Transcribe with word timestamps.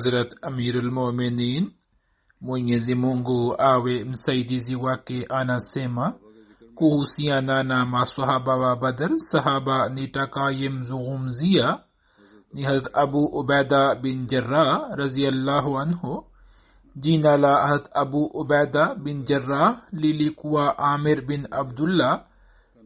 hazrat 0.00 0.34
amirulmuminin 0.42 1.70
mwenyezi 2.40 2.94
mungu 2.94 3.54
awe 3.58 4.04
msaidizi 4.04 4.76
wake 4.76 5.26
anasema 5.28 6.14
kuhusiana 6.74 7.62
na 7.62 7.86
masahaba 7.86 8.56
wa 8.56 8.76
badr 8.76 9.10
sahaba 9.18 9.88
nitakayemzungumzia 9.88 11.78
ni 12.52 12.62
harat 12.62 12.90
abu 12.92 13.24
ubaida 13.24 13.94
bin 13.94 14.26
jarah 14.26 14.90
raziallahu 14.96 15.78
anhu. 15.78 16.24
Jina 16.96 17.36
la 17.36 17.66
harat 17.66 17.88
abu 17.94 18.24
ubaida 18.24 18.94
bin 18.94 19.24
jarah 19.24 19.82
lilikuwa 19.92 20.78
amir 20.78 21.26
bin 21.26 21.46
abdullah 21.50 22.24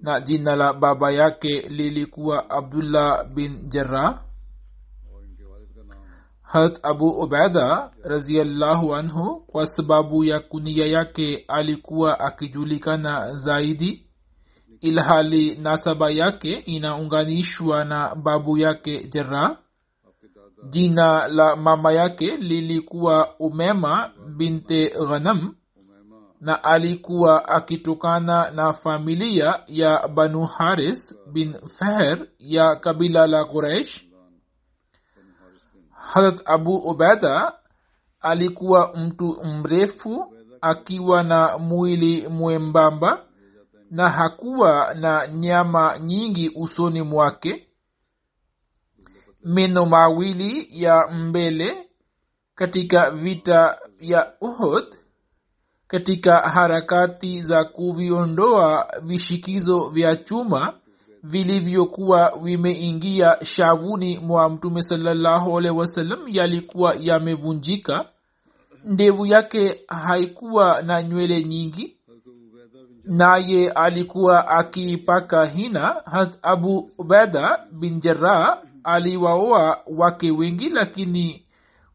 na 0.02 0.20
jina 0.20 0.56
la 0.56 0.72
baba 0.72 1.10
yake 1.10 1.60
lilikuwa 1.60 2.50
abdullah 2.50 3.24
bin 3.34 3.68
jarah 3.70 4.23
harat 6.54 6.78
abu 6.82 7.08
ubaida 7.08 7.90
raziallahu 8.04 8.94
anhu 8.94 9.40
kwa 9.46 9.66
sababu 9.66 10.24
ya 10.24 10.40
kunia 10.40 10.86
yake 10.86 11.44
alikuwa 11.48 12.20
akijulikana 12.20 13.36
zaidi 13.36 14.06
ilhali 14.80 15.54
nasaba 15.56 16.10
yake 16.10 16.52
inaunganishwa 16.52 17.84
na 17.84 18.14
babu 18.14 18.58
yake 18.58 19.06
jera 19.08 19.58
jina 20.68 21.28
la 21.28 21.56
mama 21.56 21.92
yake 21.92 22.36
lilikuwa 22.36 23.34
umema 23.38 24.10
binte 24.36 24.88
ghanam 25.08 25.54
na 26.40 26.64
alikuwa 26.64 27.48
akitokana 27.48 28.50
na 28.50 28.72
familia 28.72 29.60
ya 29.66 30.08
banu 30.08 30.44
haris 30.46 31.14
bin 31.32 31.54
feher 31.68 32.26
ya 32.38 32.76
kabila 32.76 33.26
la 33.26 33.44
quraish 33.44 34.06
harat 36.12 36.42
abu 36.44 36.76
ubaida 36.76 37.52
alikuwa 38.20 38.92
mtu 38.96 39.44
mrefu 39.44 40.34
akiwa 40.60 41.22
na 41.22 41.58
mwili 41.58 42.28
mwembamba 42.28 43.24
na 43.90 44.08
hakuwa 44.08 44.94
na 44.94 45.26
nyama 45.28 45.98
nyingi 45.98 46.48
usoni 46.56 47.02
mwake. 47.02 47.68
Meno 49.44 49.86
mawili 49.86 50.68
ya 50.82 51.08
mbele 51.08 51.88
katika 52.54 53.10
vita 53.10 53.78
vya 53.98 54.32
uhud 54.40 54.84
katika 55.86 56.40
harakati 56.40 57.42
za 57.42 57.64
kuviondoa 57.64 58.92
vishikizo 59.02 59.88
vya 59.88 60.16
chuma 60.16 60.72
vilivyokuwa 61.24 62.38
vimeingia 62.42 63.36
shavuni 63.44 64.18
mwa 64.18 64.50
mtume 64.50 64.82
salallahu 64.82 65.52
wasalam 65.54 66.20
yalikuwa 66.28 66.94
yamevunjika. 67.00 68.08
Ndevu 68.84 69.26
yake 69.26 69.80
haikuwa 69.88 70.82
na 70.82 71.02
nywele 71.02 71.44
nyingi. 71.44 71.96
Naye 73.04 73.70
alikuwa 73.70 74.48
akiipaka 74.48 75.46
hina. 75.46 76.02
Hat 76.04 76.38
abu 76.42 76.90
ubeda 76.98 77.66
bin 77.72 78.00
jarah 78.00 78.62
aliwaoa 78.84 79.78
wake 79.96 80.30
wengi 80.30 80.68
lakini 80.68 81.44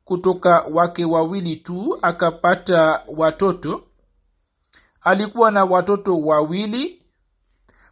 kutoka 0.05 0.65
wake 0.73 1.05
wawili 1.05 1.55
tu 1.55 1.97
akapata 2.01 3.01
watoto. 3.17 3.83
Alikuwa 5.01 5.51
na 5.51 5.63
watoto 5.65 6.17
wawili 6.17 7.01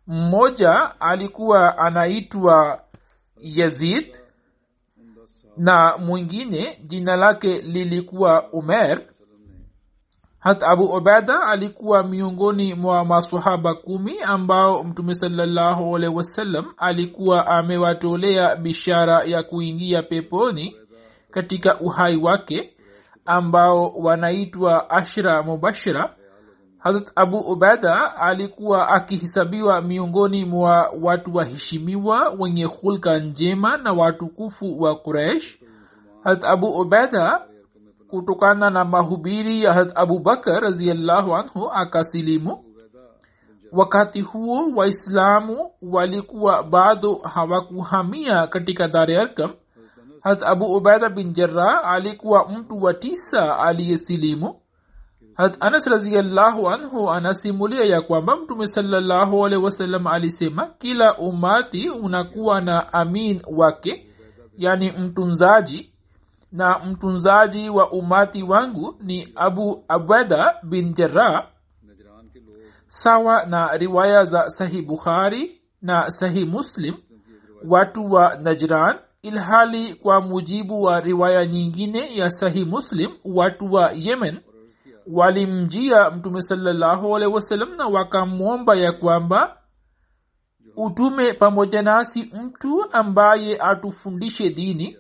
mmoja 0.08 1.00
alikuwa 1.00 1.78
anaitwa 1.78 2.82
yazid 3.38 4.18
na 5.58 5.98
mwingine 5.98 6.80
jina 6.86 7.16
lake 7.16 7.62
lilikuwa 7.62 8.50
umer 8.52 9.02
hata 10.40 10.68
abu 10.68 10.84
ubeda 10.86 11.42
alikuwa 11.42 12.04
miongoni 12.04 12.74
mwa 12.74 13.06
masahaba 13.06 13.74
kumi 13.76 14.20
ambao 14.22 14.84
mtume 14.84 15.14
salllahualhi 15.14 16.08
wasallam 16.16 16.66
alikuwa 16.78 17.48
amewatolea 17.48 18.56
bishara 18.56 19.24
ya 19.24 19.44
kuingia 19.44 20.04
peponi 20.04 20.76
katika 21.32 21.80
uhai 21.80 22.18
wake 22.18 22.74
ambao 23.26 23.88
wanaitwa 23.90 24.90
ashra 24.90 25.44
mubashira 25.44 26.16
hazrat 26.78 27.12
abu 27.16 27.38
ubaida 27.38 28.16
alikuwa 28.16 28.88
akihisabiwa 28.90 29.82
miongoni 29.82 30.46
mwa 30.46 30.94
watu 31.02 31.36
waheshimiwa 31.36 32.36
wenye 32.40 32.64
hulka 32.66 33.18
njema 33.20 33.78
na 33.78 33.94
watukufu 33.94 34.82
wa 34.82 34.96
quraish 34.96 35.60
hazrat 36.24 36.46
abu 36.46 36.68
ubaida 36.68 37.42
kutokana 38.10 38.70
na 38.70 38.86
mahubiri 38.86 39.64
ya 39.64 39.74
hazrat 39.74 39.98
abubakar 39.98 40.62
raziallahu 40.62 41.36
anhu 41.36 41.72
akasilimu. 41.72 42.64
Wakati 43.72 44.22
huo 44.22 44.72
waislamu 44.76 45.72
walikuwa 45.82 46.64
bado 46.64 47.14
hawakuhamia 47.16 48.48
katika 48.48 48.88
dari 48.88 49.16
arkam 49.16 49.52
hazrat 50.22 50.50
abu 50.50 50.66
ubaida 50.66 51.10
bin 51.10 51.34
jarrah 51.34 51.82
alikuwa 51.92 52.48
mtu 52.50 52.84
wa 52.84 52.94
tisa 52.94 53.60
aliyesilimu 53.60 54.56
anas 55.38 55.88
raziallahu 55.88 56.70
anhu 56.70 57.12
anasimulia 57.12 57.86
ya 57.86 58.02
kwamba 58.02 58.36
mtume 58.36 58.68
salallahu 58.68 59.46
alehi 59.46 59.64
wasallam 59.64 60.08
alisema 60.08 60.68
kila 60.80 61.18
umati 61.18 61.90
unakuwa 61.90 62.62
na 62.62 62.94
amin 62.94 63.42
wake 63.58 64.08
yani 64.58 64.92
mtunzaji 64.92 65.94
na 66.52 66.80
mtunzaji 66.80 67.70
wa 67.70 67.92
umati 67.92 68.44
wangu 68.44 68.96
ni 69.02 69.34
abu 69.36 69.84
abeda 69.88 70.56
bin 70.64 70.94
jarah 70.94 71.48
sawa 72.88 73.46
na 73.46 73.78
riwaya 73.78 74.24
za 74.24 74.50
sahih 74.50 74.86
bukhari 74.86 75.62
na 75.82 76.10
sahih 76.10 76.48
muslim 76.48 76.96
watu 77.70 78.12
wa 78.12 78.36
najran 78.36 78.96
ilhali 79.22 79.96
kwa 79.96 80.22
mujibu 80.22 80.82
wa 80.82 81.00
riwaya 81.00 81.46
nyingine 81.46 82.16
ya 82.16 82.30
sahih 82.30 82.68
muslim 82.68 83.12
watu 83.26 83.74
wa 83.74 83.92
yemen 83.92 84.40
walimjia 85.12 86.12
mtume 86.12 86.42
salallahu 86.42 87.16
alehi 87.16 87.34
na 87.78 87.88
wakamwomba 87.88 88.76
ya 88.76 88.92
kwamba 88.92 89.58
utume 90.76 91.34
pamoja 91.34 91.82
nasi 91.82 92.32
mtu 92.44 92.86
ambaye 92.92 93.58
atufundishe 93.62 94.50
dini. 94.50 94.98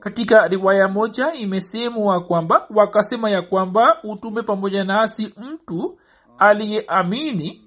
Katika 0.00 0.48
riwaya 0.48 0.88
moja 0.88 1.32
imesemwa 1.32 2.20
kwamba 2.20 2.66
wakasema 2.70 3.30
ya 3.30 3.42
kwamba 3.42 4.02
utume 4.02 4.42
pamoja 4.42 4.84
nasi 4.84 5.34
mtu 5.36 5.98
aliyeamini 6.38 7.64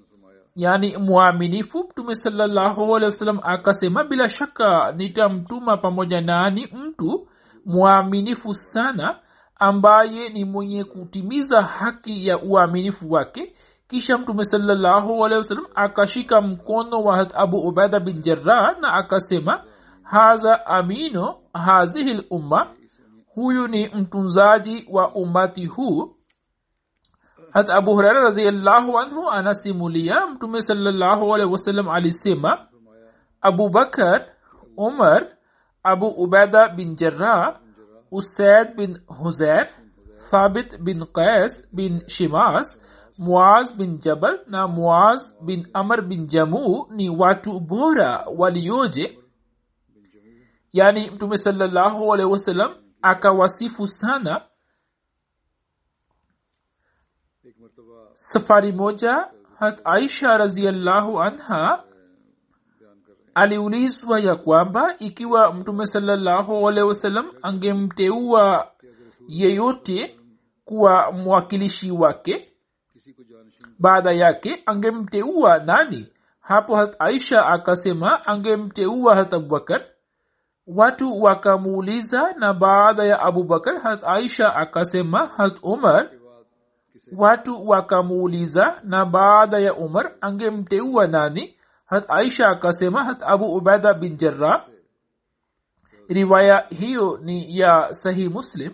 yani 0.56 0.96
mwaminifu 0.96 1.84
mtume 1.90 2.14
sallahualwasalam 2.14 3.40
akasema 3.42 4.04
bila 4.04 4.28
shaka 4.28 4.92
nitamtuma 4.92 5.76
pamoja 5.76 6.20
nani 6.20 6.68
mtu 6.72 7.28
mwaminifu 7.64 8.54
sana 8.54 9.18
ambaye 9.58 10.28
ni 10.28 10.44
mwenye 10.44 10.84
kutimiza 10.84 11.62
haki 11.62 12.26
ya 12.26 12.38
uaminifu 12.42 13.12
wake. 13.12 13.54
Kisha 13.88 14.18
mtume 14.18 14.44
alehi 15.24 15.36
akashika 15.74 16.40
mkono 16.40 17.02
wa 17.02 17.16
abu 17.34 17.56
ubaida 17.56 18.00
bin 18.00 18.20
jarah 18.20 18.78
na 18.80 18.92
akasema 18.92 19.64
hadha 20.02 20.66
amino 20.66 21.36
hazihi 21.52 22.14
lumma. 22.30 22.66
Huyu 23.34 23.68
ni 23.68 23.88
mtunzaji 23.88 24.86
wa 24.90 25.14
umati 25.14 25.66
huu. 25.66 26.14
Hat 27.52 27.70
abu 27.70 27.94
huraira 27.94 28.20
raziallahu 28.22 28.98
anhu 28.98 29.30
anasimulia 29.30 30.26
mtume 30.26 30.60
wasallam 31.52 31.88
alisema 31.88 32.66
abu 33.40 33.68
bakar 33.68 34.26
umar 34.76 35.26
abu 35.82 36.06
ubaida 36.06 36.68
bin 36.68 36.96
jarrah 36.96 37.60
أساد 38.14 38.76
بن 38.76 38.94
حزير 39.10 39.66
ثابت 40.30 40.74
بن 40.74 41.04
قيس 41.04 41.66
بن 41.72 42.00
شماس 42.06 42.80
معاذ 43.18 43.76
بن 43.76 43.98
جبل 43.98 44.44
na 44.46 44.66
معاذ 44.66 45.20
بن 45.42 45.62
أمر 45.76 46.00
بن 46.00 46.26
جمو 46.26 46.86
ni 46.90 47.08
watu 47.08 47.60
bora 47.60 48.24
walioje 48.36 49.18
yani 50.72 51.10
mtume 51.10 51.36
sallallahu 51.36 52.12
alaihi 52.14 52.32
wasallam 52.32 52.74
akawasifu 53.02 53.86
sana 53.86 54.42
safari 58.14 58.72
moja 58.72 59.30
hat 59.58 59.80
aisha 59.84 60.38
raziallahu 60.38 61.20
anha 61.22 61.84
aliulizwa 63.38 64.20
ya 64.20 64.36
kwamba 64.36 64.94
ikiwa 64.98 65.52
mtume 65.54 65.86
salllahu 65.86 66.68
alehi 66.68 66.88
angemteua 67.42 68.68
yeyote 69.28 70.18
kuwa 70.64 71.12
mwakilishi 71.12 71.90
wake 71.90 72.52
baada 73.78 74.12
yake 74.12 74.62
angemteua 74.66 75.58
nani? 75.58 76.06
Hapo 76.40 76.76
hat 76.76 76.96
aisha 76.98 77.46
akasema 77.46 78.26
angemteua 78.26 79.14
hat 79.14 79.34
abubakar 79.34 79.84
watu 80.66 81.22
wakamuuliza 81.22 82.32
na 82.38 82.54
baada 82.54 83.04
ya 83.04 83.20
abubakar 83.20 83.80
hat 83.80 84.04
aisha 84.04 84.54
akasema 84.54 85.26
hat 85.26 85.58
umar 85.62 86.10
watu 87.16 87.68
wakamuuliza 87.68 88.80
na 88.84 89.04
baada 89.06 89.58
ya 89.58 89.74
umar 89.74 90.12
angemteua 90.20 91.06
nani? 91.06 91.57
hat 91.88 92.04
aisha 92.08 92.46
akasema 92.48 93.04
hat 93.04 93.22
abu 93.22 93.54
ubaida 93.56 93.94
bin 93.94 94.16
jarrah. 94.16 94.66
Riwaya 96.08 96.66
hiyo 96.70 97.18
ni 97.22 97.58
ya 97.58 97.88
sahih 97.94 98.30
muslim. 98.30 98.72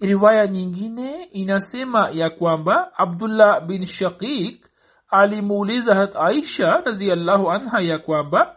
Riwaya 0.00 0.46
nyingine 0.46 1.24
inasema 1.24 2.10
ya 2.12 2.30
kwamba 2.30 2.98
abdullah 2.98 3.66
bin 3.66 3.84
shaqiq 3.86 4.66
alimuuliza 5.08 5.94
hat 5.94 6.16
aisha 6.16 6.82
raziallahu 6.86 7.50
anha 7.50 7.80
ya 7.80 7.98
kwamba 7.98 8.54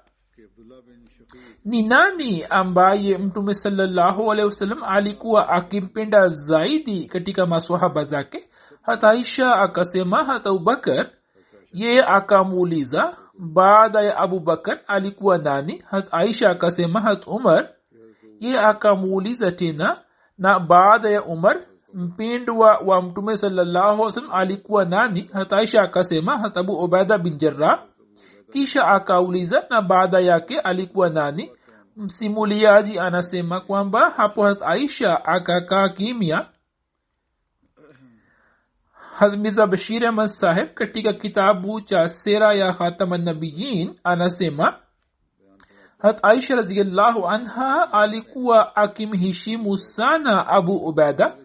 ni 1.66 1.84
nani 1.84 2.44
ambaye 2.50 3.18
mtume 3.18 3.54
salllahu 3.54 4.32
alehi 4.32 4.46
wasallam 4.46 4.84
alikuwa 4.84 5.50
akimpenda 5.50 6.28
zaidi 6.28 7.08
katika 7.08 7.46
maswahaba 7.46 8.04
zake? 8.04 8.50
Hat 8.82 9.04
aisha 9.04 9.54
akasema 9.56 10.24
hat 10.26 10.48
abubakar 10.48 11.10
yeye 11.74 12.04
akamuuliza 12.06 13.18
baada 13.40 14.02
ya 14.02 14.18
abubakar 14.18 14.80
alikuwa 14.88 15.38
nani? 15.38 15.84
Hat 15.90 16.08
aisha 16.12 16.50
akasema 16.50 17.02
hat 17.02 17.28
umar. 17.28 17.70
Yeye 18.40 18.60
akamuuliza 18.60 19.52
tena 19.52 20.02
na 20.38 20.60
baada 20.60 21.10
ya 21.10 21.24
umar 21.26 21.58
mpindwa 21.94 22.78
wa 22.86 23.02
mtume 23.02 23.36
salallahu 23.38 24.02
wasallam 24.02 24.32
alikuwa 24.34 24.86
nani? 24.86 25.30
Hat 25.34 25.54
aisha 25.54 25.82
akasema 25.82 26.38
hat 26.40 26.58
abu 26.58 26.74
ubaida 26.74 27.18
bin 27.18 27.38
jarrah. 27.38 27.84
Kisha 28.54 28.88
akauliza 28.88 29.64
na 29.70 29.82
baada 29.82 30.20
yake 30.20 30.60
alikuwa 30.60 31.10
nani? 31.10 31.52
Msimuliaji 31.98 33.00
anasema 33.00 33.62
kwamba 33.62 34.10
hapo 34.10 34.44
hat 34.44 34.62
aisha 34.62 35.26
akakaa 35.26 35.90
kimya 35.90 36.46
mirza 39.30 39.68
bashir 39.68 40.06
ahmad 40.08 40.28
saheb 40.28 40.74
katika 40.74 41.14
kitabu 41.14 41.82
cha 41.82 42.08
sera 42.08 42.54
ya 42.56 42.74
khatamannabiyin 42.74 43.96
anasema 44.04 44.76
hat 46.00 46.20
aisha 46.24 46.56
raziallahu 46.56 47.28
anha 47.28 47.94
alikuwa 47.94 48.76
akimheshimu 48.76 49.78
sana 49.78 50.48
abu 50.48 50.76
ubeda 50.76 51.38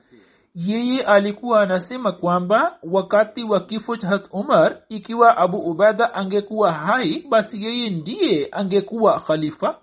yeye 0.54 1.02
alikuwa 1.02 1.60
anasema 1.60 2.12
kwamba 2.12 2.78
wakati 2.82 3.44
wa 3.44 3.60
kifo 3.60 3.96
cha 3.96 4.08
hat 4.08 4.28
umar 4.30 4.78
ikiwa 4.88 5.36
abu 5.36 5.58
ubeda 5.58 6.14
angekuwa 6.14 6.72
hai 6.72 7.26
basi 7.30 7.64
yeye 7.64 7.90
ndiye 7.90 8.48
angekuwa 8.52 9.20
khalifa 9.20 9.78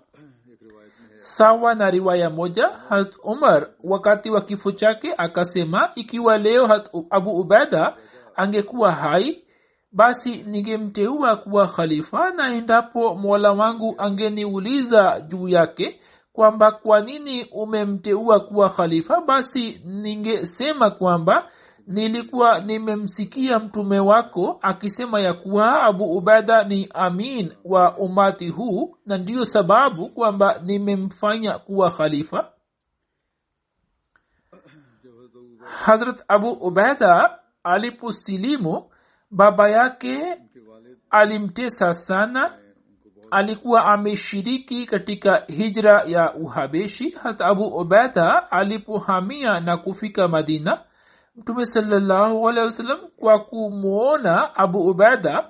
sawa 1.24 1.74
na 1.74 1.90
riwaya 1.90 2.30
moja 2.30 2.68
hat 2.88 3.14
umar 3.22 3.68
wakati 3.84 4.30
wa 4.30 4.40
kifo 4.40 4.72
chake 4.72 5.14
akasema 5.18 5.90
ikiwa 5.94 6.38
leo 6.38 6.66
hat 6.66 6.90
abu 7.10 7.30
ubeda 7.30 7.96
angekuwa 8.36 8.92
hai 8.92 9.44
basi 9.92 10.42
ningemteua 10.42 11.36
kuwa 11.36 11.66
khalifa 11.66 12.30
na 12.30 12.54
endapo 12.54 13.14
mola 13.14 13.52
wangu 13.52 13.94
angeniuliza 13.98 15.20
juu 15.20 15.48
yake 15.48 16.00
kwamba 16.32 16.72
kwa 16.72 17.00
nini 17.00 17.46
umemteua 17.52 18.40
kuwa 18.40 18.68
khalifa 18.68 19.20
basi 19.20 19.80
ningesema 19.84 20.90
kwamba 20.90 21.48
nilikuwa 21.86 22.60
nimemsikia 22.60 23.58
mtume 23.58 23.98
wako 24.00 24.58
akisema 24.62 25.20
ya 25.20 25.34
kuwa 25.34 25.82
abu 25.82 26.04
ubada 26.16 26.64
ni 26.64 26.88
amin 26.94 27.52
wa 27.64 27.96
umati 27.98 28.48
huu 28.48 28.96
na 29.06 29.18
ndiyo 29.18 29.44
sababu 29.44 30.08
kwamba 30.08 30.58
nimemfanya 30.62 31.58
kuwa 31.58 31.90
khalifa. 31.90 32.50
Harat 35.84 36.24
abu 36.28 36.50
ubeda 36.50 37.38
aliposilimu 37.64 38.90
baba 39.30 39.70
yake 39.70 40.36
alimtesa 41.10 41.94
sana. 41.94 42.58
Alikuwa 43.30 43.84
ameshiriki 43.84 44.86
katika 44.86 45.44
hijra 45.46 46.02
ya 46.06 46.34
uhabeshi. 46.34 47.10
Hata 47.10 47.46
abu 47.46 47.64
ubeda 47.64 48.50
alipohamia 48.50 49.60
na 49.60 49.76
kufika 49.76 50.28
madina 50.28 50.82
mtume 51.36 51.66
salllahu 51.66 53.10
kwa 53.16 53.38
kumwona 53.38 54.54
abu 54.56 54.78
ubada 54.90 55.48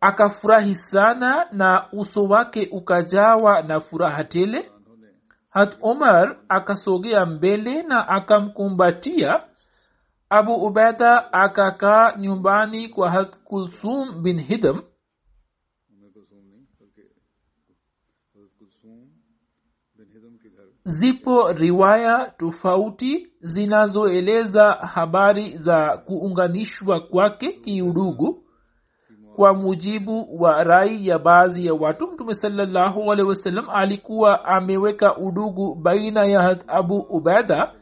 akafurahi 0.00 0.74
sana 0.74 1.46
na 1.52 1.86
uso 1.92 2.24
wake 2.24 2.68
ukajawa 2.72 3.62
na 3.62 3.80
furaha 3.80 4.24
tele. 4.24 4.70
Hat 5.50 5.78
omar 5.82 6.36
akasogea 6.48 7.26
mbele 7.26 7.82
na 7.82 8.08
akamkumbatia. 8.08 9.44
Abu 10.30 10.54
ubada 10.54 11.32
akakaa 11.32 12.16
nyumbani 12.16 12.88
kwa 12.88 13.10
hat 13.10 13.36
kulsum 13.44 14.22
bin 14.22 14.38
hidam. 14.40 14.82
Zipo 20.88 21.52
riwaya 21.52 22.32
tofauti 22.36 23.28
zinazoeleza 23.40 24.72
habari 24.72 25.56
za 25.56 25.98
kuunganishwa 25.98 27.00
kwake 27.00 27.52
kiudugu. 27.52 28.42
Kwa 29.36 29.54
mujibu 29.54 30.42
wa 30.42 30.64
rai 30.64 31.06
ya 31.06 31.18
baadhi 31.18 31.66
ya 31.66 31.74
watu 31.74 32.06
mtume 32.06 32.34
salallahu 32.34 33.06
wasallam 33.28 33.70
alikuwa 33.70 34.44
ameweka 34.44 35.16
udugu 35.16 35.74
baina 35.74 36.24
ya 36.24 36.40
abu 36.68 36.96
ubaida 36.98 37.72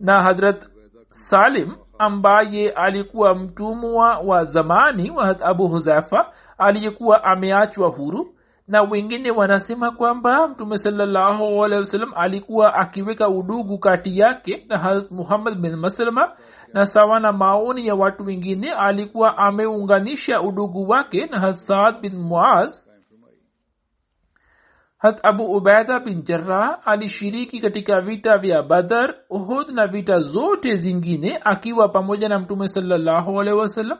na 0.00 0.22
hadrat 0.22 0.66
salim 1.10 1.72
ambaye 1.98 2.70
alikuwa 2.70 3.34
mtumwa 3.34 4.18
wa 4.18 4.44
zamani 4.44 5.10
wa 5.10 5.40
abu 5.40 5.68
huzafa 5.68 6.32
aliyekuwa 6.58 7.24
ameachwa 7.24 7.88
huru 7.88 8.34
na 8.68 8.82
wengine 8.82 9.30
wanasema 9.30 9.90
kwamba 9.90 10.48
mtume 10.48 10.76
wasallam 11.80 12.12
alikuwa 12.16 12.74
akiweka 12.74 13.28
udugu 13.28 13.78
kati 13.78 14.18
yake 14.18 14.64
na 14.68 14.78
harat 14.78 15.10
muhammad 15.10 15.60
bin 15.60 15.76
maslama. 15.76 16.32
Na 16.74 16.86
sawa 16.86 17.20
na 17.20 17.32
maoni 17.32 17.86
ya 17.86 17.94
watu 17.94 18.24
wengine 18.24 18.72
alikuwa 18.72 19.38
ameunganisha 19.38 20.40
udugu 20.42 20.88
wake 20.88 21.26
na 21.26 21.40
harat 21.40 21.56
saad 21.56 22.00
bin 22.00 22.16
muaz. 22.22 22.88
Hat 24.98 25.20
abu 25.22 25.44
ubaida 25.44 26.00
bin 26.00 26.22
jarah 26.22 26.78
alishiriki 26.84 27.60
katika 27.60 28.00
vita 28.00 28.38
vya 28.38 28.62
badar 28.62 29.14
uhud 29.30 29.68
na 29.70 29.86
vita 29.86 30.20
zote 30.20 30.76
zingine 30.76 31.40
akiwa 31.44 31.88
pamoja 31.88 32.28
na 32.28 32.38
mtume 32.38 32.68
wasallam 33.58 33.98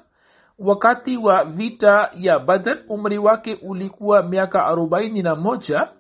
wakati 0.62 1.16
wa 1.16 1.45
vita 1.45 2.11
ya 2.16 2.38
badar 2.38 2.78
umri 2.88 3.19
wake 3.19 3.54
ulikuwa 3.62 4.23
miaka 4.23 4.64
arobaini 4.66 5.23
na 5.23 5.35
moja. 5.37 5.92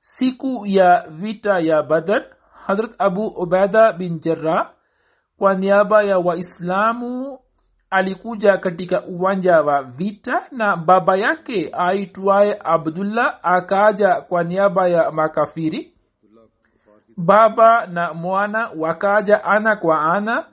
Siku 0.00 0.66
ya 0.66 1.06
vita 1.10 1.58
ya 1.58 1.82
badar 1.82 2.24
hazrat 2.66 2.94
abu 2.98 3.26
ubaida 3.26 3.92
bin 3.92 4.20
jarrah 4.20 4.72
kwa 5.38 5.54
niaba 5.54 6.02
ya 6.02 6.18
waislamu 6.18 7.38
alikuja 7.90 8.56
katika 8.58 9.06
uwanja 9.06 9.60
wa 9.62 9.82
vita 9.82 10.46
na 10.52 10.76
baba 10.76 11.16
yake 11.16 11.70
aitwaye 11.72 12.58
abdullah 12.64 13.38
akaja 13.42 14.20
kwa 14.20 14.44
niaba 14.44 14.88
ya 14.88 15.10
makafiri 15.10 15.94
baba 17.18 17.86
na 17.86 18.14
mwana 18.14 18.70
wakaja 18.76 19.44
ana 19.44 19.76
kwa 19.76 20.02
ana. 20.02 20.46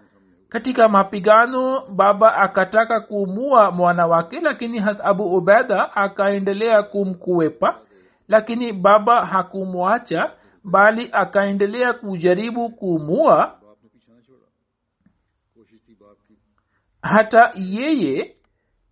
Katika 0.50 0.90
mapigano 0.90 1.82
baba 1.88 2.36
akataka 2.36 3.00
kuumua 3.00 3.72
mwana 3.72 4.08
wake 4.08 4.40
lakini 4.42 4.80
abu 5.04 5.24
ubeda 5.38 5.96
akaendelea 5.96 6.84
kumkuwepa. 6.84 7.80
Lakini 8.28 8.74
baba 8.74 9.26
hakumwacha 9.26 10.32
bali 10.64 11.10
akaendelea 11.12 11.94
kujaribu 11.94 12.70
kuumua 12.70 13.60
hata 17.02 17.52
yeye 17.56 18.36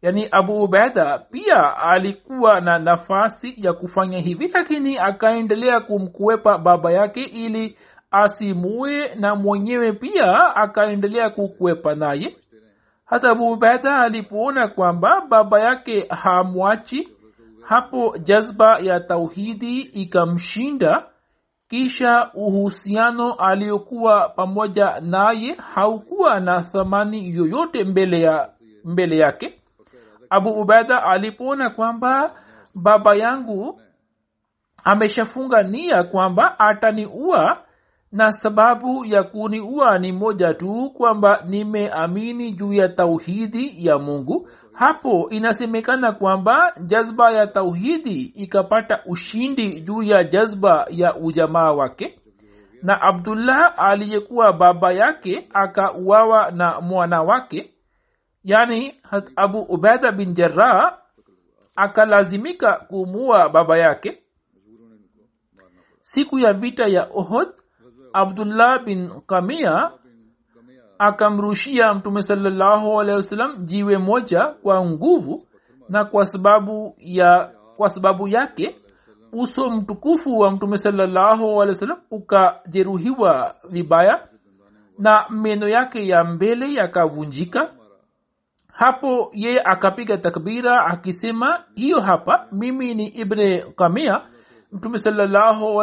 yani 0.04 0.28
abu 0.32 0.64
ubaida 0.64 1.18
pia 1.20 1.78
alikuwa 1.78 2.62
na 2.62 2.80
nafasi 2.80 3.54
ya 3.58 3.74
kufanya 3.74 4.20
hivi 4.20 4.48
lakini 4.48 4.98
akaendelea 4.98 5.80
kumkwepa 5.80 6.58
baba 6.58 6.92
yake 6.92 7.24
ili 7.24 7.78
asimue 8.12 9.16
na 9.16 9.36
mwenyewe 9.36 9.92
pia 9.94 10.56
akaendelea 10.56 11.30
kukwepa 11.30 11.96
naye. 11.96 12.36
Hata 13.06 13.30
abu 13.30 13.52
ubaida 13.52 13.98
alipoona 13.98 14.68
kwamba 14.68 15.22
baba 15.30 15.60
yake 15.60 16.06
hamwachi 16.10 17.10
hapo 17.62 18.18
jazba 18.18 18.80
ya 18.80 19.00
tauhidi 19.00 19.80
ikamshinda. 19.80 21.06
Kisha 21.70 22.32
uhusiano 22.34 23.34
aliyokuwa 23.34 24.30
pamoja 24.30 25.00
naye 25.02 25.54
haukuwa 25.74 26.40
na 26.40 26.62
thamani 26.62 27.36
yoyote 27.36 27.84
mbele 27.84 28.22
ya 28.22 28.50
mbele 28.86 29.18
yake 29.18 29.60
abu 30.34 30.50
ubeda 30.50 31.04
alipoona 31.04 31.70
kwamba 31.70 32.32
baba 32.76 33.16
yangu 33.16 33.82
ameshafunga 34.84 35.64
nia 35.64 36.04
kwamba 36.04 36.60
ataniua 36.60 37.58
na 38.12 38.32
sababu 38.32 39.06
ya 39.06 39.24
kuniua 39.24 40.00
ni 40.00 40.12
moja 40.12 40.54
tu 40.54 40.90
kwamba 40.98 41.44
nimeamini 41.50 42.52
juu 42.52 42.74
ya 42.74 42.90
tauhidi 42.90 43.86
ya 43.88 44.00
mungu. 44.00 44.50
Hapo 44.74 45.30
inasemekana 45.30 46.12
kwamba 46.12 46.74
jazba 46.86 47.32
ya 47.32 47.48
tauhidi 47.48 48.22
ikapata 48.22 49.00
ushindi 49.06 49.82
juu 49.82 50.04
ya 50.04 50.24
jazba 50.24 50.86
ya 50.90 51.16
ujamaa 51.16 51.72
wake. 51.72 52.20
Na 52.84 53.02
abdullah 53.02 53.74
aliyekuwa 53.78 54.54
baba 54.54 54.92
yake 54.94 55.48
akauawa 55.54 56.52
na 56.52 56.82
mwana 56.82 57.22
wake 57.22 57.73
yani 58.44 59.02
abu 59.36 59.60
ubeda 59.60 60.12
bin 60.12 60.34
jarah 60.34 61.00
akalazimika 61.76 62.86
kumua 62.90 63.50
baba 63.50 63.78
yake. 63.78 64.24
Siku 66.02 66.40
ya 66.40 66.54
vita 66.54 66.88
ya 66.88 67.10
ohod 67.14 67.48
abdullah 68.14 68.84
bin 68.86 69.10
kamia 69.28 69.92
akamrushia 71.00 71.94
mtume 71.94 72.22
wasallam 72.22 73.66
jiwe 73.66 73.98
moja 73.98 74.48
kwa 74.48 74.86
nguvu 74.86 75.48
na 75.90 76.06
kwa 76.06 76.26
sababu 76.26 76.96
ya 76.98 77.52
kwa 77.78 77.90
sababu 77.90 78.28
yake 78.28 78.76
uso 79.32 79.70
mtukufu 79.70 80.40
wa 80.40 80.52
mtume 80.52 80.72
wasallam 80.72 82.02
ukajeruhiwa 82.12 83.56
vibaya 83.70 84.28
na 85.00 85.26
meno 85.30 85.68
yake 85.68 86.08
ya 86.08 86.24
mbele 86.24 86.74
yakavunjika 86.74 87.74
hapo 88.74 89.30
yeye 89.34 89.62
akapiga 89.66 90.18
takbira 90.18 90.86
akisema 90.86 91.64
hiyo 91.76 92.02
hapa 92.02 92.48
mimi 92.52 92.94
ni 92.94 93.08
ibne 93.08 93.62
kamia 93.76 94.22
mtume 94.72 94.98
salallahu 94.98 95.82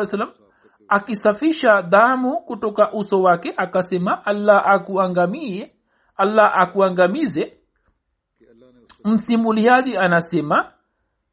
akisafisha 0.88 1.82
damu 1.82 2.36
kutoka 2.40 2.92
uso 2.92 3.22
wake 3.22 3.54
akasema 3.56 4.26
allah 4.26 4.66
akuangamie 4.66 5.72
allah 6.16 6.52
akuangamize. 6.58 7.56
Msimuliaji 9.04 9.96
anasema 9.96 10.72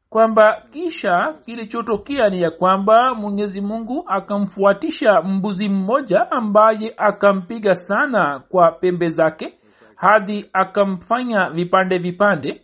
kwamba 0.08 0.62
kisha 0.72 1.34
kilichotokea 1.44 2.28
ni 2.30 2.42
ya 2.42 2.50
kwamba 2.50 3.14
mwenyezi 3.14 3.60
mungu 3.60 4.04
akamfuatisha 4.06 5.22
mbuzi 5.22 5.68
mmoja 5.68 6.30
ambaye 6.30 6.94
akampiga 6.96 7.74
sana 7.74 8.38
kwa 8.48 8.72
pembe 8.72 9.08
zake 9.08 9.57
hadi 9.98 10.50
akamfanya 10.52 11.50
vipande 11.50 11.98
vipande. 11.98 12.60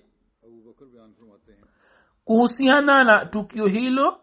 Kuhusiana 2.24 3.04
na 3.04 3.26
tukio 3.26 3.66
hilo 3.66 4.16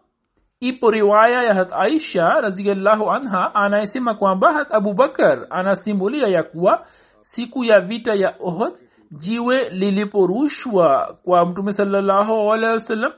ipo 0.60 0.90
riwaya 0.90 1.42
ya 1.42 1.54
hat 1.54 1.72
aisha 1.72 2.28
raziallahu 2.40 3.10
anha 3.10 3.54
anayesema 3.54 4.14
kwamba 4.14 4.52
hat 4.52 4.68
abubakar 4.74 5.46
anasimulia 5.50 6.28
ya 6.28 6.42
kuwa 6.42 6.86
siku 7.20 7.64
ya 7.64 7.80
vita 7.80 8.14
ya 8.14 8.34
ohod 8.40 8.72
jiwe 9.10 9.68
liliporushwa 9.70 11.16
kwa 11.24 11.46
mtume 11.46 11.72
sawasalam 11.72 13.12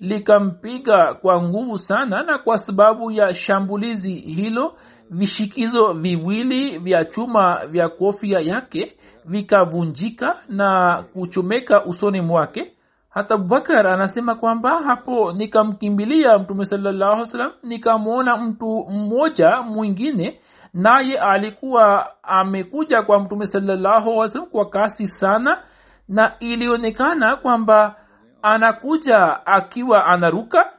likampiga 0.00 1.14
kwa 1.14 1.42
nguvu 1.42 1.78
sana 1.78 2.22
na 2.22 2.38
kwa 2.38 2.58
sababu 2.58 3.10
ya 3.10 3.34
shambulizi 3.34 4.14
hilo 4.14 4.78
vishikizo 5.10 5.92
viwili 5.92 6.78
vya 6.78 7.04
chuma 7.04 7.66
vya 7.66 7.88
kofia 7.88 8.40
yake 8.40 8.96
vikavunjika 9.24 10.36
na 10.48 11.02
kuchomeka 11.12 11.84
usoni 11.84 12.20
mwake. 12.20 12.72
Hata 13.10 13.34
abubakar 13.34 13.86
anasema 13.86 14.34
kwamba 14.34 14.82
hapo 14.82 15.32
nikamkimbilia 15.32 16.38
mtume 16.38 16.64
salallahu 16.64 17.26
salam 17.26 17.52
nikamwona 17.62 18.36
mtu 18.36 18.86
mmoja 18.90 19.62
mwingine 19.62 20.40
naye 20.74 21.18
alikuwa 21.18 22.10
amekuja 22.22 23.02
kwa 23.02 23.20
mtume 23.20 23.46
salallahu 23.46 24.28
salam 24.28 24.48
kwa 24.48 24.70
kasi 24.70 25.06
sana 25.06 25.62
na 26.08 26.38
ilionekana 26.40 27.36
kwamba 27.36 27.96
anakuja 28.42 29.46
akiwa 29.46 30.06
anaruka. 30.06 30.70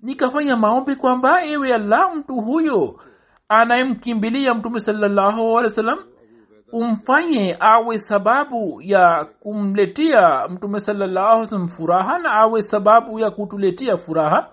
Nikafanya 0.00 0.56
maombi 0.56 0.96
kwamba 0.96 1.44
ewe 1.44 1.74
allah 1.74 2.14
mtu 2.16 2.34
huyo 2.34 3.00
anayemkimbilia 3.48 4.54
mtume 4.54 4.80
wa 5.54 5.70
sallam 5.70 5.98
umfanye 6.72 7.56
awe 7.60 7.98
sababu 7.98 8.80
ya 8.82 9.26
kumletea 9.40 10.48
mtume 10.48 10.80
salallahu 10.80 11.46
salam 11.46 11.68
furaha 11.68 12.18
na 12.18 12.32
awe 12.32 12.62
sababu 12.62 13.18
ya 13.20 13.30
kutuletea 13.30 13.96
furaha. 13.96 14.48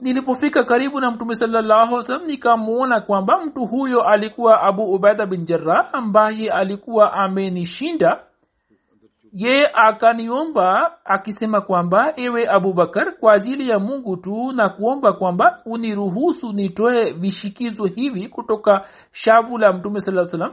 Nilipofika 0.00 0.64
karibu 0.64 1.00
na 1.00 1.10
mtume 1.10 1.34
salallahu 1.34 2.02
salam 2.02 2.26
nikamwona 2.26 3.00
kwamba 3.00 3.44
mtu 3.46 3.66
huyo 3.66 4.02
alikuwa 4.02 4.62
abu 4.62 4.82
ubaida 4.94 5.26
bin 5.26 5.44
jarah 5.44 5.88
ambaye 5.92 6.50
alikuwa 6.50 7.12
amenishinda. 7.12 8.20
Ye 9.32 9.70
akaniomba 9.74 10.92
akisema 11.04 11.60
kwamba 11.60 12.12
ewe 12.16 12.48
abubakar 12.48 13.14
kwa 13.20 13.32
ajili 13.32 13.68
ya 13.68 13.78
mungu 13.78 14.16
tu 14.16 14.52
na 14.52 14.68
kuomba 14.68 15.12
kwamba 15.12 15.60
uniruhusu 15.66 16.52
nitoe 16.52 17.12
vishikizo 17.12 17.84
hivi 17.84 18.28
kutoka 18.28 18.84
shavu 19.12 19.58
la 19.58 19.72
mtume 19.72 20.00
saa 20.00 20.26
salam 20.26 20.52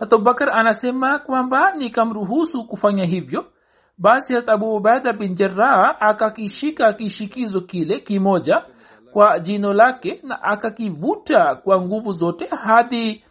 abubakar 0.00 0.50
anasema 0.50 1.18
kwamba 1.18 1.72
nikamruhusu 1.74 2.64
kufanya 2.64 3.04
hivyo. 3.04 3.44
Basi 3.98 4.34
hata 4.34 4.52
abu 4.52 4.76
ubaida 4.76 5.12
bin 5.12 5.34
jarah 5.34 5.96
akakishika 6.00 6.92
kishikizo 6.92 7.60
kile 7.60 8.00
kimoja 8.00 8.62
kwa 9.12 9.38
jino 9.38 9.72
lake 9.74 10.20
na 10.22 10.42
akakivuta 10.42 11.54
kwa 11.54 11.80
nguvu 11.82 12.12
zote 12.12 12.46
hadi 12.46 13.24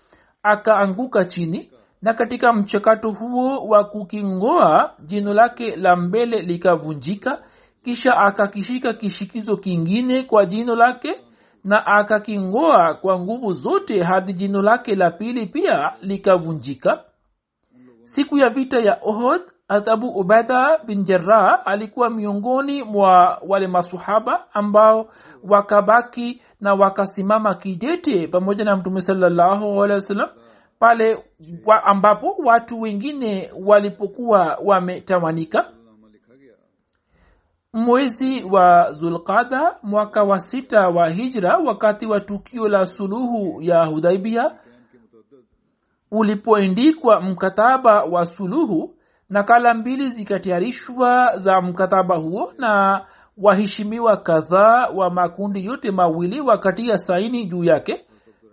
akaanguka 0.43 1.25
chini. 1.25 1.71
Na 2.01 2.13
katika 2.13 2.53
mchakato 2.53 3.11
huo 3.11 3.67
wa 3.67 3.83
kukingoa 3.83 4.93
jino 5.05 5.33
lake 5.33 5.75
la 5.75 5.95
mbele 5.95 6.41
likavunjika 6.41 7.41
kisha 7.83 8.17
akakishika 8.17 8.93
kishikizo 8.93 9.57
kingine 9.57 10.23
kwa 10.23 10.45
jino 10.45 10.75
lake 10.75 11.15
na 11.63 11.85
akaking'oa 11.87 12.93
kwa 12.93 13.19
nguvu 13.19 13.53
zote 13.53 14.03
hadi 14.03 14.33
jino 14.33 14.61
lake 14.61 14.95
la 14.95 15.11
pili 15.11 15.45
pia 15.45 15.91
likavunjika. 16.01 17.03
Siku 18.03 18.37
ya 18.37 18.49
vita 18.49 18.79
ya 18.79 18.99
ohod 19.01 19.41
hatabu 19.67 20.07
ubeda 20.07 20.77
bin 20.85 21.03
jarah 21.03 21.61
alikuwa 21.65 22.09
miongoni 22.09 22.83
mwa 22.83 23.41
wale 23.47 23.67
masahaba 23.67 24.45
ambao 24.53 25.09
wakabaki 25.43 26.41
na 26.61 26.73
wakasimama 26.73 27.55
kidete 27.55 28.27
pamoja 28.27 28.65
na 28.65 28.75
mtume 28.75 29.01
sallahualwasalam 29.01 30.29
pale 30.79 31.23
wa 31.65 31.83
ambapo 31.83 32.35
watu 32.45 32.81
wengine 32.81 33.51
walipokuwa 33.65 34.57
wametawanika 34.65 35.71
mwezi 37.77 38.43
wa 38.43 38.91
zulqada 38.91 39.75
mwaka 39.83 40.23
wa 40.23 40.39
sita 40.39 40.87
wa 40.89 41.09
hijra 41.09 41.57
wakati 41.57 42.05
wa 42.05 42.19
tukio 42.19 42.67
la 42.67 42.85
suluhu 42.85 43.61
ya 43.61 43.85
hudaibia 43.85 44.51
ulipoendikwa 46.11 47.21
mkataba 47.21 48.03
wa 48.03 48.25
suluhu 48.25 48.95
nakala 49.29 49.73
mbili 49.73 50.09
zikatayarishwa 50.09 51.37
za 51.37 51.61
mkataba 51.61 52.17
huo 52.17 52.53
na 52.57 53.01
waheshimiwa 53.37 54.17
kadhaa 54.17 54.87
wa 54.95 55.09
makundi 55.09 55.65
yote 55.65 55.91
mawili 55.91 56.41
wakatia 56.41 56.97
saini 56.97 57.45
juu 57.45 57.63
yake 57.63 58.05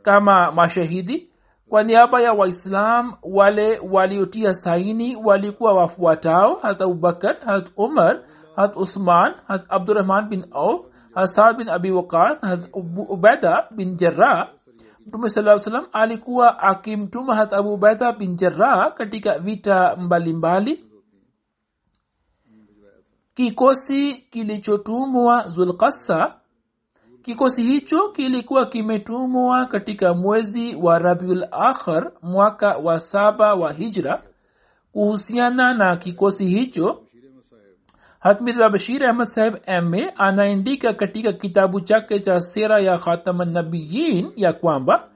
kama 0.02 0.52
mashahidi. 0.52 1.30
Kwa 1.68 1.82
niaba 1.82 2.20
ya 2.20 2.32
waislam 2.32 3.12
wale 3.22 3.78
waliotia 3.92 4.54
saini 4.54 5.16
walikuwa 5.16 5.74
wafuatao 5.74 6.54
hat 6.54 6.80
abubakar 6.80 7.36
hat 7.44 7.70
umar 7.76 8.20
hat 8.56 8.76
uthman 8.76 9.34
hat 9.48 9.64
abdurahman 9.68 10.28
bin 10.28 10.44
auf 10.52 10.86
hat 11.14 11.26
saad 11.28 11.56
bin 11.58 11.68
abi 11.68 11.90
waqas 11.90 12.40
hat 12.42 12.68
ubaida 13.08 13.68
bin 13.76 13.96
jarrah. 13.96 14.48
Mtume 15.06 15.28
saa 15.30 15.58
salam 15.58 15.86
alikuwa 15.92 16.58
akimtuma 16.58 17.36
hat 17.36 17.52
abu 17.52 17.74
ubaida 17.74 18.12
bin 18.12 18.36
jarrah 18.36 18.94
katika 18.94 19.38
vita 19.38 19.96
mbalimbali. 19.96 20.84
Kikosi 23.34 24.14
kilichotumwa 24.30 25.48
zulkasa 25.48 26.40
kikosi 27.22 27.62
hicho 27.62 28.08
kilikuwa 28.08 28.66
kimetumwa 28.66 29.66
katika 29.66 30.14
mwezi 30.14 30.74
wa 30.76 30.98
rabiul 30.98 31.46
akhar 31.50 32.12
mwaka 32.22 32.76
wa 32.76 33.00
saba 33.00 33.54
wa 33.54 33.72
hijra. 33.72 34.22
Kuhusiana 34.92 35.74
na 35.74 35.96
kikosi 35.96 36.46
hicho 36.46 37.03
hatmirza 38.24 38.68
bashir 38.72 39.04
ahmad 39.06 39.26
saheb 39.26 39.54
ma 39.90 40.16
anaandika 40.16 40.92
katika 40.94 41.32
kitabu 41.32 41.80
chake 41.80 42.20
cha 42.20 42.40
sera 42.40 42.80
ya 42.80 42.98
khatamanabiyin 42.98 44.32
ya 44.36 44.52
kwamba 44.52 45.08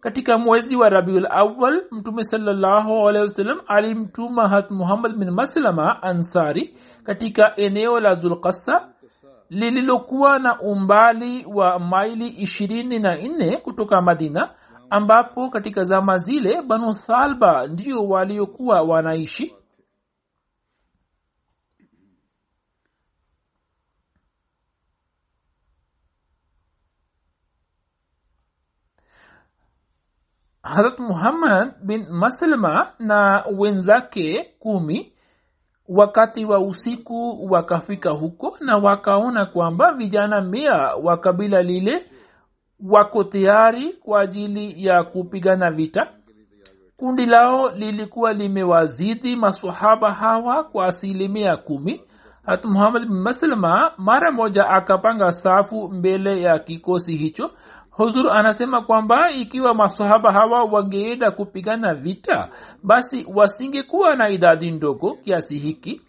katika 0.00 0.38
mwezi 0.38 0.76
wa 0.76 0.88
rabiul 0.88 1.26
awal 1.30 1.82
mtume 1.90 2.24
salallahu 2.24 3.08
alimtuma 3.66 4.48
hat 4.48 4.70
muhammad 4.70 5.16
bin 5.16 5.30
maslama 5.30 6.02
ansari 6.02 6.74
katika 7.04 7.56
eneo 7.56 8.00
la 8.00 8.14
zulkasa 8.14 8.88
lililokuwa 9.50 10.38
na 10.38 10.60
umbali 10.60 11.44
wa 11.54 11.78
maili 11.78 12.28
ishirini 12.28 12.98
na 12.98 13.16
nne 13.16 13.56
kutoka 13.56 14.02
madina 14.02 14.50
ambapo 14.90 15.50
katika 15.50 15.82
zama 15.82 16.16
zile 16.18 16.62
banu 16.62 16.94
thalba 16.94 17.66
ndio 17.66 18.08
waliokuwa 18.08 18.82
wanaishi 18.82 19.54
harat 30.74 30.98
muhammad 30.98 31.72
bin 31.82 32.06
maslma 32.10 32.92
na 32.98 33.44
wenzake 33.58 34.54
kumi 34.58 35.12
wakati 35.88 36.44
wa 36.44 36.58
usiku 36.60 37.46
wakafika 37.50 38.10
huko 38.10 38.56
na 38.60 38.76
wakaona 38.76 39.46
kwamba 39.46 39.92
vijana 39.92 40.40
mia 40.40 40.72
wa 41.02 41.16
kabila 41.16 41.62
lile 41.62 42.06
wako 42.88 43.24
tayari 43.24 43.92
kwa 43.92 44.20
ajili 44.20 44.86
ya 44.86 45.04
kupigana 45.04 45.70
vita. 45.70 46.12
Kundi 46.96 47.26
lao 47.26 47.70
lilikuwa 47.70 48.32
limewazidi 48.32 49.36
masahaba 49.36 50.14
hawa 50.14 50.64
kwa 50.64 50.86
asilimia 50.86 51.56
kumi. 51.56 52.02
Hat 52.46 52.64
muhammad 52.64 53.08
bin 53.08 53.18
maslma 53.22 53.92
mara 53.98 54.32
moja 54.32 54.68
akapanga 54.68 55.32
safu 55.32 55.88
mbele 55.88 56.42
ya 56.42 56.58
kikosi 56.58 57.16
hicho 57.16 57.50
huzur 58.04 58.30
anasema 58.32 58.82
kwamba 58.82 59.30
ikiwa 59.30 59.74
masahaba 59.74 60.32
hawa 60.32 60.64
wangeenda 60.64 61.30
kupigana 61.30 61.94
vita 61.94 62.48
basi 62.82 63.26
wasingekuwa 63.34 64.16
na 64.16 64.28
idadi 64.28 64.70
ndogo 64.70 65.14
kiasi 65.24 65.58
hiki. 65.58 66.00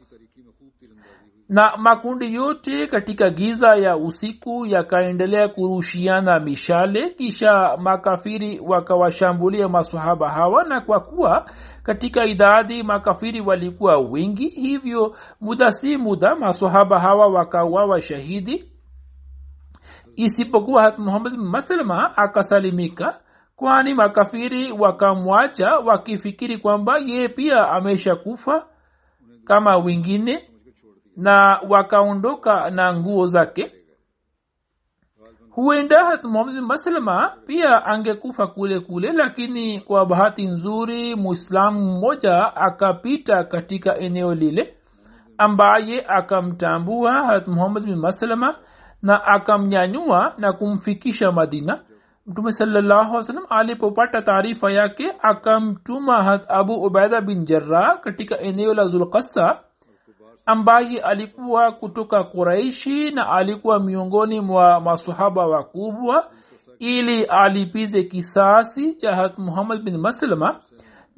Na 1.49 1.77
makundi 1.77 2.34
yote 2.34 2.88
katika 2.88 3.30
giza 3.30 3.75
ya 3.75 3.97
usiku 3.97 4.65
yakaendelea 4.65 5.47
kurushiana 5.47 6.39
mishale 6.39 7.10
kisha 7.10 7.77
makafiri 7.77 8.60
wakawashambulia 8.60 9.69
masahaba 9.69 10.30
hawa 10.32 10.63
na 10.63 10.82
kwa 10.82 10.99
kuwa 10.99 11.49
katika 11.84 12.25
idadi 12.25 12.84
makafiri 12.84 13.41
walikuwa 13.41 13.97
wengi 13.97 14.47
hivyo 14.47 15.15
muda 15.41 15.71
si 15.71 15.97
muda 15.97 16.36
masahaba 16.36 16.99
hawa 16.99 17.27
wakauawa 17.27 18.01
shahidi 18.01 18.71
isipokuwa 20.15 20.82
hat 20.84 21.00
muhammad 21.00 21.32
bin 21.38 21.47
maslama 21.47 22.17
akasalimika 22.17 23.19
kwani 23.56 23.93
makafiri 23.93 24.71
wakamwacha 24.71 25.67
wakifikiri 25.86 26.58
kwamba 26.58 26.97
yeye 26.97 27.30
pia 27.30 27.69
amesha 27.69 28.15
kufa 28.15 28.67
kama 29.45 29.78
wengine 29.78 30.50
na 31.17 31.60
wakaondoka 31.69 32.69
na 32.69 32.93
nguo 32.93 33.26
zake. 33.26 33.71
Huenda 35.50 36.06
hat 36.06 36.24
muhamad 36.24 36.56
bin 36.56 36.63
maslama 36.65 37.34
pia 37.47 37.86
angekufa 37.86 38.47
kule 38.47 38.80
kule 38.80 39.12
lakini 39.12 39.80
kwa 39.82 40.06
bahati 40.06 40.47
nzuri 40.47 41.15
muislamu 41.15 41.80
mmoja 41.80 42.56
akapita 42.56 43.43
katika 43.43 43.97
eneo 43.97 44.36
lile 44.36 44.78
ambaye 45.38 46.06
akamtambua 46.08 47.13
hat 47.26 47.47
muhamad 47.47 47.84
bin 47.86 47.95
maslama 47.95 48.56
na 49.02 49.24
akamnyanyua 49.26 50.34
na 50.38 50.54
kumfikisha 50.54 51.32
madina. 51.32 51.80
Mtume 52.28 52.52
salallahu 52.52 53.20
alipopata 53.50 54.22
taarifa 54.22 54.72
yake 54.72 55.14
akamtuma 55.22 56.40
abu 56.50 56.74
ubaida 56.74 57.22
bin 57.22 57.46
jarrah 57.46 58.00
katika 58.02 58.40
eneo 58.40 58.74
la 58.74 58.88
zulkasa 58.88 59.60
ambaye 60.46 61.02
alikuwa 61.02 61.72
kutoka 61.72 62.24
quraishi 62.24 63.12
na 63.12 63.30
alikuwa 63.30 63.80
miongoni 63.80 64.42
mwa 64.42 64.80
masahaba 64.80 65.46
wakubwa 65.48 66.28
ili 66.80 67.24
alipize 67.26 68.04
kisasi 68.04 68.96
cha 68.96 69.16
hat 69.16 69.38
muhammad 69.38 69.84
bin 69.84 69.98
maslama. 69.98 70.60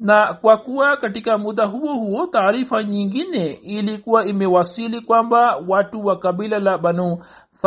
Na 0.00 0.34
kwa 0.34 0.56
kuwa 0.56 0.96
katika 0.96 1.38
muda 1.38 1.66
huo 1.66 1.94
huo 1.94 2.26
taarifa 2.26 2.82
nyingine 2.82 3.52
ilikuwa 3.52 4.26
imewasili 4.26 5.00
kwamba 5.00 5.56
watu 5.68 6.06
wa 6.06 6.18
kabila 6.18 6.58
la 6.58 6.78
banu 6.78 7.18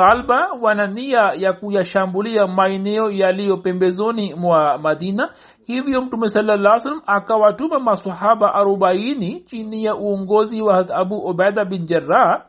thalba 0.02 0.50
wana 0.62 0.88
nia 0.88 1.32
ya 1.36 1.54
kuyashambulia 1.54 2.48
maeneo 2.48 3.12
yaliyo 3.12 3.58
pembezoni 3.58 4.34
mwa 4.34 4.78
madina. 4.78 5.30
Hivyo 5.66 6.02
mtume 6.02 6.30
salaa 6.30 6.80
salam 6.80 7.02
akawatuma 7.06 7.80
masahaba 7.80 8.54
arobaini 8.56 9.40
chini 9.42 9.84
ya 9.84 9.96
uongozi 9.96 10.62
wa 10.62 10.90
abu 10.96 11.16
ubaida 11.18 11.66
bin 11.66 11.86
jarrah 11.86 12.46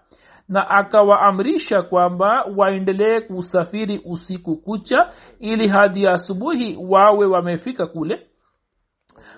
na 0.48 0.70
akawaamrisha 0.70 1.82
kwamba 1.82 2.44
waendelee 2.56 3.20
kusafiri 3.20 4.00
usiku 4.04 4.56
kucha 4.56 5.10
ili 5.40 5.68
hadi 5.68 6.06
asubuhi 6.08 6.78
wawe 6.88 7.26
wamefika 7.26 7.86
kule 7.86 8.27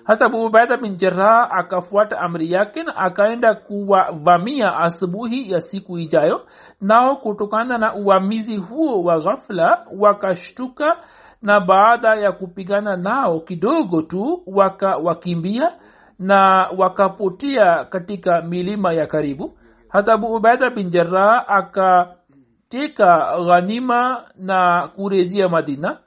hata 0.03 0.25
abu 0.25 0.45
ubaida 0.45 0.77
bin 0.77 0.95
jeraha 0.97 1.51
akafuata 1.51 2.19
amri 2.19 2.51
yake 2.51 2.83
na 2.83 2.95
akaenda 2.95 3.53
kuwavamia 3.53 4.77
asubuhi 4.77 5.51
ya 5.51 5.61
siku 5.61 5.97
ijayo. 5.97 6.45
Nao 6.81 7.15
kutokana 7.15 7.77
na 7.77 7.95
uvamizi 7.95 8.57
huo 8.57 9.03
wa 9.03 9.19
ghafla 9.19 9.85
wakashtuka 9.99 10.97
na 11.41 11.59
baada 11.59 12.15
ya 12.15 12.31
kupigana 12.31 12.97
nao 12.97 13.39
kidogo 13.39 14.01
tu 14.01 14.43
wakawakimbia 14.47 15.71
na 16.19 16.69
wakapotea 16.77 17.85
katika 17.85 18.41
milima 18.41 18.93
ya 18.93 19.05
karibu. 19.07 19.57
Hata 19.89 20.13
abu 20.13 20.35
ubaida 20.35 20.69
bin 20.69 20.89
jeraha 20.89 21.47
akateka 21.47 23.37
ghanima 23.45 24.23
na 24.37 24.87
kurejea 24.95 25.49
madina 25.49 25.97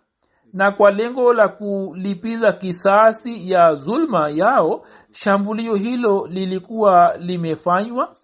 na 0.55 0.73
kwa 0.73 0.91
lengo 0.91 1.33
la 1.33 1.49
kulipiza 1.49 2.53
kisasi 2.53 3.51
ya 3.51 3.75
zulma 3.75 4.29
yao 4.31 4.87
shambulio 5.13 5.75
hilo 5.75 6.27
lilikuwa 6.27 7.17
limefanywa. 7.19 8.17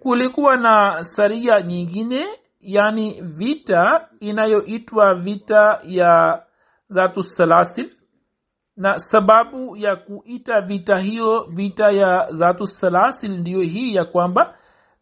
Kulikuwa 0.00 0.56
na 0.56 1.04
saria 1.04 1.62
nyingine 1.62 2.26
yani 2.60 3.20
vita 3.22 4.08
inayoitwa 4.20 5.14
vita 5.14 5.80
ya 5.84 6.42
zatusalasil 6.88 7.90
na 8.76 8.98
sababu 8.98 9.76
ya 9.76 9.96
kuita 9.96 10.60
vita 10.60 10.96
hiyo 10.98 11.46
vita 11.50 11.90
ya 11.90 12.26
zatusalasil 12.30 13.38
ndiyo 13.38 13.60
hii 13.60 13.94
ya 13.94 14.04
kwamba 14.04 14.57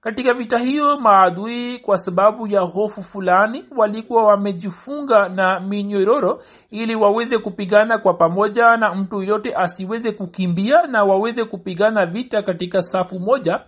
katika 0.07 0.35
vita 0.35 0.59
hiyo 0.59 1.01
maadui 1.01 1.79
kwa 1.79 1.99
sababu 1.99 2.47
ya 2.47 2.61
hofu 2.61 3.03
fulani 3.03 3.65
walikuwa 3.77 4.25
wamejifunga 4.25 5.29
na 5.29 5.61
minyororo 5.61 6.43
ili 6.71 6.95
waweze 6.95 7.39
kupigana 7.39 7.99
kwa 7.99 8.15
pamoja 8.15 8.77
na 8.77 8.95
mtu 8.95 9.23
yote 9.23 9.55
asiweze 9.57 10.13
kukimbia 10.13 10.83
na 10.83 11.05
waweze 11.05 11.45
kupigana 11.45 12.07
vita 12.07 12.43
katika 12.43 12.83
safu 12.83 13.21
moja 13.21 13.61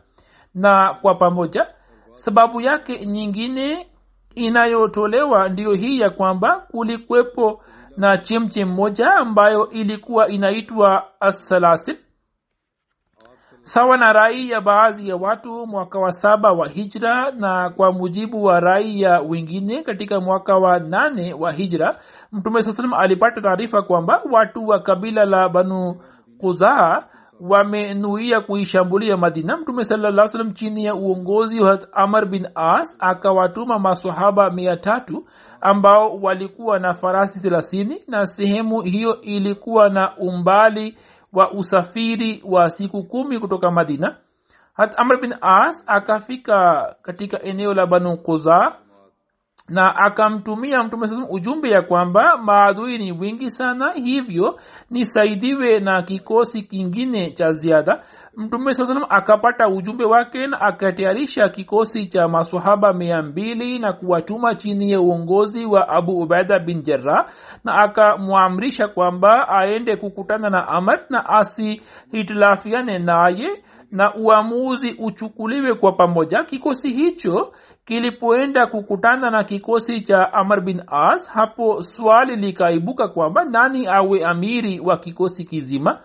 na 0.55 0.95
kwa 1.03 1.15
pamoja. 1.15 1.67
Sababu 2.13 2.61
yake 2.61 3.07
nyingine 3.07 3.87
inayotolewa 4.35 5.49
ndiyo 5.49 5.73
hii 5.73 6.01
ya 6.01 6.11
kwamba 6.11 6.67
kulikwepo 6.71 7.63
na 7.97 8.19
chemchem 8.19 8.69
moja 8.69 9.15
ambayo 9.15 9.71
ilikuwa 9.71 10.29
inaitwa 10.29 11.05
assalasil 11.21 11.97
sawa 13.69 13.97
na 13.97 14.13
rai 14.13 14.51
ya 14.51 14.61
baadhi 14.61 15.09
ya 15.09 15.17
watu 15.17 15.67
mwaka 15.67 15.99
wa 15.99 16.13
saba 16.13 16.53
wa 16.53 16.69
hijra 16.69 17.31
na 17.31 17.71
kwa 17.71 17.93
mujibu 17.93 18.45
wa 18.45 18.61
rai 18.61 19.01
ya 19.01 19.21
wengine 19.21 19.83
katika 19.83 20.21
mwaka 20.21 20.57
wa 20.57 20.79
nane 20.79 21.35
wa 21.35 21.53
hijra 21.53 21.99
mtume 22.33 22.63
saa 22.63 22.73
salam 22.73 22.95
alipata 22.95 23.41
taarifa 23.41 23.83
kwamba 23.83 24.23
watu 24.33 24.69
wa 24.69 24.79
kabila 24.79 25.25
la 25.25 25.49
banu 25.49 25.97
kuzaa 26.41 27.03
wamenuia 27.41 28.41
kuishambulia 28.41 29.17
madina. 29.17 29.57
Mtume 29.57 29.85
salaa 29.85 30.27
salam 30.29 30.53
chini 30.53 30.85
ya 30.85 30.95
uongozi 30.95 31.61
wa 31.61 31.79
amar 31.93 32.27
bin 32.27 32.47
as 32.55 32.97
akawatuma 33.01 33.79
masahaba 33.79 34.51
mia 34.51 34.77
tatu 34.77 35.25
ambao 35.61 36.17
walikuwa 36.17 36.79
na 36.79 36.95
farasi 36.95 37.41
thelathini 37.41 38.03
na 38.09 38.27
sehemu 38.27 38.81
hiyo 38.81 39.21
ilikuwa 39.21 39.89
na 39.89 40.17
umbali 40.17 40.99
wa 41.33 41.51
usafiri 41.53 42.43
wa 42.47 42.71
siku 42.71 43.03
kumi 43.05 43.39
kutoka 43.41 43.71
madina. 43.71 44.17
Hat 44.75 44.95
amr 44.99 45.21
bin 45.21 45.35
as 45.41 45.85
akafika 45.87 46.95
katika 47.03 47.43
eneo 47.43 47.75
la 47.75 47.87
banu 47.87 48.17
kuza 48.17 48.73
na 49.69 49.97
akamtumia 49.97 50.83
mtume 50.83 51.09
saa 51.09 51.27
ujumbe 51.31 51.71
ya 51.71 51.83
kwamba 51.83 52.37
maadui 52.37 52.99
ni 52.99 53.13
wingi 53.13 53.51
sana 53.51 53.93
hivyo 53.93 54.61
nisaidiwe 54.91 55.81
na 55.81 56.03
kikosi 56.03 56.63
kingine 56.63 57.31
cha 57.31 57.51
ziada 57.53 58.03
mtume 58.39 58.75
saa 58.75 58.85
salam 58.85 59.05
akapata 59.09 59.69
ujumbe 59.69 60.05
wake 60.05 60.47
na 60.47 60.61
akatayarisha 60.61 61.49
kikosi 61.49 62.07
cha 62.07 62.29
masahaba 62.29 62.93
mia 62.93 63.23
mbili 63.23 63.79
na 63.79 63.93
kuwatuma 63.93 64.55
chini 64.55 64.91
ya 64.91 65.01
uongozi 65.01 65.65
wa 65.67 65.89
abu 65.89 66.19
ubaida 66.19 66.59
bin 66.59 66.83
jarah 66.83 67.27
na 67.65 67.75
akamwamrisha 67.75 68.89
kwamba 68.89 69.49
aende 69.49 69.97
kukutana 69.97 70.51
na 70.51 70.69
amr 70.69 71.01
na 71.11 71.29
asihitilafiane 71.29 72.99
naye 72.99 73.49
na 73.91 74.15
uamuzi 74.15 74.97
uchukuliwe 74.99 75.75
kwa 75.75 75.93
pamoja. 75.93 76.45
Kikosi 76.45 76.91
hicho 76.91 77.53
kilipoenda 77.85 78.67
kukutana 78.67 79.31
na 79.31 79.45
kikosi 79.45 80.01
cha 80.01 80.33
amr 80.33 80.61
bin 80.61 80.83
as 80.87 81.31
hapo 81.31 81.83
swali 81.83 82.37
likaibuka 82.37 83.09
kwamba 83.09 83.45
nani 83.45 83.87
awe 83.87 84.25
amiri 84.25 84.81
wa 84.81 84.97
kikosi 84.97 85.45
kizima 85.45 86.01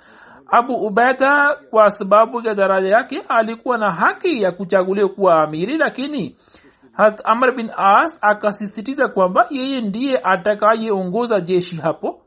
abu 0.47 0.73
ubeda 0.75 1.58
kwa 1.69 1.91
sababu 1.91 2.41
ya 2.47 2.56
daraja 2.56 2.89
yake 2.89 3.23
alikuwa 3.29 3.77
na 3.77 3.91
haki 3.91 4.41
ya 4.41 4.51
kuchaguliwa 4.51 5.10
kuwa 5.10 5.43
amiri 5.43 5.77
lakini 5.77 6.36
hat 6.93 7.21
amr 7.25 7.56
bin 7.56 7.69
as 7.77 8.19
akasisitiza 8.21 9.08
kwamba 9.08 9.47
yeye 9.49 9.82
ndiye 9.82 10.19
atakayeongoza 10.23 11.41
jeshi 11.41 11.75
hapo 11.75 12.21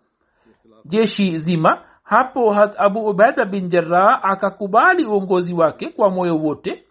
jeshi 0.85 1.39
zima. 1.39 1.83
Hapo 2.03 2.51
hat 2.53 2.75
abu 2.79 3.07
ubaida 3.07 3.45
bin 3.45 3.69
jarah 3.69 4.21
akakubali 4.23 5.05
uongozi 5.07 5.55
wake 5.55 5.89
kwa 5.89 6.11
moyo 6.11 6.37
wote 6.39 6.85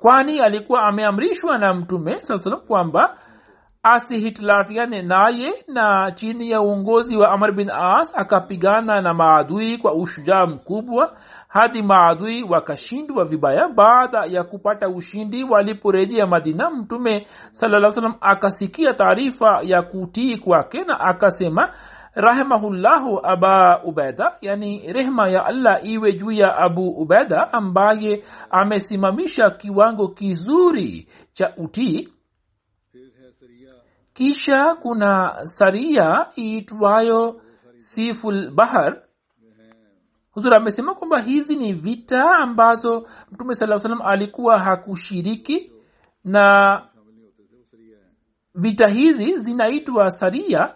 kwani 0.00 0.40
alikuwa 0.40 0.82
ameamrishwa 0.82 1.58
na 1.58 1.74
mtume 1.74 2.18
saa 2.24 2.38
salam 2.38 2.60
kwamba 2.60 3.18
asihitilafiane 3.82 5.02
naye 5.02 5.52
na 5.68 6.12
chini 6.14 6.50
ya 6.50 6.60
uongozi 6.60 7.16
wa 7.16 7.30
amr 7.30 7.52
bin 7.52 7.70
as 7.70 8.12
akapigana 8.16 9.00
na 9.00 9.14
maadui 9.14 9.78
kwa 9.78 9.94
ushujaa 9.94 10.46
mkubwa 10.46 11.16
hadi 11.48 11.82
maadui 11.82 12.42
wakashindwa 12.42 13.24
vibaya 13.24 13.68
baada 13.68 14.24
ya 14.26 14.44
kupata 14.44 14.88
ushindi 14.88 15.44
waliporejea 15.44 16.26
madina. 16.26 16.70
Mtume 16.70 17.26
salaa 17.52 18.14
akasikia 18.20 18.94
taarifa 18.94 19.60
ya 19.62 19.82
kutii 19.82 20.36
kwake 20.36 20.84
na 20.84 21.00
akasema 21.00 21.72
rahimahullahu 22.14 23.20
aba 23.26 23.82
ubaida 23.84 24.32
yani 24.40 24.92
rehma 24.92 25.28
ya 25.28 25.46
allah 25.46 25.84
iwe 25.86 26.12
juu 26.12 26.30
ya 26.32 26.56
abu 26.56 26.88
ubaida 26.88 27.52
ambaye 27.52 28.24
amesimamisha 28.50 29.50
kiwango 29.50 30.08
kizuri 30.08 31.08
cha 31.32 31.52
utii 31.56 32.08
kisha 34.18 34.74
kuna 34.74 35.38
saria 35.46 36.26
iitwayo 36.38 37.40
siful 37.76 38.50
bahar. 38.50 39.02
Huzur 40.30 40.54
amesema 40.54 40.94
kwamba 40.94 41.20
hizi 41.20 41.56
ni 41.56 41.72
vita 41.72 42.24
ambazo 42.38 43.06
mtume 43.32 43.54
saa 43.54 43.78
salam 43.78 44.02
alikuwa 44.02 44.58
hakushiriki 44.58 45.72
na 46.24 46.82
vita 48.54 48.88
hizi 48.88 49.36
zinaitwa 49.38 50.10
saria. 50.10 50.74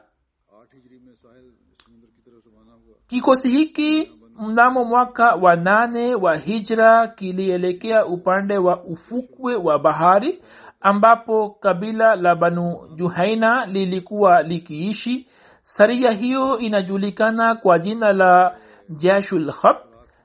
Kikosi 3.07 3.50
hiki 3.50 4.12
mnamo 4.38 4.85
mwaka 4.85 5.35
wa 5.35 5.57
nane 5.57 6.14
wa 6.14 6.37
hijra 6.37 7.09
kilielekea 7.09 8.07
upande 8.07 8.59
wa 8.59 8.85
ufukwe 8.85 9.57
wa 9.57 9.78
bahari 9.78 10.42
ambapo 10.82 11.50
kabila 11.50 12.16
la 12.16 12.34
banu 12.34 12.76
juhaina 12.94 13.66
lilikuwa 13.66 14.42
likiishi. 14.42 15.26
Saria 15.62 16.10
hiyo 16.10 16.58
inajulikana 16.58 17.54
kwa 17.54 17.78
jina 17.78 18.12
la 18.12 18.56
jashulhab 18.90 19.76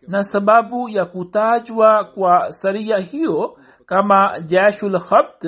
na 0.08 0.24
sababu 0.24 0.90
ya 0.90 1.06
kutajwa 1.06 2.04
kwa 2.04 2.52
saria 2.52 2.98
hiyo 2.98 3.58
kama 3.86 4.40
jashulhabt 4.40 5.46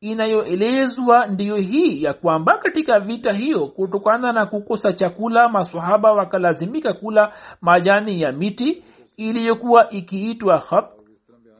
inayoelezwa 0.00 1.26
ndiyo 1.26 1.56
hii 1.56 2.02
ya 2.02 2.14
kwamba 2.14 2.58
katika 2.58 3.00
vita 3.00 3.32
hiyo 3.32 3.66
kutokana 3.66 4.32
na 4.32 4.46
kukosa 4.46 4.92
chakula 4.92 5.48
masahaba 5.48 6.12
wakalazimika 6.12 6.92
kula 6.92 7.32
majani 7.60 8.20
ya 8.20 8.32
miti 8.32 8.84
iliyokuwa 9.16 9.90
ikiitwa 9.90 10.58
khabt 10.58 10.97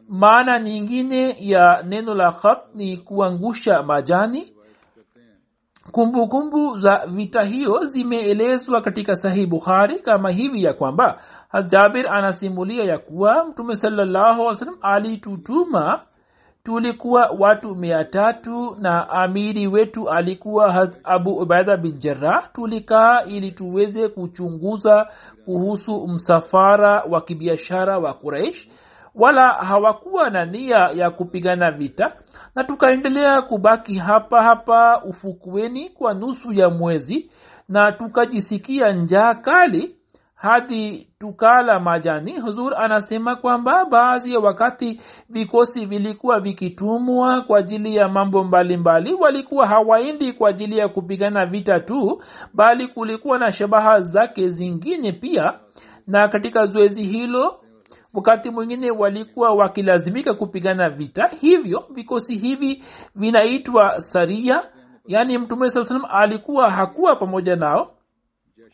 maana 0.08 0.58
nyingine 0.60 1.36
ya 1.40 1.82
neno 1.82 2.14
la 2.14 2.32
khab 2.32 2.58
ni 2.74 2.96
kuangusha 2.96 3.82
majani. 3.82 4.54
Kumbukumbu 5.92 6.28
kumbu 6.28 6.76
za 6.78 7.06
vita 7.06 7.42
hiyo 7.42 7.84
zimeelezwa 7.84 8.80
katika 8.80 9.16
sahih 9.16 9.48
bukhari 9.48 10.00
kama 10.00 10.30
hivi 10.30 10.62
ya 10.64 10.72
kwamba 10.72 11.20
jabir 11.66 12.08
anasimulia 12.08 12.84
ya 12.84 12.98
kuwa 12.98 13.44
mtume 13.44 13.74
salallahu 13.74 14.54
salam 14.54 14.76
alitutuma 14.82 16.02
tulikuwa 16.62 17.30
watu 17.38 17.76
mia 17.76 18.04
tatu 18.04 18.76
na 18.78 19.10
amiri 19.10 19.66
wetu 19.66 20.10
alikuwa 20.10 20.88
abu 21.04 21.30
ubaida 21.38 21.76
bin 21.76 21.98
jarah 21.98 22.52
tulikaa 22.52 23.22
ili 23.22 23.52
tuweze 23.52 24.08
kuchunguza 24.08 25.06
kuhusu 25.44 26.06
msafara 26.08 27.02
wa 27.10 27.20
kibiashara 27.20 27.98
wa 27.98 28.14
quraish 28.14 28.68
wala 29.18 29.48
hawakuwa 29.52 30.30
na 30.30 30.44
nia 30.44 30.90
ya 30.94 31.10
kupigana 31.10 31.70
vita 31.70 32.12
na 32.54 32.64
tukaendelea 32.64 33.42
kubaki 33.42 33.94
hapa 33.98 34.42
hapa 34.42 35.02
ufukweni 35.04 35.90
kwa 35.90 36.14
nusu 36.14 36.52
ya 36.52 36.70
mwezi 36.70 37.30
na 37.68 37.92
tukajisikia 37.92 38.92
njaa 38.92 39.34
kali 39.34 39.94
hadi 40.34 41.08
tukala 41.18 41.80
majani 41.80 42.40
huzur 42.40 42.74
anasema 42.76 43.36
kwamba 43.36 43.84
baadhi 43.84 44.32
ya 44.32 44.40
wakati 44.40 45.00
vikosi 45.28 45.86
vilikuwa 45.86 46.40
vikitumwa 46.40 47.42
kwa 47.42 47.58
ajili 47.58 47.96
ya 47.96 48.08
mambo 48.08 48.44
mbalimbali 48.44 49.10
mbali. 49.10 49.22
walikuwa 49.22 49.66
hawaendi 49.66 50.32
kwa 50.32 50.50
ajili 50.50 50.78
ya 50.78 50.88
kupigana 50.88 51.46
vita 51.46 51.80
tu 51.80 52.22
bali 52.54 52.88
kulikuwa 52.88 53.38
na 53.38 53.52
shabaha 53.52 54.00
zake 54.00 54.48
zingine 54.48 55.12
pia 55.12 55.58
na 56.06 56.28
katika 56.28 56.64
zoezi 56.64 57.02
hilo 57.02 57.60
wakati 58.18 58.50
mwingine 58.50 58.90
walikuwa 58.90 59.50
wakilazimika 59.54 60.34
kupigana 60.34 60.90
vita. 60.90 61.30
Hivyo 61.40 61.84
vikosi 61.90 62.38
hivi 62.38 62.84
vinaitwa 63.14 64.00
saria 64.00 64.62
yaani 65.06 65.38
mtume 65.38 65.70
saa 65.70 65.84
salam 65.84 66.04
alikuwa 66.10 66.70
hakuwa 66.70 67.16
pamoja 67.16 67.56
nao. 67.56 67.94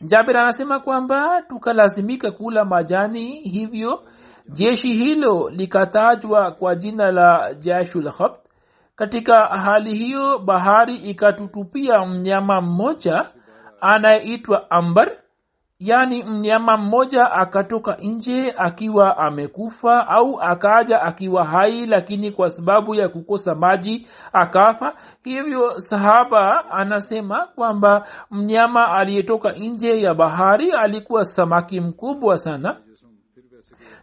Jabir 0.00 0.37
anasema 0.37 0.80
kwamba 0.80 1.42
tukalazimika 1.42 2.30
kula 2.30 2.64
majani 2.64 3.40
hivyo 3.40 4.02
jeshi 4.48 4.88
hilo 4.88 5.50
likatajwa 5.50 6.50
kwa 6.52 6.74
jina 6.74 7.11
la 7.12 7.54
jashulhabt 7.54 8.46
katika 8.96 9.46
hali 9.46 9.94
hiyo 9.94 10.38
bahari 10.38 10.96
ikatutupia 10.96 12.07
mnyama 12.07 12.61
mmoja 12.61 13.26
anayeitwa 13.80 14.70
ambar 14.70 15.12
yaani 15.85 16.23
mnyama 16.23 16.77
mmoja 16.77 17.33
akatoka 17.33 17.97
nje 18.03 18.55
akiwa 18.57 19.16
amekufa 19.18 20.09
au 20.09 20.40
akaja 20.40 21.03
akiwa 21.03 21.44
hai 21.44 21.87
lakini 21.87 22.31
kwa 22.33 22.51
sababu 22.51 22.94
ya 22.94 23.09
kukosa 23.09 23.55
maji 23.55 24.07
akafa. 24.33 24.94
Hivyo 25.25 25.81
sahaba 25.81 26.70
anasema 26.70 27.47
kwamba 27.55 28.07
mnyama 28.31 28.88
aliyetoka 28.92 29.53
nje 29.53 30.01
ya 30.03 30.14
bahari 30.14 30.70
alikuwa 30.73 31.25
samaki 31.25 31.81
mkubwa 31.81 32.38
sana. 32.38 32.77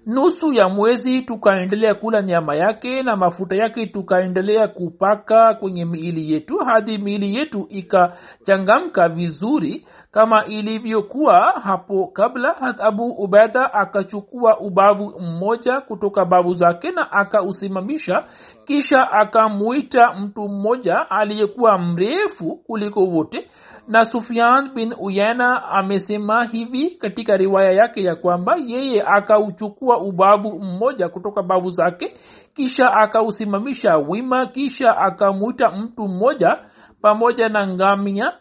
Nusu 0.06 0.54
ya 0.54 0.70
mwezi 0.70 1.22
tukaendelea 1.22 1.96
kula 1.96 2.22
nyama 2.22 2.56
yake 2.56 3.04
na 3.04 3.16
mafuta 3.16 3.56
yake 3.56 3.86
tukaendelea 3.86 4.68
kupaka 4.68 5.54
kwenye 5.54 5.86
miili 5.86 6.32
yetu 6.34 6.58
hadi 6.58 6.98
miili 6.98 7.36
yetu 7.36 7.68
ikachangamka 7.70 9.10
vizuri 9.10 9.88
kama 10.12 10.46
ilivyokuwa 10.46 11.52
hapo 11.64 12.08
kabla 12.08 12.54
hat 12.54 12.82
abu 12.82 13.04
ubeda 13.12 13.74
akachukua 13.74 14.60
ubavu 14.60 15.20
mmoja 15.20 15.82
kutoka 15.82 16.26
bavu 16.26 16.54
zake 16.54 16.92
na 16.92 17.12
akausimamisha. 17.12 18.24
Kisha 18.66 19.12
akamwita 19.12 20.14
mtu 20.14 20.42
mmoja 20.50 21.10
aliyekuwa 21.10 21.78
mrefu 21.78 22.56
kuliko 22.56 23.04
wote. 23.04 23.50
Na 23.88 24.06
sufian 24.06 24.74
bin 24.74 24.94
uyena 25.00 25.64
amesema 25.64 26.46
hivi 26.46 26.90
katika 26.92 27.38
riwaya 27.38 27.72
yake 27.72 28.04
ya 28.04 28.16
kwamba 28.16 28.56
yeye 28.66 29.04
akauchukua 29.08 29.98
ubavu 29.98 30.60
mmoja 30.60 31.10
kutoka 31.10 31.44
bavu 31.44 31.70
zake 31.70 32.14
kisha 32.54 32.92
akausimamisha 32.94 33.98
wima 33.98 34.46
kisha 34.46 34.98
akamwita 34.98 35.72
mtu 35.72 36.08
mmoja 36.08 36.58
pamoja 37.02 37.50
na 37.50 37.68
ngamia 37.68 38.34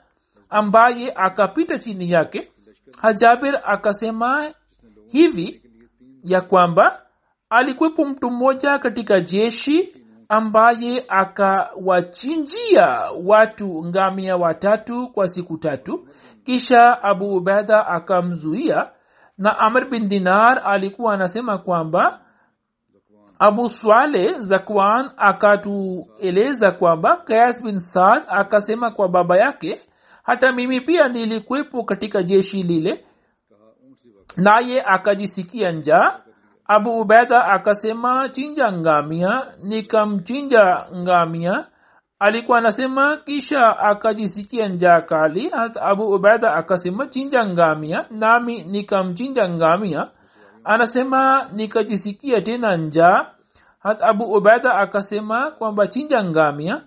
ambaye 0.50 1.12
akapita 1.16 1.78
chini 1.78 2.10
yake 2.10 2.52
hajabir 3.02 3.60
akasema 3.64 4.54
hivi 5.08 5.62
ya 6.24 6.40
kwamba 6.40 7.02
alikwepo 7.50 8.04
mtu 8.04 8.30
mmoja 8.30 8.78
katika 8.78 9.20
jeshi 9.20 9.94
ambaye 10.28 11.04
akawachinjia 11.08 12.98
watu 13.26 13.84
ngamia 13.84 14.36
watatu 14.36 15.08
kwa 15.08 15.28
siku 15.28 15.58
tatu. 15.58 16.08
Kisha 16.44 17.02
abu 17.02 17.36
ubeda 17.36 17.86
akamzuia 17.86 18.90
na 19.38 19.58
amr 19.58 19.90
bin 19.90 20.08
dinar 20.08 20.62
alikuwa 20.64 21.14
anasema 21.14 21.58
kwamba 21.58 22.20
abu 23.38 23.68
swale 23.68 24.34
zakwan 24.38 25.10
akatueleza 25.16 26.70
kwamba 26.72 27.16
kayas 27.16 27.64
bin 27.64 27.78
saad 27.78 28.22
akasema 28.28 28.90
kwa 28.90 29.08
baba 29.08 29.36
yake 29.38 29.80
hata 30.30 30.52
mimi 30.52 30.80
pia 30.80 31.08
nilikuwepo 31.08 31.84
katika 31.84 32.22
jeshi 32.22 32.62
lile. 32.62 33.04
Naye 34.36 34.82
akajisikia 34.82 35.72
njaa. 35.72 36.20
Abu 36.66 37.00
ubeda 37.00 37.44
akasema 37.44 38.28
chinja 38.28 38.72
ngamia. 38.72 39.46
Nikamchinja 39.62 40.86
ngamia. 40.96 41.66
Alikuwa 42.18 42.58
anasema 42.58 43.16
kisha 43.16 43.78
akajisikia 43.78 44.68
njaa 44.68 45.00
kali. 45.00 45.48
Hata 45.48 45.82
abu 45.82 46.06
ubeda 46.06 46.54
akasema 46.54 47.06
chinja 47.06 47.46
ngamia. 47.46 48.04
Nami 48.10 48.62
nikamchinja 48.62 49.48
ngamia. 49.48 50.08
Anasema 50.64 51.48
nikajisikia 51.52 52.40
tena 52.40 52.76
njaa. 52.76 53.26
Hata 53.78 54.06
abu 54.06 54.24
ubeda 54.24 54.74
akasema 54.74 55.50
kwamba 55.50 55.86
chinja 55.86 56.24
ngamia 56.24 56.82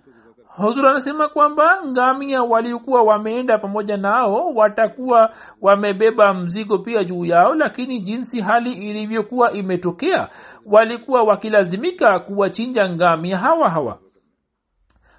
huzur 0.56 0.86
anasema 0.88 1.28
kwamba 1.28 1.78
ngamia 1.86 2.42
waliokuwa 2.42 3.02
wameenda 3.02 3.58
pamoja 3.58 3.96
nao 3.96 4.52
watakuwa 4.54 5.30
wamebeba 5.60 6.34
mzigo 6.34 6.78
pia 6.78 7.04
juu 7.04 7.24
yao 7.24 7.54
lakini 7.54 8.00
jinsi 8.00 8.40
hali 8.40 8.72
ilivyokuwa 8.72 9.52
imetokea 9.52 10.28
walikuwa 10.66 11.22
wakilazimika 11.22 12.18
kuwachinja 12.18 12.88
ngamia 12.88 13.38
hawa 13.38 13.70
hawa. 13.70 13.98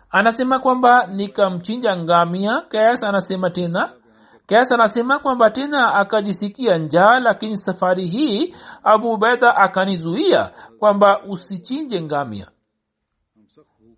Anasema 0.10 0.60
kwamba 0.60 1.08
nikamchinja 1.08 1.98
ngamia 1.98 2.62
kas 2.62 3.04
anasema 3.04 3.50
tena. 3.50 3.90
Kas 4.48 4.72
anasema 4.72 5.20
kwamba 5.20 5.50
tena 5.50 5.94
akajisikia 5.94 6.78
njaa 6.78 7.20
lakini 7.20 7.58
safari 7.58 8.08
hii 8.08 8.56
abu 8.84 9.12
ubeda 9.14 9.56
akanizuia 9.56 10.52
kwamba 10.80 11.22
usichinje 11.24 12.02
ngamia 12.02 12.48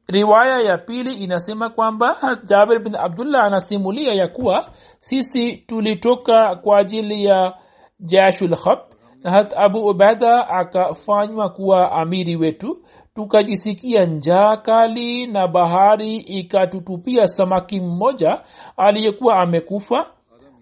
riwaya 0.07 0.59
ya 0.59 0.77
pili 0.77 1.13
inasema 1.13 1.69
kwamba 1.69 2.37
jabir 2.43 2.79
bin 2.79 2.95
abdullah 2.95 3.43
anasimulia 3.43 4.13
ya 4.13 4.27
kuwa 4.27 4.69
sisi 4.99 5.57
tulitoka 5.57 6.55
kwa 6.55 6.77
ajili 6.79 7.25
ya 7.25 7.53
jashulhab 7.99 8.79
hat 9.23 9.53
abu 9.57 9.85
ubaida 9.87 10.47
akafanywa 10.49 11.49
kuwa 11.49 11.91
amiri 11.91 12.35
wetu. 12.35 12.77
Tukajisikia 13.15 14.05
njaa 14.05 14.57
kali 14.57 15.27
na 15.27 15.47
bahari 15.47 16.17
ikatutupia 16.17 17.27
samaki 17.27 17.79
mmoja 17.81 18.41
aliyekuwa 18.77 19.35
amekufa. 19.39 20.05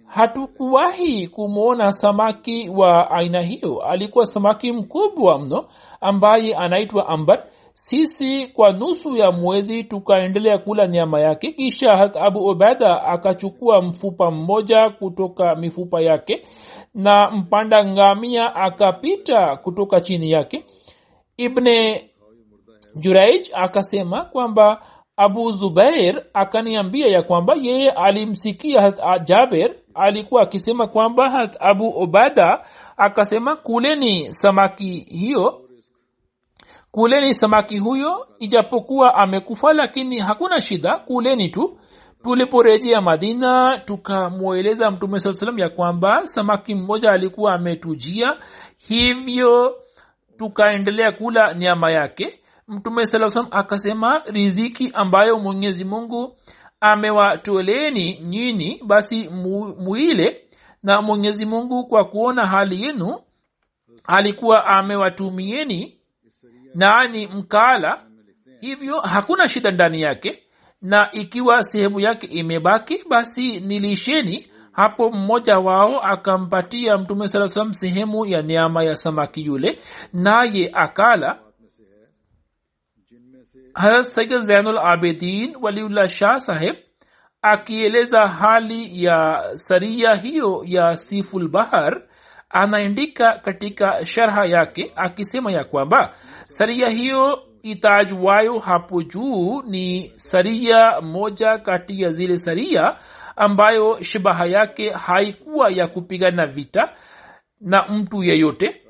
Hatukuwahi 0.05 1.27
kumwona 1.27 1.91
samaki 1.91 2.69
wa 2.69 3.11
aina 3.11 3.41
hiyo. 3.41 3.81
Alikuwa 3.81 4.25
samaki 4.25 4.71
mkubwa 4.71 5.39
mno 5.39 5.65
ambaye 6.01 6.55
anaitwa 6.55 7.07
ambar 7.07 7.43
sisi 7.77 8.47
kwa 8.47 8.71
nusu 8.71 9.17
ya 9.17 9.31
mwezi 9.31 9.83
tukaendelea 9.83 10.57
kula 10.57 10.87
nyama 10.87 11.19
yake. 11.19 11.51
Kisha 11.51 11.97
hat 11.97 12.15
abu 12.17 12.39
ubeda 12.47 13.03
akachukua 13.03 13.81
mfupa 13.81 14.31
mmoja 14.31 14.89
kutoka 14.89 15.55
mifupa 15.55 16.01
yake 16.01 16.45
na 16.93 17.31
mpanda 17.31 17.85
ngamia 17.85 18.55
akapita 18.55 19.55
kutoka 19.57 20.01
chini 20.01 20.31
yake. 20.31 20.65
Ibne 21.37 22.09
juraij 22.95 23.47
akasema 23.53 24.25
kwamba 24.25 24.81
abu 25.17 25.51
zubair 25.51 26.23
akaniambia 26.33 27.07
ya 27.07 27.23
kwamba 27.23 27.55
yeye 27.61 27.91
alimsikia 27.91 28.93
jaber 29.23 29.75
alikuwa 29.93 30.41
akisema 30.41 30.87
kwamba 30.87 31.29
hat 31.29 31.57
abu 31.59 31.87
ubada 31.89 32.65
akasema 32.97 33.55
kuleni 33.55 34.33
samaki 34.33 35.05
hiyo 35.09 35.64
kuleni 36.95 37.33
samaki 37.33 37.79
huyo 37.79 38.27
ijapokuwa 38.39 39.15
amekufa 39.15 39.73
lakini 39.73 40.19
hakuna 40.19 40.61
shida. 40.61 40.97
Kuleni 40.97 41.49
tu. 41.49 41.79
Tuliporejea 42.23 43.01
madina 43.01 43.77
tukamweleza 43.85 44.91
mtume 44.91 45.19
saa 45.19 45.33
salam 45.33 45.59
ya 45.59 45.69
kwamba 45.69 46.21
samaki 46.27 46.75
mmoja 46.75 47.11
alikuwa 47.11 47.53
ametujia. 47.53 48.37
Hivyo 48.77 49.75
tukaendelea 50.37 51.11
kula 51.11 51.53
nyama 51.53 51.91
yake. 51.91 52.39
Mtume 52.67 53.05
saa 53.05 53.29
salam 53.29 53.47
akasema 53.51 54.21
riziki 54.25 54.91
ambayo 54.93 55.39
mwenyezi 55.39 55.85
mungu 55.85 56.35
amewatoleeni 56.81 58.19
nyini 58.19 58.81
basi 58.87 59.29
mu, 59.29 59.75
muile. 59.79 60.41
Na 60.83 61.01
mwenyezi 61.01 61.45
mungu 61.45 61.87
kwa 61.87 62.05
kuona 62.05 62.47
hali 62.47 62.83
yenu 62.83 63.19
alikuwa 64.07 64.65
amewatumieni 64.65 65.97
nani 66.75 67.27
mkala 67.27 68.05
hivyo 68.61 68.99
hakuna 68.99 69.47
shida 69.47 69.71
ndani 69.71 70.01
yake 70.01 70.43
na 70.81 71.11
ikiwa 71.11 71.63
sehemu 71.63 71.99
yake 71.99 72.27
imebaki 72.27 73.03
basi 73.09 73.59
nilisheni. 73.59 74.47
Hapo 74.71 75.11
mmoja 75.11 75.59
wao 75.59 75.99
akampatia 75.99 76.97
mtume 76.97 77.27
saa 77.27 77.47
salam 77.47 77.73
sehemu 77.73 78.25
ya 78.25 78.41
neama 78.41 78.83
ya 78.83 78.95
samaki 78.95 79.45
yule 79.45 79.79
naye 80.13 80.71
akala. 80.73 81.39
Harat 83.73 84.03
sayyid 84.03 84.39
zainul 84.39 84.77
abidin 84.77 85.55
waliullah 85.61 86.07
shah 86.07 86.37
saheb 86.39 86.75
akieleza 87.41 88.27
hali 88.27 89.03
ya 89.03 89.41
saria 89.53 90.13
hiyo 90.15 90.63
ya 90.65 90.95
siful 90.97 91.47
bahar 91.49 92.01
anaandika 92.55 93.39
katika 93.43 94.05
sharha 94.05 94.45
yake 94.45 94.91
akisema 94.95 95.51
ya 95.51 95.63
kwamba 95.63 96.15
saria 96.47 96.89
hiyo 96.89 97.43
itajwayo 97.63 98.59
hapo 98.59 99.03
juu 99.03 99.61
ni 99.61 100.11
saria 100.15 101.01
moja 101.01 101.57
kati 101.57 102.01
ya 102.01 102.09
zile 102.09 102.37
saria 102.37 102.97
ambayo 103.35 104.03
shabaha 104.03 104.45
yake 104.45 104.89
haikuwa 104.91 105.69
ya 105.71 105.87
kupigana 105.87 106.47
vita 106.47 106.93
na 107.61 107.87
mtu 107.87 108.23
yeyote 108.23 108.81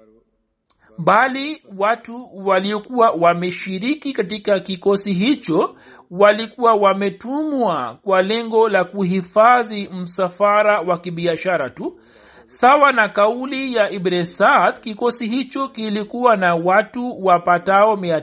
bali 0.97 1.63
watu 1.77 2.29
waliokuwa 2.33 3.11
wameshiriki 3.11 4.13
katika 4.13 4.59
kikosi 4.59 5.13
hicho 5.13 5.75
walikuwa 6.11 6.73
wametumwa 6.73 7.99
kwa 8.03 8.21
lengo 8.21 8.69
la 8.69 8.83
kuhifadhi 8.83 9.89
msafara 9.93 10.81
wa 10.81 10.97
kibiashara 10.99 11.69
tu 11.69 11.99
sawa 12.47 12.91
na 12.91 13.09
kauli 13.09 13.75
ya 13.75 13.89
ibne 13.89 14.25
saad 14.25 14.79
kikosi 14.79 15.27
hicho 15.27 15.67
kilikuwa 15.67 16.35
na 16.35 16.55
watu 16.55 17.25
wapatao 17.25 17.95
mia 17.95 18.21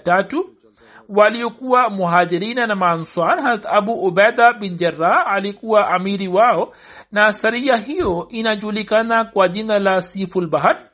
waliokuwa 1.08 1.90
muhajirina 1.90 2.66
na 2.66 2.74
maanswar 2.74 3.42
harat 3.42 3.66
abu 3.66 3.92
ubeda 3.92 4.52
bin 4.52 4.76
jarrah 4.76 5.32
alikuwa 5.32 5.88
amiri 5.88 6.28
wao 6.28 6.72
na 7.12 7.32
saria 7.32 7.76
hiyo 7.76 8.26
inajulikana 8.30 9.24
kwa 9.24 9.48
jina 9.48 9.78
la 9.78 10.00
sifulbahar 10.00 10.88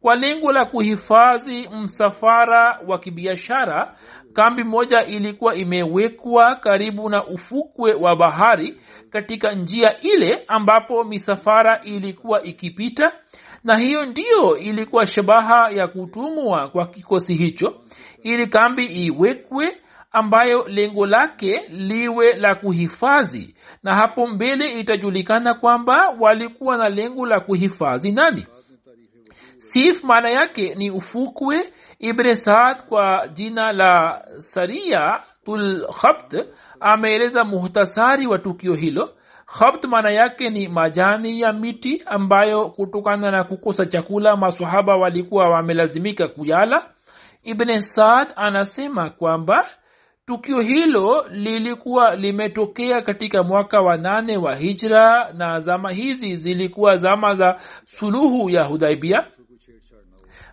kwa 0.00 0.16
lengo 0.16 0.52
la 0.52 0.64
kuhifadhi 0.64 1.68
msafara 1.68 2.80
wa 2.86 2.98
kibiashara 2.98 3.94
kambi 4.38 4.64
moja 4.64 5.04
ilikuwa 5.04 5.54
imewekwa 5.54 6.56
karibu 6.56 7.08
na 7.10 7.26
ufukwe 7.26 7.94
wa 7.94 8.16
bahari 8.16 8.80
katika 9.10 9.52
njia 9.52 10.00
ile 10.00 10.44
ambapo 10.48 11.04
misafara 11.04 11.80
ilikuwa 11.84 12.42
ikipita 12.42 13.12
na 13.64 13.78
hiyo 13.78 14.06
ndiyo 14.06 14.56
ilikuwa 14.58 15.06
shabaha 15.06 15.70
ya 15.70 15.88
kutumwa 15.88 16.68
kwa 16.68 16.86
kikosi 16.86 17.34
hicho 17.34 17.80
ili 18.22 18.46
kambi 18.46 18.84
iwekwe 18.86 19.76
ambayo 20.12 20.68
lengo 20.68 21.06
lake 21.06 21.62
liwe 21.68 22.32
la 22.32 22.54
kuhifadhi. 22.54 23.54
Na 23.82 23.94
hapo 23.94 24.26
mbele 24.26 24.80
itajulikana 24.80 25.54
kwamba 25.54 26.16
walikuwa 26.20 26.76
na 26.76 26.88
lengo 26.88 27.26
la 27.26 27.40
kuhifadhi 27.40 28.12
nani. 28.12 28.46
Sif 29.58 30.04
maana 30.04 30.30
yake 30.30 30.74
ni 30.74 30.90
ufukwe 30.90 31.72
ibne 31.98 32.34
saad 32.34 32.82
kwa 32.88 33.28
jina 33.28 33.72
la 33.72 34.22
saria 34.38 35.20
tul 35.44 35.86
khabt 36.00 36.34
ameeleza 36.80 37.44
muhtasari 37.44 38.26
wa 38.26 38.38
tukio 38.38 38.74
hilo. 38.74 39.10
Khabt 39.46 39.84
maana 39.84 40.10
yake 40.10 40.50
ni 40.50 40.68
majani 40.68 41.40
ya 41.40 41.52
miti 41.52 42.02
ambayo 42.06 42.68
kutokana 42.70 43.30
na 43.30 43.44
kukosa 43.44 43.86
chakula 43.86 44.36
masahaba 44.36 44.96
walikuwa 44.96 45.48
wamelazimika 45.48 46.28
kuyala. 46.28 46.86
Ibne 47.42 47.80
saad 47.80 48.28
anasema 48.36 49.10
kwamba 49.10 49.68
tukio 50.26 50.60
hilo 50.60 51.26
lilikuwa 51.30 52.16
limetokea 52.16 53.02
katika 53.02 53.42
mwaka 53.42 53.80
wa 53.80 53.96
nane 53.96 54.36
wa 54.36 54.54
hijra 54.56 55.32
na 55.32 55.60
zama 55.60 55.90
hizi 55.92 56.36
zilikuwa 56.36 56.96
zama 56.96 57.34
za 57.34 57.60
suluhu 57.84 58.50
ya 58.50 58.64
hudaibia 58.64 59.26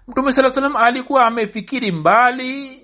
mtume 0.07 0.31
saa 0.31 0.49
salam 0.49 0.75
alikuwa 0.75 1.25
amefikiri 1.25 1.91
mbali 1.91 2.81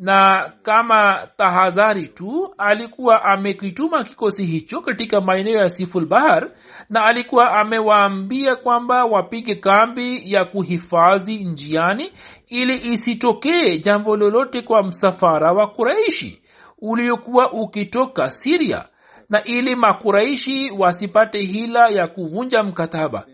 na 0.00 0.52
kama 0.62 1.28
tahadhari 1.36 2.08
tu 2.08 2.54
alikuwa 2.58 3.24
amekituma 3.24 4.04
kikosi 4.04 4.46
hicho 4.46 4.80
katika 4.80 5.20
maeneo 5.20 5.58
ya 5.58 5.68
sifulbahar 5.68 6.50
na 6.90 7.04
alikuwa 7.04 7.52
amewaambia 7.52 8.56
kwamba 8.56 9.04
wapige 9.04 9.54
kambi 9.54 10.32
ya 10.32 10.44
kuhifadhi 10.44 11.44
njiani 11.44 12.12
ili 12.46 12.92
isitokee 12.92 13.78
jambo 13.78 14.16
lolote 14.16 14.62
kwa 14.62 14.82
msafara 14.82 15.52
wa 15.52 15.66
kuraishi 15.66 16.42
uliokuwa 16.78 17.52
ukitoka 17.52 18.26
siria 18.30 18.84
na 19.30 19.44
ili 19.44 19.76
makuraishi 19.76 20.70
wasipate 20.78 21.40
hila 21.40 21.88
ya 21.88 22.06
kuvunja 22.06 22.62
mkataba 22.62 23.26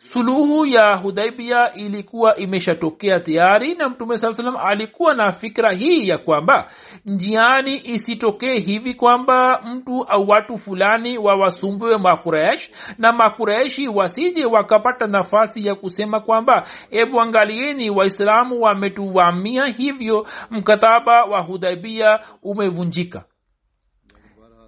suluhu 0.00 0.66
ya 0.66 0.96
hudaibia 0.96 1.72
ilikuwa 1.74 2.36
imeshatokea 2.36 3.20
tayari 3.20 3.74
na 3.74 3.88
mtume 3.88 4.18
saa 4.18 4.32
salam 4.32 4.56
alikuwa 4.56 5.14
na 5.14 5.32
fikra 5.32 5.72
hii 5.72 6.08
ya 6.08 6.18
kwamba 6.18 6.70
njiani 7.06 7.80
isitokee 7.84 8.58
hivi 8.58 8.94
kwamba 8.94 9.62
mtu 9.62 10.04
au 10.04 10.28
watu 10.28 10.58
fulani 10.58 11.18
wawasumbue 11.18 11.98
makuresh 11.98 12.70
na 12.98 13.12
makureshi 13.12 13.88
wasije 13.88 14.44
wakapata 14.44 15.06
nafasi 15.06 15.66
ya 15.66 15.74
kusema 15.74 16.20
kwamba 16.20 16.66
ebu 16.90 17.20
angalieni 17.20 17.90
waislamu 17.90 18.60
wametuvamia 18.62 19.66
hivyo 19.66 20.26
mkataba 20.50 21.24
wa 21.24 21.40
hudaibia 21.40 22.20
umevunjika. 22.42 23.24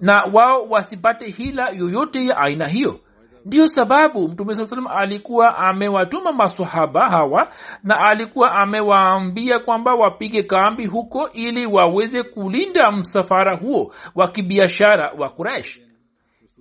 Na 0.00 0.24
wao 0.32 0.64
wasipate 0.68 1.30
hila 1.30 1.68
yoyote 1.70 2.26
ya 2.26 2.36
aina 2.36 2.68
hiyo 2.68 3.00
ndiyo 3.46 3.66
sababu 3.66 4.28
mtume 4.28 4.54
saa 4.54 4.66
salam 4.66 4.86
alikuwa 4.86 5.58
amewatuma 5.58 6.32
masahaba 6.32 7.10
hawa 7.10 7.52
na 7.82 7.98
alikuwa 8.00 8.52
amewaambia 8.52 9.58
kwamba 9.58 9.94
wapige 9.94 10.42
kambi 10.42 10.86
huko 10.86 11.30
ili 11.30 11.66
waweze 11.66 12.22
kulinda 12.22 12.92
msafara 12.92 13.56
huo 13.56 13.94
wa 14.14 14.28
kibiashara 14.28 15.12
wa 15.18 15.28
kuresh 15.28 15.80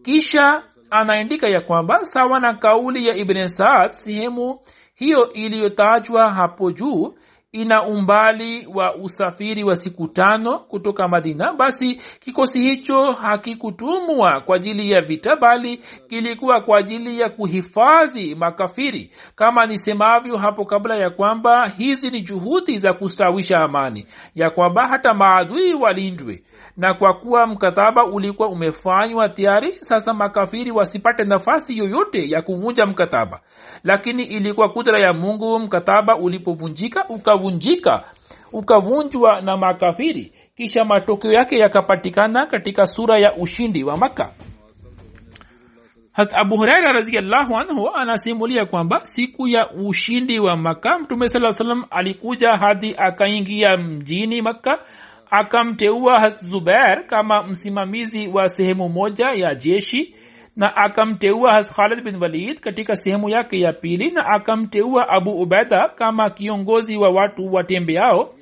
kisha 0.03 0.63
anaandika 0.89 1.47
ya 1.49 1.61
kwamba 1.61 2.05
sawa 2.05 2.39
na 2.39 2.53
kauli 2.53 3.07
ya 3.07 3.15
ibn 3.15 3.47
saad 3.47 3.91
sehemu 3.91 4.59
hiyo 4.95 5.33
iliyotajwa 5.33 6.33
hapo 6.33 6.71
juu 6.71 7.13
ina 7.51 7.83
umbali 7.83 8.67
wa 8.73 8.95
usafiri 8.95 9.63
wa 9.63 9.75
siku 9.75 10.07
tano 10.07 10.59
kutoka 10.59 11.07
madina 11.07 11.53
basi 11.53 11.95
kikosi 12.19 12.61
hicho 12.61 13.11
hakikutumwa 13.11 14.41
kwa 14.41 14.55
ajili 14.55 14.91
ya 14.91 15.01
vita 15.01 15.35
bali 15.35 15.77
kilikuwa 16.09 16.61
kwa 16.61 16.77
ajili 16.77 17.19
ya 17.19 17.29
kuhifadhi 17.29 18.35
makafiri 18.35 19.11
kama 19.35 19.65
nisemavyo 19.65 20.37
hapo 20.37 20.65
kabla 20.65 20.95
ya 20.95 21.09
kwamba 21.09 21.67
hizi 21.67 22.09
ni 22.09 22.21
juhudi 22.21 22.77
za 22.77 22.93
kustawisha 22.93 23.59
amani 23.59 24.07
ya 24.35 24.49
kwamba 24.49 24.87
hata 24.87 25.13
maadui 25.13 25.73
walindwe 25.73 26.43
na 26.77 26.93
kwa 26.93 27.13
kuwa 27.13 27.47
mkataba 27.47 28.05
ulikuwa 28.05 28.49
umefanywa 28.49 29.29
tayari 29.29 29.71
sasa 29.71 30.13
makafiri 30.13 30.71
wasipate 30.71 31.23
nafasi 31.23 31.77
yoyote 31.77 32.29
ya 32.29 32.41
kuvunja 32.41 32.85
mkataba. 32.85 33.39
Lakini 33.83 34.23
ilikuwa 34.23 34.69
kudra 34.69 34.99
ya 34.99 35.13
mungu 35.13 35.59
mkataba 35.59 36.17
ulipovunjika 36.17 37.05
ukavunjika 37.09 38.03
ukavunjwa 38.53 39.41
na 39.41 39.57
makafiri. 39.57 40.33
Kisha 40.57 40.85
matokeo 40.85 41.31
yake 41.31 41.57
yakapatikana 41.57 42.45
katika 42.45 42.85
sura 42.85 43.19
ya 43.19 43.35
ushindi 43.35 43.83
wa 43.83 43.97
maka 43.97 44.29
hat 46.11 46.33
abu 46.33 46.57
huraira 46.57 46.91
raziallahu 46.93 47.57
anhu 47.57 47.89
anasimulia 47.95 48.65
kwamba 48.65 48.99
siku 49.05 49.47
ya 49.47 49.69
ushindi 49.71 50.39
wa 50.39 50.57
maka 50.57 50.99
mtume 50.99 51.27
saa 51.27 51.51
salam 51.51 51.85
alikuja 51.89 52.57
hadi 52.57 52.95
akaingia 52.97 53.77
mjini 53.77 54.41
makka 54.41 54.79
akamteua 55.31 56.29
zubair 56.29 57.07
kama 57.07 57.43
msimamizi 57.43 58.27
wa 58.27 58.49
sehemu 58.49 58.89
moja 58.89 59.25
ya 59.31 59.55
jeshi 59.55 60.15
na 60.55 60.75
akamteua 60.75 61.53
has 61.53 61.75
khalid 61.75 62.03
bin 62.03 62.15
walid 62.21 62.59
katika 62.59 62.95
sehemu 62.95 63.29
yake 63.29 63.59
ya 63.59 63.73
pili 63.73 64.11
na 64.11 64.25
akamteua 64.25 65.09
abu 65.09 65.41
ubeda 65.41 65.89
kama 65.89 66.29
kiongozi 66.29 66.97
wa 66.97 67.09
watu 67.09 67.53
watembeao. 67.53 68.33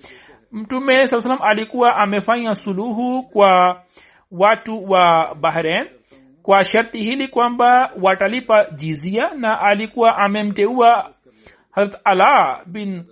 Mtume 0.51 1.07
saa 1.07 1.19
salam 1.21 1.39
alikuwa 1.41 1.95
amefanya 1.95 2.55
suluhu 2.55 3.23
kwa 3.23 3.83
watu 4.31 4.91
wa 4.91 5.35
bahrain 5.35 5.87
kwa 6.43 6.63
sharti 6.63 6.99
hili 7.03 7.27
kwamba 7.27 7.91
watalipa 8.01 8.65
jizia 8.75 9.29
na 9.37 9.61
alikuwa 9.61 10.17
amemteua 10.17 11.11
harat 11.71 11.97
ala 12.03 12.61
bin 12.65 13.03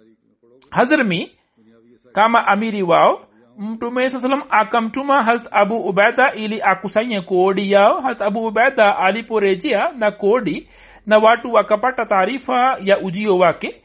hazrmi 0.70 1.32
kama 2.14 2.48
amiri 2.48 2.84
wao 2.84 3.27
mtume 3.58 4.10
saa 4.10 4.20
salam 4.20 4.44
akamtuma 4.50 5.24
harat 5.24 5.48
abu 5.52 5.76
ubaida 5.76 6.32
ili 6.34 6.62
akusanye 6.62 7.22
kodi 7.22 7.72
yao. 7.72 8.02
Harat 8.02 8.22
abu 8.22 8.46
ubaida 8.48 8.98
aliporejea 8.98 9.92
na 9.98 10.12
kodi 10.12 10.70
na 11.06 11.18
watu 11.18 11.54
wakapata 11.54 12.06
taarifa 12.06 12.78
ya 12.82 13.00
ujio 13.02 13.38
wake 13.38 13.82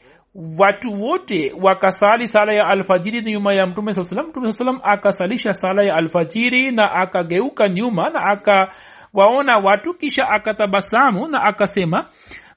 watu 0.59 1.03
wote 1.03 1.53
wakasali 1.61 2.27
sala 2.27 2.53
ya 2.53 2.67
alfajiri 2.67 3.21
nyuma 3.21 3.53
ya 3.53 3.67
mtume 3.67 3.93
saa 3.93 4.23
mtume 4.23 4.51
saa 4.51 4.57
salam 4.57 4.79
akasalisha 4.83 5.53
sala 5.53 5.83
ya 5.83 5.95
alfajiri 5.95 6.71
na 6.71 6.91
akageuka 6.91 7.69
nyuma 7.69 8.09
na 8.09 8.25
akawaona 8.25 9.57
watu 9.57 9.93
kisha 9.93 10.29
akatabasamu 10.29 11.27
na 11.27 11.43
akasema 11.43 12.05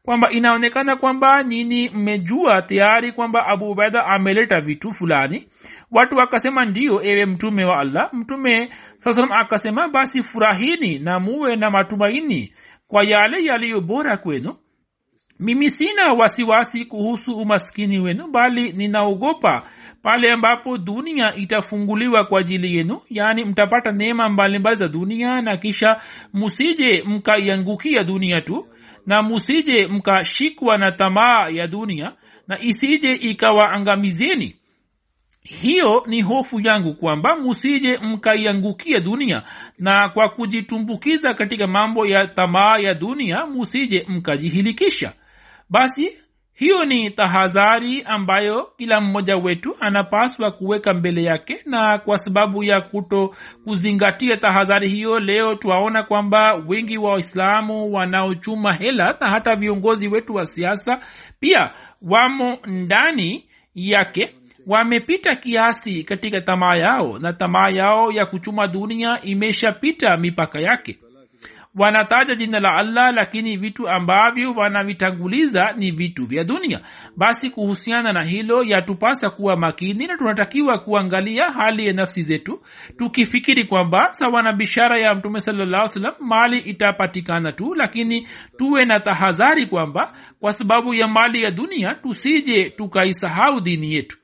kwamba 0.04 0.30
inaonekana 0.30 0.96
kwamba 0.96 1.42
nyini 1.44 1.88
mmejua 1.88 2.62
tayari 2.62 3.12
kwamba 3.12 3.46
abu 3.46 3.70
ubaida 3.70 4.06
ameleta 4.06 4.60
vitu 4.60 4.92
fulani 4.92 5.48
watu 5.90 6.16
wakasema 6.16 6.64
ndio 6.64 7.02
ewe 7.04 7.26
mtume 7.26 7.64
wa 7.64 7.78
allah. 7.78 8.10
Mtume 8.14 8.70
saa 8.98 9.28
akasema 9.30 9.88
basi 9.88 10.22
furahini 10.22 10.98
na 10.98 11.20
muwe 11.20 11.56
na 11.56 11.70
matumaini 11.70 12.52
kwa 12.88 13.04
yale 13.04 13.44
yaliyo 13.44 13.80
bora 13.80 14.16
kwenu. 14.16 14.56
Mimi 15.40 15.70
sina 15.70 16.12
wasiwasi 16.12 16.84
kuhusu 16.84 17.32
umaskini 17.36 17.98
wenu 17.98 18.28
bali 18.28 18.72
ninaogopa 18.72 19.62
pale 20.02 20.32
ambapo 20.32 20.78
dunia 20.78 21.34
itafunguliwa 21.34 22.24
kwa 22.24 22.40
ajili 22.40 22.76
yenu. 22.76 23.00
Yaani 23.10 23.44
mtapata 23.44 23.92
neema 23.92 24.28
mbalimbali 24.28 24.76
za 24.76 24.88
dunia 24.88 25.42
na 25.42 25.56
kisha 25.56 26.00
musije 26.32 27.02
mkaiangukia 27.06 28.04
dunia 28.04 28.40
tu 28.40 28.66
na 29.06 29.22
musije 29.22 29.86
mkashikwa 29.86 30.78
na 30.78 30.92
tamaa 30.92 31.48
ya 31.48 31.66
dunia 31.66 32.12
na 32.48 32.60
isije 32.60 33.12
ikawaangamizeni 33.12 34.56
hiyo 35.46 36.02
ni 36.06 36.22
hofu 36.22 36.60
yangu 36.60 36.94
kwamba 36.94 37.36
musije 37.36 37.98
mkaiangukia 38.02 39.00
dunia. 39.00 39.42
Na 39.78 40.08
kwa 40.08 40.28
kujitumbukiza 40.28 41.34
katika 41.34 41.66
mambo 41.66 42.06
ya 42.06 42.26
tamaa 42.26 42.78
ya 42.78 42.94
dunia 42.94 43.46
musije 43.46 44.04
mkajihilikisha. 44.08 45.12
Basi 45.70 46.12
hiyo 46.54 46.84
ni 46.84 47.10
tahadhari 47.10 48.02
ambayo 48.02 48.68
kila 48.78 49.00
mmoja 49.00 49.36
wetu 49.36 49.76
anapaswa 49.80 50.50
kuweka 50.50 50.94
mbele 50.94 51.22
yake. 51.22 51.60
Na 51.66 51.98
kwa 51.98 52.18
sababu 52.18 52.64
ya 52.64 52.80
kuto 52.80 53.34
kuzingatia 53.64 54.36
tahadhari 54.36 54.88
hiyo 54.88 55.18
leo 55.20 55.54
twaona 55.54 56.02
kwamba 56.02 56.52
wengi 56.68 56.98
wa 56.98 57.12
waislamu 57.12 57.92
wanaochuma 57.92 58.72
hela 58.72 59.16
na 59.20 59.30
hata 59.30 59.56
viongozi 59.56 60.08
wetu 60.08 60.34
wa 60.34 60.46
siasa 60.46 61.00
pia 61.40 61.70
wamo 62.02 62.58
ndani 62.66 63.44
yake 63.74 64.34
wamepita 64.66 65.36
kiasi 65.36 66.04
katika 66.04 66.40
tamaa 66.40 66.76
yao 66.76 67.18
na 67.18 67.32
tamaa 67.32 67.68
yao 67.70 68.12
ya 68.12 68.26
kuchuma 68.26 68.68
dunia 68.68 69.20
imeshapita 69.22 70.16
mipaka 70.16 70.60
yake. 70.60 70.98
Wanataja 71.78 72.34
jina 72.34 72.60
la 72.60 72.74
allah 72.74 73.14
lakini 73.14 73.56
vitu 73.56 73.88
ambavyo 73.88 74.52
wanavitanguliza 74.52 75.72
ni 75.72 75.90
vitu 75.90 76.26
vya 76.26 76.44
dunia. 76.44 76.80
Basi 77.16 77.50
kuhusiana 77.50 78.12
na 78.12 78.24
hilo 78.24 78.62
yatupasa 78.62 79.30
kuwa 79.30 79.56
makini 79.56 80.06
na 80.06 80.16
tunatakiwa 80.16 80.78
kuangalia 80.78 81.44
hali 81.44 81.86
ya 81.86 81.92
nafsi 81.92 82.22
zetu 82.22 82.60
tukifikiri 82.98 83.64
kwamba 83.64 84.08
sawa 84.10 84.42
na 84.42 84.52
bishara 84.52 85.00
ya 85.00 85.14
mtume 85.14 85.40
salam 85.40 86.14
mali 86.20 86.58
itapatikana 86.58 87.52
tu 87.52 87.74
lakini 87.74 88.28
tuwe 88.58 88.84
na 88.84 89.00
tahadhari 89.00 89.66
kwamba 89.66 90.12
kwa 90.40 90.52
sababu 90.52 90.94
ya 90.94 91.08
mali 91.08 91.42
ya 91.42 91.50
dunia 91.50 91.94
tusije 91.94 92.70
tukaisahau 92.70 93.60
dini 93.60 93.92
yetu 93.94 94.18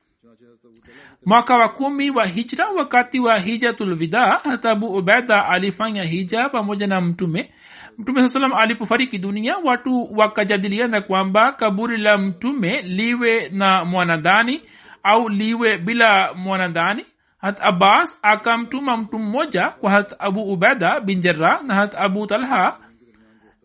mwaka 1.25 1.55
wa 1.57 1.69
kumi 1.69 2.09
wa 2.09 2.25
hijra 2.25 2.69
wakati 2.69 3.19
wa 3.19 3.39
hijatulwida 3.39 4.39
hata 4.43 4.71
abu 4.71 4.87
ubeda 4.87 5.45
alifanya 5.45 6.03
hija 6.03 6.49
pamoja 6.49 6.87
na 6.87 7.01
mtume. 7.01 7.49
Mtume 7.97 8.21
saa 8.21 8.27
salam 8.27 8.53
alipofariki 8.53 9.17
dunia 9.17 9.57
watu 9.57 10.09
wakajadiliana 10.17 11.01
kwamba 11.01 11.51
kaburi 11.51 11.97
la 11.97 12.17
mtume 12.17 12.81
liwe 12.81 13.49
na 13.49 13.85
mwanadani 13.85 14.61
au 15.03 15.29
liwe 15.29 15.77
bila 15.77 16.33
mwanadani 16.33 17.05
hat 17.41 17.61
abbas 17.61 18.19
akamtuma 18.21 18.97
mtu 18.97 19.19
mmoja 19.19 19.69
kwa 19.69 19.91
hat 19.91 20.15
abu 20.19 20.41
ubeda 20.53 20.99
bin 20.99 21.19
jarra 21.21 21.61
na 21.63 21.75
hat 21.75 21.95
abu 21.95 22.27
talha 22.27 22.77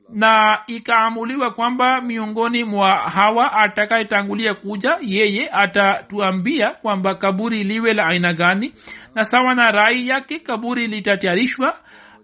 na 0.09 0.59
ikaamuliwa 0.67 1.51
kwamba 1.51 2.01
miongoni 2.01 2.65
mwa 2.65 2.97
hawa 2.97 3.53
atakayetangulia 3.53 4.55
kuja 4.55 4.99
yeye 5.01 5.49
atatuambia 5.53 6.71
kwamba 6.71 7.15
kaburi 7.15 7.65
liwe 7.65 7.95
la 7.95 8.07
aina 8.07 8.33
gani. 8.33 8.75
Na 9.15 9.25
sawa 9.25 9.55
na 9.55 9.71
rai 9.71 10.09
yake 10.09 10.39
kaburi 10.39 10.87
litatayarishwa 10.87 11.75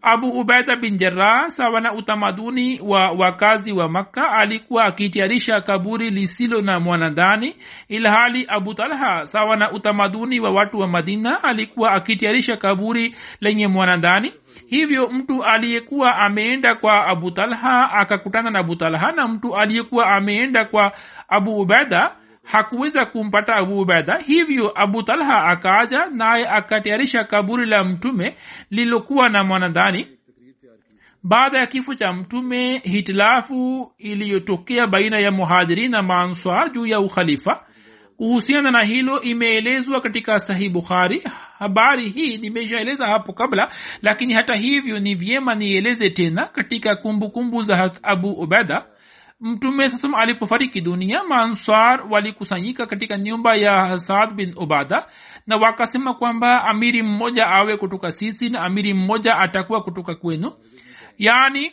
abu 0.04 0.28
ubaida 0.40 0.76
bin 0.76 0.96
jarah 0.98 1.48
sawa 1.48 1.80
na 1.80 1.92
utamaduni 1.94 2.80
wa 2.80 3.10
wakazi 3.10 3.72
wa 3.72 3.88
makka 3.88 4.30
alikuwa 4.32 4.84
akitayarisha 4.84 5.60
kaburi 5.60 6.10
lisilo 6.10 6.60
na 6.60 6.80
mwanadani 6.80 7.56
ilhali 7.88 8.44
abu 8.48 8.74
talha 8.74 9.26
sawa 9.26 9.56
na 9.56 9.72
utamaduni 9.72 10.40
wa 10.40 10.50
watu 10.50 10.78
wa 10.78 10.88
madina 10.88 11.42
alikuwa 11.44 11.92
akitayarisha 11.92 12.56
kaburi 12.56 13.14
lenye 13.40 13.66
mwanadani. 13.68 14.32
Hivyo 14.66 15.08
mtu 15.10 15.44
aliyekuwa 15.44 16.16
ameenda 16.16 16.74
kwa 16.74 17.06
abu 17.06 17.30
talha 17.30 17.90
akakutana 17.92 18.50
na 18.50 18.58
abu 18.58 18.76
talha 18.76 19.12
na 19.12 19.28
mtu 19.28 19.56
aliyekuwa 19.56 20.06
ameenda 20.06 20.64
kwa 20.64 20.92
abu 21.28 21.60
ubaida 21.60 22.16
hakuweza 22.44 23.06
kumpata 23.06 23.54
abu 23.54 23.80
ubaida 23.80 24.18
hivyo 24.26 24.72
abu 24.74 25.02
talha 25.02 25.44
akaaja 25.44 26.06
naye 26.06 26.48
akatayarisha 26.48 27.24
kaburi 27.24 27.66
la 27.66 27.84
mtume 27.84 28.36
lililokuwa 28.70 29.28
na 29.28 29.44
mwanadani 29.44 30.06
baada 31.24 31.58
ya 31.58 31.66
kifo 31.66 31.94
cha 31.94 32.12
mtume 32.12 32.78
hitilafu 32.78 33.92
iliyotokea 33.98 34.86
baina 34.86 35.18
ya 35.18 35.30
muhajiri 35.30 35.88
na 35.88 36.02
maanswar 36.02 36.72
juu 36.72 36.86
ya 36.86 37.00
ukhalifa. 37.00 37.66
Kuhusiana 38.16 38.70
na 38.70 38.84
hilo 38.84 39.20
imeelezwa 39.20 40.00
katika 40.00 40.38
sahih 40.38 40.72
bukhari. 40.72 41.22
Habari 41.58 42.08
hii 42.08 42.36
nimeshaeleza 42.36 43.06
hapo 43.06 43.32
kabla 43.32 43.72
lakini 44.02 44.34
hata 44.34 44.54
hivyo 44.54 44.98
ni 44.98 45.14
vyema 45.14 45.54
nieleze 45.54 46.10
tena 46.10 46.46
katika 46.46 46.96
kumbukumbu 46.96 47.30
kumbu 47.30 47.62
za 47.62 47.90
abu 48.02 48.30
ubeda 48.30 48.86
mtume 49.40 49.88
sasam 49.88 50.14
alipofariki 50.14 50.80
dunia 50.80 51.24
maanswar 51.24 52.06
walikusanyika 52.10 52.86
katika 52.86 53.18
nyumba 53.18 53.54
ya 53.56 53.72
hasad 53.72 54.34
bin 54.34 54.54
ubada 54.56 55.06
na 55.46 55.56
wakasema 55.56 56.14
kwamba 56.14 56.64
amiri 56.64 57.02
mmoja 57.02 57.46
awe 57.46 57.76
kutoka 57.76 58.10
sisi 58.10 58.48
na 58.48 58.60
amiri 58.60 58.94
mmoja 58.94 59.36
atakuwa 59.36 59.82
kutoka 59.82 60.14
kwenu 60.14 60.52
yaani 61.18 61.72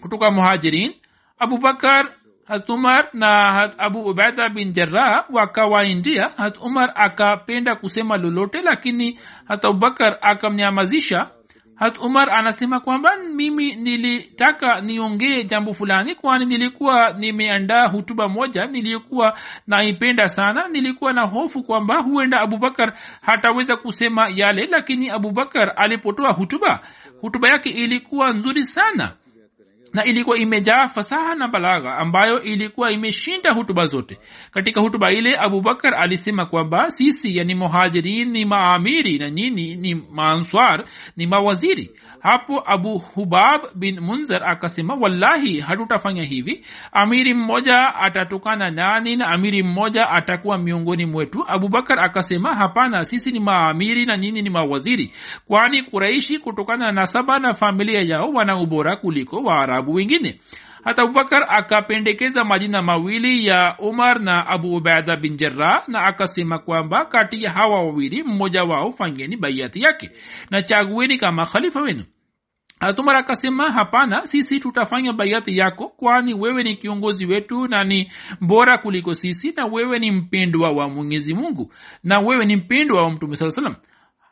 kutoka 0.00 0.30
muhajirin. 0.30 0.94
Abubakar 1.38 2.12
hat 2.46 2.68
umar 2.70 3.08
na 3.12 3.52
hat 3.52 3.74
abu 3.78 4.00
ubaida 4.00 4.48
bin 4.48 4.72
jarah 4.72 5.26
wakawaindia 5.30 6.28
hat 6.36 6.58
umar 6.60 6.92
akapenda 6.94 7.76
kusema 7.76 8.16
lolote 8.16 8.62
lakini 8.62 9.18
hat 9.44 9.64
abubakar 9.64 10.18
akamnyamazisha 10.20 11.30
hat 11.76 11.98
umar 11.98 12.30
anasema 12.30 12.80
kwamba 12.80 13.10
mimi 13.34 13.74
nilitaka 13.74 14.80
niongee 14.80 15.44
jambo 15.44 15.72
fulani 15.72 16.14
kwani 16.14 16.46
nilikuwa 16.46 17.12
nimeandaa 17.12 17.88
hutuba 17.88 18.28
moja 18.28 18.66
nilikuwa 18.66 19.38
naipenda 19.66 20.28
sana 20.28 20.68
nilikuwa 20.68 21.12
na 21.12 21.22
hofu 21.26 21.62
kwamba 21.62 22.02
huenda 22.02 22.40
abubakar 22.40 22.92
hataweza 23.22 23.76
kusema 23.76 24.28
yale 24.34 24.66
lakini 24.66 25.10
abubakar 25.10 25.72
alipotoa 25.76 26.32
hutuba 26.32 26.80
hutuba 27.20 27.48
yake 27.48 27.68
ilikuwa 27.70 28.32
nzuri 28.32 28.64
sana 28.64 29.12
na 29.94 30.04
ilikuwa 30.04 30.38
imejaa 30.38 30.88
fasaha 30.88 31.34
na 31.34 31.48
balagha 31.48 31.96
ambayo 31.96 32.42
ilikuwa 32.42 32.92
imeshinda 32.92 33.52
hutuba 33.52 33.86
zote. 33.86 34.18
Katika 34.50 34.80
hutuba 34.80 35.12
ile 35.12 35.36
abubakar 35.38 35.94
alisema 35.94 36.46
kwamba 36.46 36.90
sisi 36.90 37.36
yani 37.36 37.54
muhajirin 37.54 38.30
ni 38.30 38.44
maamiri 38.44 39.18
na 39.18 39.30
nyini 39.30 39.74
ni 39.76 39.94
maanswar 39.94 40.84
ni 41.16 41.26
mawaziri 41.26 41.90
hapo 42.24 42.62
abu 42.66 42.98
hubab 42.98 43.60
bin 43.74 44.00
munzar 44.00 44.42
akasema 44.44 44.94
wallahi 45.00 45.60
hatutafanya 45.60 46.24
hivi. 46.24 46.64
Amiri 46.92 47.34
mmoja 47.34 47.94
atatokana 47.94 48.70
nani 48.70 49.16
na 49.16 49.26
amiri 49.28 49.62
mmoja 49.62 50.10
atakuwa 50.10 50.58
miongoni 50.58 51.06
mwetu. 51.06 51.44
Abubakar 51.48 52.00
akasema 52.00 52.54
hapana 52.54 53.04
sisi 53.04 53.32
ni 53.32 53.40
maamiri 53.40 54.06
na 54.06 54.16
nyini 54.16 54.42
ni 54.42 54.50
mawaziri. 54.50 55.12
Kwani 55.46 55.82
kuraishi 55.82 56.38
kutokana 56.38 56.86
na 56.86 56.92
nasaba 56.92 57.38
na 57.38 57.54
familia 57.54 58.00
yao 58.02 58.30
wana 58.32 58.56
ubora 58.56 58.96
kuliko 58.96 59.36
waarabu 59.42 59.94
wengine? 59.94 60.40
Hata 60.84 61.02
abubakar 61.02 61.46
akapendekeza 61.48 62.44
majina 62.44 62.82
mawili 62.82 63.46
ya 63.46 63.76
umar 63.78 64.20
na 64.20 64.46
abu 64.46 64.76
ubaida 64.76 65.16
bin 65.16 65.36
jarah 65.36 65.88
na 65.88 66.02
akasema 66.04 66.58
kwamba 66.58 67.04
kati 67.04 67.42
ya 67.42 67.50
hawa 67.52 67.76
wawili 67.84 68.22
mmoja 68.22 68.64
wao 68.64 68.92
fanyeni 68.92 69.36
baiati 69.36 69.82
yake 69.82 70.10
na 70.50 70.62
chagueni 70.62 71.18
kama 71.18 71.46
khalifa 71.46 71.80
wenu 71.80 72.04
hatumar 72.84 73.16
akasema 73.16 73.72
hapana 73.72 74.26
sisi 74.26 74.60
tutafanya 74.60 75.12
baiati 75.12 75.58
yako 75.58 75.88
kwani 75.88 76.34
wewe 76.34 76.62
ni 76.62 76.76
kiongozi 76.76 77.26
wetu 77.26 77.68
na 77.68 77.84
ni 77.84 78.12
bora 78.40 78.78
kuliko 78.78 79.14
sisi 79.14 79.52
na 79.56 79.64
wewe 79.66 79.98
ni 79.98 80.10
mpendwa 80.10 80.68
wa 80.72 80.88
mwenyezi 80.88 81.34
mungu 81.34 81.72
na 82.04 82.18
wewe 82.20 82.44
ni 82.46 82.56
mpendwa 82.56 83.02
wa 83.02 83.10
mtume 83.10 83.36
saa 83.36 83.50
salam 83.50 83.76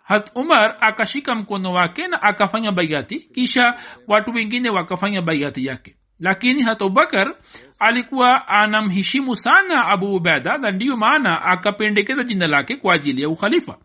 hat 0.04 0.30
umar 0.34 0.76
akashika 0.80 1.34
mkono 1.34 1.72
wake 1.72 2.06
na 2.08 2.22
akafanya 2.22 2.72
baiati 2.72 3.18
kisha 3.18 3.74
watu 4.08 4.30
wengine 4.30 4.70
wakafanya 4.70 5.22
baiati 5.22 5.66
yake. 5.66 5.96
Lakini 6.20 6.62
hata 6.62 6.84
abubakar 6.84 7.34
alikuwa 7.78 8.48
anamheshimu 8.48 9.36
sana 9.36 9.84
abu 9.88 10.14
ubeda 10.14 10.58
na 10.58 10.70
ndiyo 10.70 10.96
maana 10.96 11.42
akapendekeza 11.42 12.22
jina 12.22 12.46
lake 12.46 12.76
kwa 12.76 12.94
ajili 12.94 13.22
ya 13.22 13.28
ukhalifa. 13.28 13.78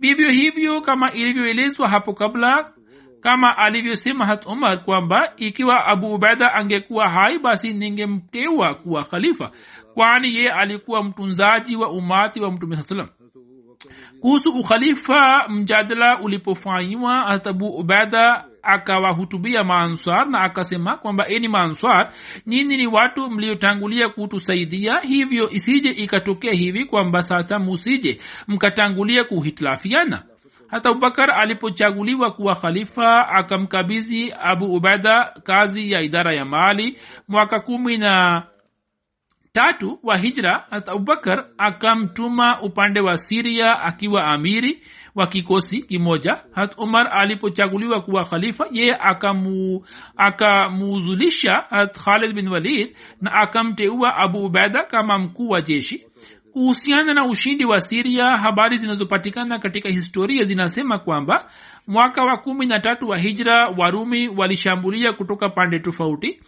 Vivyo 0.00 0.30
hivyo 0.30 0.80
kama 0.80 1.12
ilivyoelezwa 1.12 1.88
hapo 1.88 2.12
kabla 2.12 2.72
kama 3.20 3.58
alivyosema 3.58 4.26
hat 4.26 4.46
umar 4.46 4.84
kwamba 4.84 5.32
ikiwa 5.36 5.86
abu 5.86 6.14
ubaida 6.14 6.54
angekuwa 6.54 7.08
hai 7.08 7.38
basi 7.38 7.72
ningemteua 7.72 8.74
kuwa 8.74 9.04
khalifa 9.04 9.50
kwani 9.94 10.34
ye 10.36 10.50
alikuwa 10.50 11.04
mtunzaji 11.04 11.76
wa 11.76 11.90
umati 11.90 12.40
wa 12.40 12.52
mtume 12.52 12.76
saa 12.76 12.82
salam 12.82 13.08
kuhusu 14.20 14.50
ukhalifa 14.50 15.48
mjadala 15.48 16.20
ulipofanyiwa 16.20 17.14
hat 17.14 17.46
abu 17.46 17.66
ubaida 17.66 18.44
akawahutubia 18.62 19.64
maanswar 19.64 20.28
na 20.28 20.40
akasema 20.40 20.96
kwamba 20.96 21.28
eni 21.28 21.48
maanswar 21.48 22.12
nyini 22.46 22.76
ni 22.76 22.86
watu 22.86 23.30
mliotangulia 23.30 24.08
kutusaidia 24.08 25.00
hivyo 25.00 25.50
isije 25.50 25.90
ikatokea 25.90 26.52
hivi 26.52 26.84
kwamba 26.84 27.22
sasa 27.22 27.58
musije 27.58 28.20
mkatangulia 28.48 29.24
kuhitilafiana 29.24 30.22
hata 30.70 30.88
abubakar 30.90 31.30
alipochaguliwa 31.30 32.30
kuwa 32.30 32.54
khalifa 32.54 33.28
akamkabizi 33.28 34.32
abu 34.40 34.74
ubaida 34.74 35.34
kazi 35.44 35.92
ya 35.92 36.00
idara 36.00 36.34
ya 36.34 36.44
mali. 36.44 36.98
Mwaka 37.28 37.60
kumi 37.60 37.98
na 37.98 38.42
tatu 39.52 39.98
wa 40.02 40.16
hijra 40.16 40.66
hata 40.70 40.92
abubakar 40.92 41.46
akamtuma 41.58 42.62
upande 42.62 43.00
wa 43.00 43.16
siria 43.18 43.80
akiwa 43.80 44.24
amiri 44.26 44.82
wa 45.14 45.26
kikosi 45.26 45.82
kimoja. 45.82 46.36
Hat 46.52 46.78
umar 46.78 47.08
alipochaguliwa 47.12 48.00
kuwa 48.02 48.24
khalifa 48.24 48.66
akamu 49.00 49.86
akamuuzulisha 50.16 51.52
hat 51.70 51.98
khalid 52.04 52.34
bin 52.34 52.48
walid 52.48 52.96
na 53.20 53.32
akamteua 53.32 54.16
abu 54.16 54.44
ubaida 54.44 54.84
kama 54.84 55.18
mkuu 55.18 55.48
wa 55.48 55.62
jeshi 55.62 56.06
kuhusiana 56.52 57.14
na 57.14 57.26
ushindi 57.26 57.64
wa 57.64 57.80
siria 57.80 58.24
habari 58.36 58.78
zinazopatikana 58.78 59.58
katika 59.58 59.88
historia 59.88 60.44
zinasema 60.44 60.98
kwamba 60.98 61.50
mwaka 61.86 62.24
wa 62.24 62.36
kumi 62.36 62.66
na 62.66 62.80
tatu 62.80 63.08
wa 63.08 63.18
hijra 63.18 63.68
warumi 63.78 64.28
walishambulia 64.28 65.12
kutoka 65.12 65.48
pande 65.48 65.78
tofauti. 65.78 66.40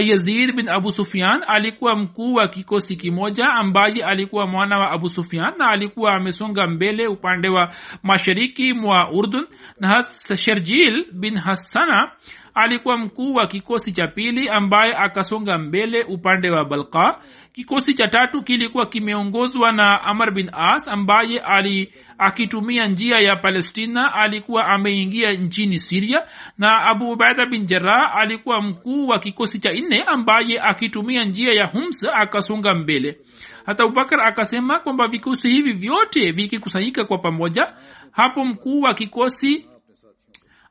Yazid 0.00 0.56
bin 0.56 0.68
abu 0.70 0.90
sufian 0.90 1.44
alikuwa 1.46 1.96
mkuu 1.96 2.34
wa 2.34 2.48
kikosi 2.48 2.96
kimoja 2.96 3.48
ambaye 3.48 4.04
alikuwa 4.04 4.46
mwana 4.46 4.78
wa 4.78 4.90
abu 4.90 5.08
sufian 5.08 5.54
na 5.58 5.68
alikuwa 5.68 6.14
amesonga 6.14 6.66
mbele 6.66 7.06
upande 7.06 7.48
wa 7.48 7.74
mashariki 8.02 8.72
mwa 8.72 9.10
urdun. 9.10 9.46
Na 9.80 10.06
sherjil 10.36 11.06
bin 11.12 11.36
hassana 11.38 12.12
alikuwa 12.54 12.98
mkuu 12.98 13.34
wa 13.34 13.46
kikosi 13.46 13.92
cha 13.92 14.06
pili 14.06 14.48
ambaye 14.48 14.94
akasonga 14.96 15.58
mbele 15.58 16.02
upande 16.02 16.50
wa 16.50 16.64
balka 16.64 17.18
kikosi 17.52 17.94
cha 17.94 18.08
tatu 18.08 18.42
kilikuwa 18.42 18.86
kimeongozwa 18.86 19.72
na 19.72 20.02
amar 20.02 20.30
bin 20.30 20.50
as 20.52 20.88
ambaye 20.88 21.40
ali 21.40 21.92
akitumia 22.18 22.86
njia 22.86 23.18
ya 23.18 23.36
palestina 23.36 24.14
alikuwa 24.14 24.66
ameingia 24.66 25.32
nchini 25.32 25.78
siria 25.78 26.22
na 26.58 26.84
abu 26.84 27.10
ubaida 27.12 27.46
bin 27.46 27.66
jarah 27.66 28.16
alikuwa 28.16 28.62
mkuu 28.62 29.06
wa 29.08 29.18
kikosi 29.18 29.58
cha 29.60 29.70
nne 29.72 30.02
ambaye 30.02 30.60
akitumia 30.60 31.24
njia 31.24 31.52
ya 31.52 31.66
hums 31.66 32.04
akasonga 32.14 32.74
mbele. 32.74 33.18
Hata 33.66 33.84
abubakar 33.84 34.20
akasema 34.20 34.78
kwamba 34.80 35.08
vikosi 35.08 35.48
hivi 35.50 35.72
vyote 35.72 36.30
vikikusanyika 36.30 37.04
kwa 37.04 37.18
pamoja 37.18 37.74
hapo 38.12 38.44
mkuu 38.44 38.80
wa 38.80 38.94
kikosi 38.94 39.66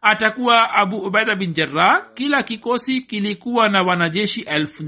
atakuwa 0.01 0.73
abu 0.73 0.97
ubaida 0.97 1.35
bin 1.35 1.53
jarah 1.53 2.13
kila 2.13 2.43
kikosi 2.43 3.01
kilikuwa 3.01 3.69
na 3.69 3.81
wanajeshi 3.81 4.41
elfu 4.41 4.83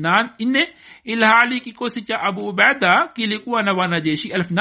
ilhali 1.04 1.62
kikosi 1.62 2.02
cha 2.02 2.22
abu 2.22 2.48
ubaida 2.48 3.08
kilikuwa 3.14 3.64
na 3.64 3.74
wanajeshi 3.74 4.30
elfu 4.30 4.54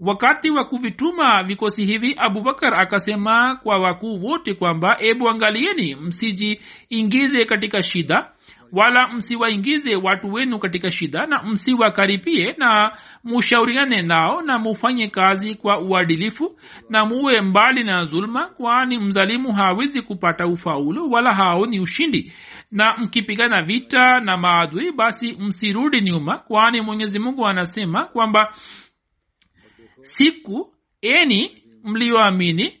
wakati 0.00 0.50
wa 0.50 0.64
kuvituma 0.64 1.42
vikosi 1.42 1.84
hivi 1.84 2.14
abubakar 2.18 2.74
akasema 2.74 3.56
kwa 3.56 3.78
wakuu 3.78 4.24
wote 4.24 4.54
kwamba 4.54 4.96
ebu 5.00 5.28
angalieni 5.28 5.94
msijiingize 5.94 7.44
katika 7.44 7.82
shida 7.82 8.30
wala 8.74 9.08
msiwaingize 9.08 9.96
watu 9.96 10.32
wenu 10.32 10.58
katika 10.58 10.90
shida 10.90 11.26
na 11.26 11.42
msiwakaripie 11.42 12.54
na 12.58 12.98
mushauriane 13.24 14.02
nao 14.02 14.42
na 14.42 14.58
mufanye 14.58 15.08
kazi 15.08 15.54
kwa 15.54 15.80
uadilifu 15.80 16.58
na 16.90 17.06
muwe 17.06 17.40
mbali 17.40 17.84
na 17.84 18.04
zuluma 18.04 18.46
kwani 18.46 18.98
mzalimu 18.98 19.52
hawezi 19.52 20.02
kupata 20.02 20.46
ufaulu 20.46 21.12
wala 21.12 21.34
haoni 21.34 21.80
ushindi. 21.80 22.32
Na 22.70 22.96
mkipigana 22.96 23.62
vita 23.62 24.20
na 24.20 24.36
maadui 24.36 24.92
basi 24.92 25.32
msirudi 25.32 26.00
nyuma 26.00 26.38
kwani 26.38 26.80
mwenyezi 26.80 27.18
mungu 27.18 27.46
anasema 27.46 28.04
kwamba 28.04 28.54
siku 30.00 30.74
eni 31.02 31.62
mlioamini 31.84 32.80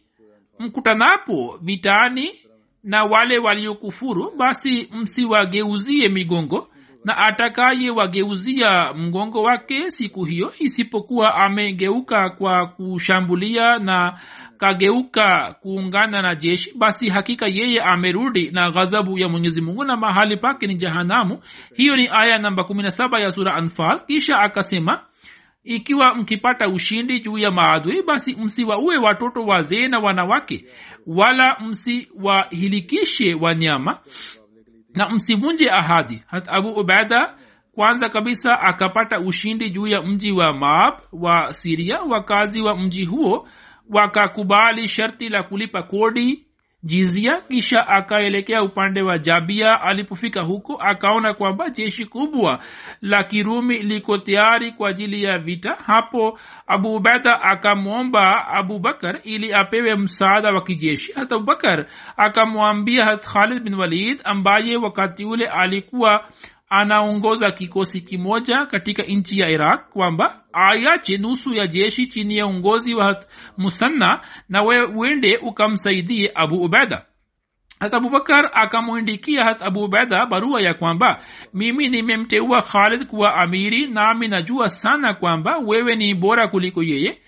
mkutanapo 0.58 1.58
vitani 1.62 2.40
na 2.84 3.04
wale 3.04 3.38
waliokufuru 3.38 4.32
basi 4.36 4.88
msiwageuzie 4.92 6.08
migongo 6.08 6.68
na 7.04 7.16
atakaye 7.16 7.90
wageuzia 7.90 8.92
mgongo 8.94 9.42
wake 9.42 9.90
siku 9.90 10.24
hiyo 10.24 10.52
isipokuwa 10.58 11.34
amegeuka 11.34 12.30
kwa 12.30 12.66
kushambulia 12.66 13.78
na 13.78 14.18
kageuka 14.58 15.54
kuungana 15.60 16.22
na 16.22 16.34
jeshi 16.34 16.78
basi 16.78 17.08
hakika 17.08 17.46
yeye 17.46 17.80
amerudi 17.82 18.50
na 18.50 18.70
ghadhabu 18.70 19.18
ya 19.18 19.28
mwenyezi 19.28 19.60
mungu 19.60 19.84
na 19.84 19.96
mahali 19.96 20.36
pake 20.36 20.66
ni 20.66 20.74
jahanamu. 20.76 21.38
Hiyo 21.74 21.96
ni 21.96 22.08
aya 22.12 22.38
namba 22.38 22.62
17 22.62 23.20
ya 23.20 23.30
sura 23.30 23.54
anfal. 23.54 24.00
Kisha 24.06 24.38
akasema 24.38 25.00
ikiwa 25.64 26.14
mkipata 26.14 26.68
ushindi 26.68 27.20
juu 27.20 27.38
ya 27.38 27.50
maadui 27.50 28.02
basi 28.02 28.34
msiwaue 28.34 28.96
watoto 28.96 29.44
wazee 29.46 29.88
na 29.88 29.98
wanawake 29.98 30.64
wala 31.06 31.56
msiwahilikishe 31.60 33.34
wanyama 33.34 33.98
na 34.94 35.08
msivunje 35.10 35.70
ahadi. 35.70 36.22
Hat 36.26 36.48
abu 36.48 36.68
ubaida 36.72 37.34
kwanza 37.74 38.08
kabisa 38.08 38.60
akapata 38.60 39.20
ushindi 39.20 39.70
juu 39.70 39.86
ya 39.86 40.02
mji 40.02 40.32
wa 40.32 40.52
maab 40.52 40.94
wa 41.12 41.52
siria 41.52 42.00
wakazi 42.00 42.60
wa 42.60 42.76
mji 42.76 43.04
huo 43.04 43.48
wakakubali 43.90 44.88
sharti 44.88 45.28
la 45.28 45.42
kulipa 45.42 45.82
kodi 45.82 46.46
jizia 46.84 47.40
kisha 47.40 47.88
akaelekea 47.88 48.62
upande 48.62 49.02
wa 49.02 49.18
jabia. 49.18 49.80
Alipofika 49.80 50.42
huko 50.42 50.76
akaona 50.82 51.34
kwamba 51.34 51.70
jeshi 51.70 52.06
kubwa 52.06 52.58
la 53.02 53.24
kirumi 53.24 53.78
liko 53.78 54.18
tayari 54.18 54.72
kwa 54.72 54.88
ajili 54.90 55.24
ya 55.24 55.38
vita. 55.38 55.76
Hapo 55.86 56.38
abu 56.66 56.94
ubeda 56.94 57.42
akamwomba 57.42 58.46
abubakar 58.48 59.20
ili 59.22 59.54
apewe 59.54 59.96
msaada 59.96 60.50
wa 60.52 60.62
kijeshi. 60.62 61.12
Hata 61.12 61.34
abubakar 61.36 61.86
akamwambia 62.16 63.04
hat 63.04 63.26
khalid 63.26 63.62
bin 63.62 63.74
walid 63.74 64.20
ambaye 64.24 64.76
wakati 64.76 65.24
ule 65.24 65.46
alikuwa 65.46 66.24
anaongoza 66.68 67.50
kikosi 67.50 68.00
kimoja 68.00 68.66
katika 68.66 69.02
nchi 69.02 69.38
ya 69.40 69.48
iraq 69.48 69.88
kwamba 69.92 70.44
ayache 70.52 71.18
nusu 71.18 71.54
ya 71.54 71.66
jeshi 71.66 72.06
chini 72.06 72.36
ya 72.36 72.46
uongozi 72.46 72.94
wa 72.94 73.24
musanna 73.58 74.20
na 74.48 74.62
we 74.62 74.82
uende 74.84 75.36
ukamsaidie 75.36 76.32
abu 76.34 76.62
ubaida 76.62 77.04
hat 77.80 77.94
abubakar 77.94 78.50
akamwindikia 78.52 79.44
hat 79.44 79.62
abu 79.62 79.84
ubaida 79.84 80.26
barua 80.26 80.60
ya 80.62 80.74
kwamba 80.74 81.20
mimi 81.54 81.88
nimemteua 81.88 82.62
khalid 82.62 83.06
kuwa 83.06 83.34
amiri 83.34 83.86
nami 83.86 84.28
najua 84.28 84.68
sana 84.68 85.14
kwamba 85.14 85.58
wewe 85.58 85.96
ni 85.96 86.14
bora 86.14 86.48
kuliko 86.48 86.82
yeye 86.82 87.18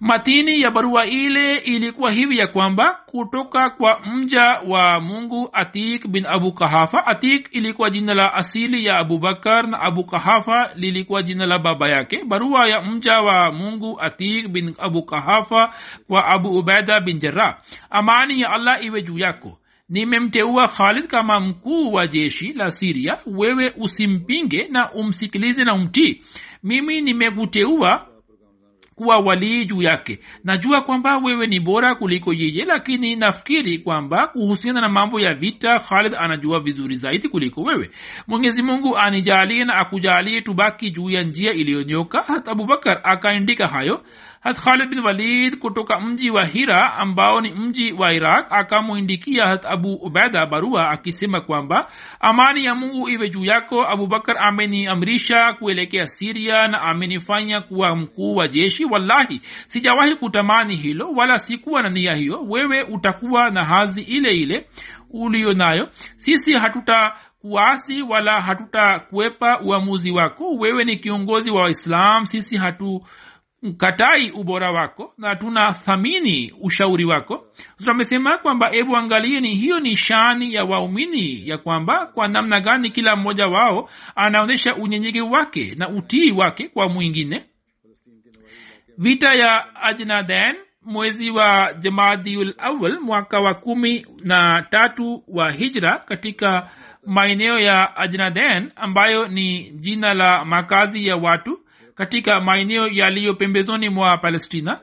matini 0.00 0.60
ya 0.60 0.70
barua 0.70 1.06
ile 1.06 1.56
ilikuwa 1.58 2.10
hivi 2.12 2.38
ya 2.38 2.46
kwamba 2.46 2.98
kutoka 3.06 3.70
kwa 3.70 4.00
mja 4.06 4.42
wa 4.66 5.00
mungu 5.00 5.48
atik 5.52 6.06
bin 6.08 6.26
abu 6.26 6.52
kahafa. 6.52 7.06
Atik 7.06 7.48
ilikuwa 7.50 7.90
jina 7.90 8.14
la 8.14 8.34
asili 8.34 8.84
ya 8.84 8.98
abubakar 8.98 9.68
na 9.68 9.80
abu 9.80 10.04
kahafa 10.04 10.70
lilikuwa 10.74 11.22
jina 11.22 11.46
la 11.46 11.58
baba 11.58 11.88
yake. 11.88 12.24
Barua 12.24 12.68
ya 12.68 12.82
mja 12.82 13.20
wa 13.20 13.52
mungu 13.52 14.00
atik 14.00 14.48
bin 14.48 14.74
abu 14.78 15.02
kahafa 15.02 15.74
kwa 16.08 16.26
abu 16.26 16.58
ubaida 16.58 17.00
bin 17.00 17.18
jarah 17.18 17.58
amani 17.90 18.40
ya 18.40 18.50
allah 18.50 18.84
iwe 18.84 19.02
juu 19.02 19.18
yako. 19.18 19.58
Nimemteua 19.88 20.68
khalid 20.68 21.06
kama 21.06 21.40
mkuu 21.40 21.92
wa 21.92 22.06
jeshi 22.06 22.52
la 22.52 22.70
siria 22.70 23.18
wewe 23.26 23.72
usimpinge 23.76 24.68
na 24.70 24.92
umsikilize 24.92 25.64
na 25.64 25.74
umtii. 25.74 26.22
Mimi 26.62 27.00
nimekuteua 27.00 28.06
kuwa 28.98 29.18
walii 29.18 29.64
juu 29.64 29.82
yake. 29.82 30.18
Najua 30.44 30.80
kwamba 30.82 31.16
wewe 31.18 31.46
ni 31.46 31.60
bora 31.60 31.94
kuliko 31.94 32.32
yeye 32.32 32.64
lakini 32.64 33.16
nafikiri 33.16 33.78
kwamba 33.78 34.26
kuhusiana 34.26 34.80
na 34.80 34.88
mambo 34.88 35.20
ya 35.20 35.34
vita 35.34 35.78
khalid 35.80 36.14
anajua 36.14 36.60
vizuri 36.60 36.94
zaidi 36.94 37.28
kuliko 37.28 37.62
wewe. 37.62 37.90
Mwenyezi 38.26 38.62
mungu 38.62 38.96
anijalie 38.98 39.64
na 39.64 39.74
akujalie 39.74 40.40
tubaki 40.40 40.90
juu 40.90 41.10
ya 41.10 41.22
njia 41.22 41.52
iliyonyoka. 41.52 42.22
Hata 42.26 42.50
abubakar 42.50 43.00
akaandika 43.04 43.68
hayo 43.68 44.00
hat 44.56 44.88
bin 44.88 45.00
walid 45.00 45.58
kutoka 45.58 46.00
mji 46.00 46.30
wa 46.30 46.44
hira 46.46 46.94
ambao 46.94 47.40
ni 47.40 47.50
mji 47.50 47.92
wa 47.92 48.12
iraq 48.12 48.46
akamwindikia 48.52 49.46
hat 49.46 49.66
abu 49.66 49.94
ubaida 49.94 50.46
barua 50.46 50.90
akisema 50.90 51.40
kwamba 51.40 51.90
amani 52.20 52.64
ya 52.64 52.74
mungu 52.74 53.08
iwe 53.08 53.30
juu 53.30 53.44
yako 53.44 53.86
abubakar 53.86 54.36
ameniamrisha 54.38 55.52
kuelekea 55.52 56.06
siria 56.06 56.68
na 56.68 56.82
amenifanya 56.82 57.60
kuwa 57.60 57.96
mkuu 57.96 58.36
wa 58.36 58.48
jeshi. 58.48 58.84
Wallahi 58.84 59.40
sijawahi 59.66 60.14
kutamani 60.16 60.76
hilo 60.76 61.10
wala 61.12 61.38
sikuwa 61.38 61.82
na 61.82 61.88
nia 61.88 62.14
hiyo. 62.14 62.42
Wewe 62.48 62.82
utakuwa 62.82 63.50
na 63.50 63.64
hazi 63.64 64.02
ile 64.02 64.30
ile 64.36 64.66
uliyo 65.10 65.52
nayo. 65.52 65.88
Sisi 66.16 66.52
hatuta 66.52 67.12
kuasi 67.40 68.02
wala 68.02 68.40
hatutakwepa 68.40 69.60
uamuzi 69.60 70.10
wako. 70.10 70.54
Wewe 70.58 70.84
ni 70.84 70.96
kiongozi 70.96 71.50
wa 71.50 71.62
waislam 71.62 72.26
sisi 72.26 72.56
hatu 72.56 73.02
katai 73.76 74.30
ubora 74.30 74.70
wako 74.70 75.14
na 75.18 75.36
tunathamini 75.36 76.52
ushauri 76.60 77.04
wako. 77.04 77.46
Amesema 77.86 78.38
kwamba 78.38 78.72
ebu 78.74 78.96
angalieni 78.96 79.54
hiyo 79.54 79.80
ni 79.80 79.96
shani 79.96 80.54
ya 80.54 80.64
waumini 80.64 81.48
ya 81.48 81.58
kwamba 81.58 82.06
kwa 82.06 82.28
namna 82.28 82.60
gani 82.60 82.90
kila 82.90 83.16
mmoja 83.16 83.46
wao 83.46 83.88
anaonyesha 84.16 84.74
unyenyekevu 84.74 85.32
wake 85.32 85.74
na 85.78 85.88
utii 85.88 86.30
wake 86.30 86.68
kwa 86.68 86.88
mwingine. 86.88 87.44
Vita 88.98 89.34
ya 89.34 89.74
ajnaden 89.82 90.56
mwezi 90.82 91.30
wa 91.30 91.74
jamadiul 91.78 92.54
awal 92.58 93.00
mwaka 93.00 93.40
wa 93.40 93.54
kumi 93.54 94.06
na 94.24 94.66
tatu 94.70 95.24
wa 95.28 95.50
hijra 95.52 95.98
katika 95.98 96.70
maeneo 97.06 97.58
ya 97.58 97.96
ajnaden 97.96 98.72
ambayo 98.76 99.28
ni 99.28 99.70
jina 99.70 100.14
la 100.14 100.44
makazi 100.44 101.06
ya 101.08 101.16
watu 101.16 101.58
katika 101.98 102.40
maeneo 102.40 102.88
yaliyo 102.88 103.34
pembezoni 103.34 103.88
mwa 103.88 104.18
palestina. 104.18 104.80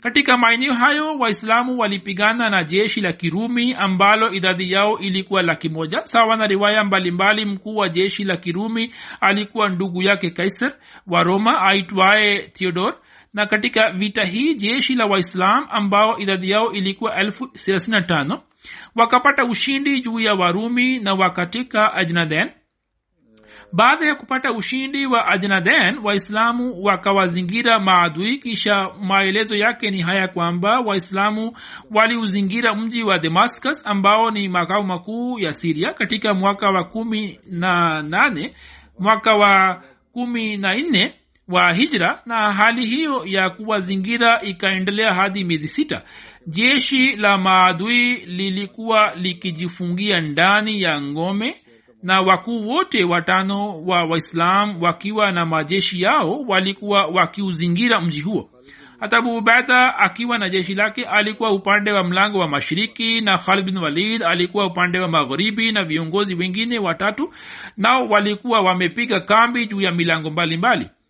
Katika 0.00 0.36
maeneo 0.36 0.74
hayo 0.74 1.18
waislamu 1.18 1.78
walipigana 1.78 2.50
na 2.50 2.64
jeshi 2.64 3.00
la 3.00 3.12
kirumi 3.12 3.74
ambalo 3.74 4.32
idadi 4.32 4.72
yao 4.72 4.98
ilikuwa 4.98 5.42
laki 5.42 5.68
moja 5.68 6.00
sawa 6.04 6.36
na 6.36 6.46
riwaya 6.46 6.84
mbalimbali. 6.84 7.44
Mkuu 7.44 7.76
wa 7.76 7.88
jeshi 7.88 8.24
la 8.24 8.36
kirumi 8.36 8.94
alikuwa 9.20 9.68
ndugu 9.68 10.02
yake 10.02 10.30
kaiser 10.30 10.72
wa 11.06 11.22
roma 11.22 11.62
aitwaye 11.62 12.42
theodor 12.42 12.94
na 13.34 13.46
katika 13.46 13.90
vita 13.90 14.24
hii 14.24 14.54
jeshi 14.54 14.94
la 14.94 15.06
waislam 15.06 15.66
ambao 15.70 16.18
idadi 16.18 16.50
yao 16.50 16.72
ilikuwa 16.72 17.16
elfu 17.16 17.46
thelathini 17.46 17.96
na 17.96 18.02
tano 18.02 18.42
wakapata 18.96 19.44
ushindi 19.44 20.00
juu 20.00 20.20
ya 20.20 20.34
warumi 20.34 20.98
na 20.98 21.14
wakatika 21.14 21.94
ajnaden 21.94 22.50
baada 23.72 24.06
ya 24.06 24.14
kupata 24.14 24.52
ushindi 24.52 25.06
wa 25.06 25.26
ajnaden 25.28 25.98
waislamu 26.02 26.82
wakawazingira 26.84 27.78
maadui 27.80 28.38
kisha 28.38 28.88
maelezo 29.02 29.56
yake 29.56 29.90
ni 29.90 30.02
haya 30.02 30.28
kwamba 30.28 30.80
waislamu 30.80 31.56
waliuzingira 31.90 32.74
mji 32.74 33.02
wa 33.02 33.18
damascus 33.18 33.82
ambao 33.86 34.30
ni 34.30 34.48
makao 34.48 34.82
makuu 34.82 35.38
ya 35.38 35.52
siria 35.52 35.92
katika 35.92 36.34
mwaka 36.34 36.70
wa 36.70 36.84
kumi 36.84 37.40
na 37.50 38.02
nane 38.02 38.54
mwaka 38.98 39.34
wa 39.34 39.82
kumi 40.12 40.56
na 40.56 40.74
nne 40.74 41.14
wa 41.48 41.72
hijra 41.72 42.22
na 42.26 42.52
hali 42.52 42.86
hiyo 42.86 43.22
ya 43.26 43.50
kuwazingira 43.50 44.42
ikaendelea 44.42 45.14
hadi 45.14 45.44
miezi 45.44 45.68
sita. 45.68 46.02
Jeshi 46.46 47.16
la 47.16 47.38
maadui 47.38 48.14
lilikuwa 48.14 49.14
likijifungia 49.14 50.20
ndani 50.20 50.82
ya 50.82 51.00
ngome 51.00 51.56
na 52.02 52.20
wakuu 52.20 52.68
wote 52.68 53.04
watano 53.04 53.82
wa 53.84 54.04
waislam 54.04 54.82
wakiwa 54.82 55.32
na 55.32 55.46
majeshi 55.46 56.02
yao 56.02 56.40
walikuwa 56.48 57.06
wakiuzingira 57.06 58.00
mji 58.00 58.20
huo. 58.20 58.50
Hata 59.00 59.16
abu 59.18 59.42
akiwa 59.98 60.38
na 60.38 60.48
jeshi 60.48 60.74
lake 60.74 61.04
alikuwa 61.04 61.50
upande 61.52 61.92
wa 61.92 62.04
mlango 62.04 62.38
wa 62.38 62.48
mashiriki 62.48 63.20
na 63.20 63.38
khalid 63.38 63.64
bin 63.64 63.76
walid 63.78 64.22
alikuwa 64.22 64.66
upande 64.66 64.98
wa 64.98 65.08
magharibi 65.08 65.72
na 65.72 65.84
viongozi 65.84 66.34
wengine 66.34 66.78
watatu 66.78 67.32
nao 67.76 68.08
walikuwa 68.08 68.60
wamepiga 68.60 69.20
kambi 69.20 69.66
juu 69.66 69.80
ya 69.80 69.92
milango 69.92 70.30
mbalimbali. 70.30 70.84
mbali 70.84 71.01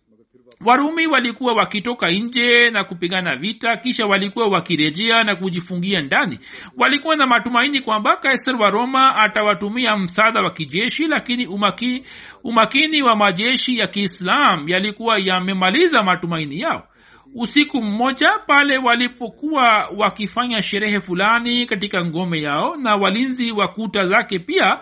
warumi 0.65 1.07
walikuwa 1.07 1.53
wakitoka 1.53 2.11
nje 2.11 2.69
na 2.69 2.83
kupigana 2.83 3.35
vita 3.35 3.77
kisha 3.77 4.05
walikuwa 4.05 4.47
wakirejea 4.47 5.23
na 5.23 5.35
kujifungia 5.35 6.01
ndani. 6.01 6.39
Walikuwa 6.77 7.15
na 7.15 7.27
matumaini 7.27 7.81
kwamba 7.81 8.17
kaisar 8.17 8.55
wa 8.55 8.69
roma 8.69 9.15
atawatumia 9.15 9.97
msaada 9.97 10.41
wa 10.41 10.51
kijeshi 10.51 11.07
lakini 11.07 11.47
umaki, 11.47 12.03
umakini 12.43 13.01
wa 13.03 13.15
majeshi 13.15 13.77
ya 13.77 13.87
kiislam 13.87 14.69
yalikuwa 14.69 15.17
yamemaliza 15.19 16.03
matumaini 16.03 16.59
yao 16.59 16.87
usiku 17.35 17.81
mmoja 17.81 18.29
pale 18.47 18.77
walipokuwa 18.77 19.89
wakifanya 19.97 20.61
sherehe 20.61 20.99
fulani 20.99 21.65
katika 21.65 22.05
ngome 22.05 22.41
yao 22.41 22.75
na 22.75 22.95
walinzi 22.95 23.51
wa 23.51 23.67
kuta 23.67 24.07
zake 24.07 24.39
pia 24.39 24.79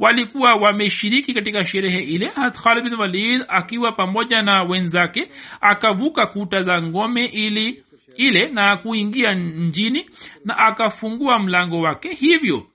walikuwa 0.00 0.54
wameshiriki 0.54 1.34
katika 1.34 1.64
sherehe 1.64 2.02
ile 2.02 2.32
khalid 2.62 2.84
bin 2.84 2.94
walid 2.94 3.44
akiwa 3.48 3.92
pamoja 3.92 4.42
na 4.42 4.62
wenzake 4.62 5.30
akavuka 5.60 6.26
kuta 6.26 6.62
za 6.62 6.82
ngome 6.82 7.24
ili 7.24 7.84
ile 8.16 8.48
na 8.48 8.76
kuingia 8.76 9.34
njini 9.34 10.10
na 10.44 10.58
akafungua 10.58 11.38
mlango 11.38 11.80
wake. 11.80 12.14
Hivyo 12.14 12.66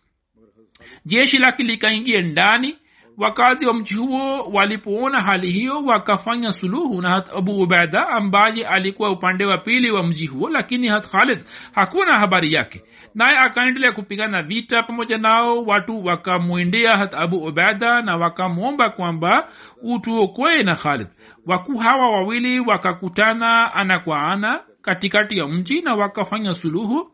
jeshi 1.06 1.38
lake 1.38 1.64
likaingia 1.64 2.22
ndani 2.22 2.76
wakazi 3.18 3.66
wa 3.66 3.74
mji 3.74 3.93
huo 3.95 4.43
walipoona 4.53 5.22
hali 5.24 5.51
hiyo 5.51 5.84
wakafanya 5.86 6.51
suluhu 6.51 7.01
na 7.01 7.09
hat 7.12 7.30
abu 7.38 7.62
ubaida 7.62 8.07
ambaye 8.07 8.68
alikuwa 8.68 9.12
upande 9.12 9.45
wa 9.45 9.57
pili 9.57 9.91
wa 9.91 10.03
mji 10.03 10.28
huo 10.28 10.49
lakini 10.49 10.88
hat 10.88 11.07
khalid 11.12 11.39
hakuna 11.72 12.20
habari 12.20 12.53
yake. 12.53 12.84
Naye 13.16 13.38
akaendelea 13.38 13.91
kupigana 13.91 14.43
vita 14.43 14.84
pamoja 14.84 15.18
nao 15.18 15.64
watu 15.64 16.05
wakamwendea 16.05 16.97
hat 16.97 17.14
abu 17.14 17.38
ubaida 17.38 18.01
na 18.01 18.16
wakamwomba 18.18 18.89
kwamba 18.89 19.49
utuokoe 19.84 20.64
na 20.64 20.76
khalid. 20.76 21.07
Wakuu 21.45 21.78
hawa 21.78 22.12
wawili 22.12 22.59
wakakutana 22.59 23.74
ana 23.74 23.99
kwa 23.99 24.22
ana 24.22 24.64
katikati 24.82 25.38
ya 25.38 25.47
mji 25.47 25.82
na 25.82 25.93
wakafanya 25.95 26.53
suluhu 26.53 27.12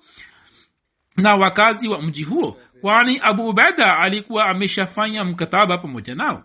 na 1.17 1.35
wakazi 1.35 1.87
wa 1.89 2.01
mji 2.01 2.23
huo 2.23 2.57
kwani 2.81 3.19
abu 3.23 3.49
ubaida 3.49 3.97
alikuwa 3.97 4.45
ameshafanya 4.45 5.23
mkataba 5.23 5.77
pamoja 5.77 6.15
nao. 6.15 6.43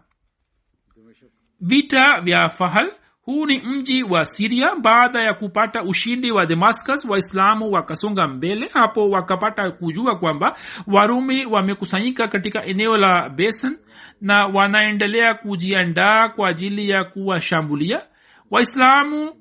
Vita 1.61 2.21
vya 2.21 2.49
fahal 2.49 2.93
huu 3.23 3.47
ni 3.47 3.61
mji 3.61 4.03
wa 4.03 4.25
siria 4.25 4.75
baada 4.77 5.23
ya 5.23 5.35
kupata 5.35 5.83
ushindi 5.83 6.31
wa 6.31 6.47
damascus 6.47 7.05
waislamu 7.05 7.73
wakasonga 7.73 8.29
mbele 8.29 8.71
hapo 8.73 9.11
wakapata 9.11 9.71
kujua 9.71 10.19
kwamba 10.19 10.57
warumi 10.87 11.47
wamekusanyika 11.47 12.29
katika 12.29 12.65
eneo 12.65 12.97
la 12.97 13.29
besen 13.29 13.79
na 14.21 14.47
wanaendelea 14.47 15.35
kujiandaa 15.35 16.29
kwa 16.29 16.49
ajili 16.49 16.89
ya 16.89 17.05
kuwashambulia. 17.05 18.03
Waislamu 18.51 19.35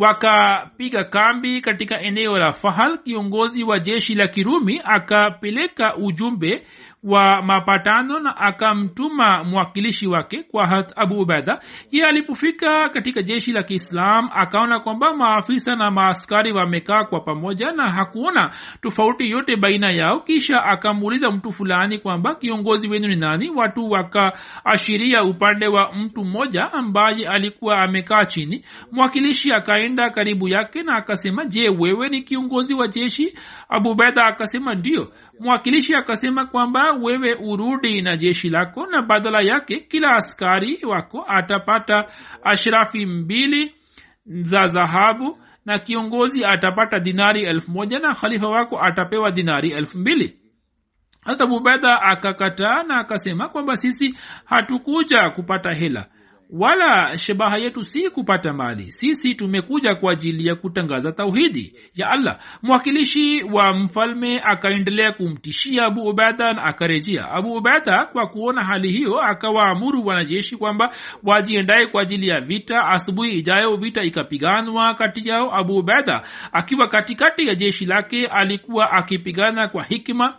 wakapiga 0.00 1.04
kambi 1.04 1.60
katika 1.60 2.00
eneo 2.00 2.38
la 2.38 2.52
fahal. 2.52 2.98
Kiongozi 2.98 3.64
wa 3.64 3.78
jeshi 3.78 4.14
la 4.14 4.28
kirumi 4.28 4.80
akapeleka 4.84 5.96
ujumbe 5.96 6.66
wa 7.04 7.42
mapatano 7.42 8.18
na 8.18 8.36
akamtuma 8.36 9.44
mwakilishi 9.44 10.06
wake 10.06 10.42
kwa 10.42 10.66
hat 10.66 10.92
abu 10.96 11.20
ubaida 11.20 11.60
ye 11.90 12.06
alipofika 12.06 12.88
katika 12.88 13.22
jeshi 13.22 13.52
la 13.52 13.62
kiislam 13.62 14.28
akaona 14.34 14.80
kwamba 14.80 15.14
maafisa 15.16 15.76
na 15.76 15.90
maaskari 15.90 16.52
wamekaa 16.52 17.04
kwa 17.04 17.20
pamoja 17.20 17.72
na 17.72 17.90
hakuona 17.92 18.50
tofauti 18.80 19.30
yote 19.30 19.56
baina 19.56 19.90
yao. 19.90 20.20
Kisha 20.20 20.64
akamuuliza 20.64 21.30
mtu 21.30 21.52
fulani 21.52 21.98
kwamba 21.98 22.34
kiongozi 22.34 22.88
wenu 22.88 23.08
ni 23.08 23.16
nani? 23.16 23.50
Watu 23.50 23.90
wakaashiria 23.90 25.22
upande 25.24 25.66
wa 25.66 25.92
mtu 25.92 26.24
mmoja 26.24 26.72
ambaye 26.72 27.28
alikuwa 27.28 27.78
amekaa 27.82 28.24
chini. 28.24 28.64
Mwakilishi 28.92 29.52
akaenda 29.52 30.10
karibu 30.10 30.48
yake 30.48 30.82
na 30.82 30.96
akasema 30.96 31.44
je 31.44 31.68
wewe 31.68 32.08
ni 32.08 32.22
kiongozi 32.22 32.74
wa 32.74 32.88
jeshi? 32.88 33.34
Abu 33.68 33.90
ubaida 33.90 34.24
akasema 34.24 34.74
ndio 34.74 35.08
mwakilishi 35.40 35.94
akasema 35.94 36.46
kwamba 36.46 36.92
wewe 36.92 37.34
urudi 37.34 38.02
na 38.02 38.16
jeshi 38.16 38.50
lako 38.50 38.86
na 38.86 39.02
badala 39.02 39.40
yake 39.40 39.80
kila 39.80 40.16
askari 40.16 40.78
wako 40.84 41.24
atapata 41.28 42.04
ashrafi 42.44 43.06
mbili 43.06 43.74
za 44.26 44.64
dhahabu 44.64 45.38
na 45.66 45.78
kiongozi 45.78 46.44
atapata 46.44 47.00
dinari 47.00 47.42
elfu 47.44 47.70
moja 47.70 47.98
na 47.98 48.14
khalifa 48.14 48.48
wako 48.48 48.80
atapewa 48.82 49.30
dinari 49.30 49.70
elfu 49.72 49.98
mbili. 49.98 50.36
Hata 51.24 51.46
mubedha 51.46 52.02
akakataa 52.02 52.82
na 52.82 52.96
akasema 53.00 53.48
kwamba 53.48 53.76
sisi 53.76 54.14
hatukuja 54.44 55.30
kupata 55.30 55.72
hela 55.72 56.06
wala 56.52 57.18
shabaha 57.18 57.56
yetu 57.58 57.84
si 57.84 58.10
kupata 58.10 58.52
mali. 58.52 58.92
Sisi 58.92 59.34
tumekuja 59.34 59.94
kwa 59.94 60.12
ajili 60.12 60.46
ya 60.46 60.54
kutangaza 60.54 61.12
tauhidi 61.12 61.74
ya 61.94 62.10
allah. 62.10 62.38
Mwakilishi 62.62 63.42
wa 63.42 63.72
mfalme 63.72 64.40
akaendelea 64.44 65.12
kumtishia 65.12 65.84
abu 65.84 66.08
ubaida 66.08 66.52
na 66.52 66.62
akarejea. 66.64 67.30
Abu 67.30 67.52
ubaida 67.54 68.06
kwa 68.06 68.26
kuona 68.26 68.64
hali 68.64 68.90
hiyo 68.92 69.20
akawaamuru 69.20 70.06
wanajeshi 70.06 70.56
kwamba 70.56 70.94
wajiendaye 71.22 71.86
kwa 71.86 72.02
ajili 72.02 72.28
ya 72.28 72.40
vita. 72.40 72.84
Asubuhi 72.86 73.30
ijayo 73.30 73.76
vita 73.76 74.02
ikapiganwa 74.02 74.94
kati 74.94 75.28
yao. 75.28 75.56
Abu 75.56 75.76
ubeda 75.76 76.22
akiwa 76.52 76.88
katikati 76.88 77.46
ya 77.46 77.54
jeshi 77.54 77.86
lake 77.86 78.26
alikuwa 78.26 78.92
akipigana 78.92 79.68
kwa 79.68 79.84
hikma 79.84 80.34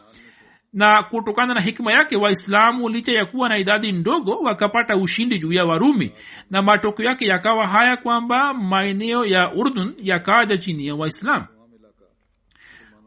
na 0.74 1.04
kutokana 1.04 1.54
na 1.54 1.62
hikma 1.62 1.92
yake 1.94 2.18
waislamu 2.18 2.90
licha 2.90 3.12
ya 3.14 3.26
kuwa 3.26 3.50
na 3.50 3.58
idadi 3.58 3.92
ndogo 3.92 4.32
wakapata 4.40 4.96
ushindi 4.98 5.40
juu 5.40 5.54
ya 5.54 5.66
warumi. 5.66 6.12
Na 6.50 6.62
matokeo 6.62 7.06
yake 7.06 7.26
yakawa 7.26 7.68
haya 7.68 7.98
kwamba 7.98 8.54
maeneo 8.54 9.26
ya 9.26 9.54
urdun 9.54 9.94
yakaja 9.98 10.58
chini 10.58 10.88
ya 10.88 10.96
waislamu. 10.96 11.46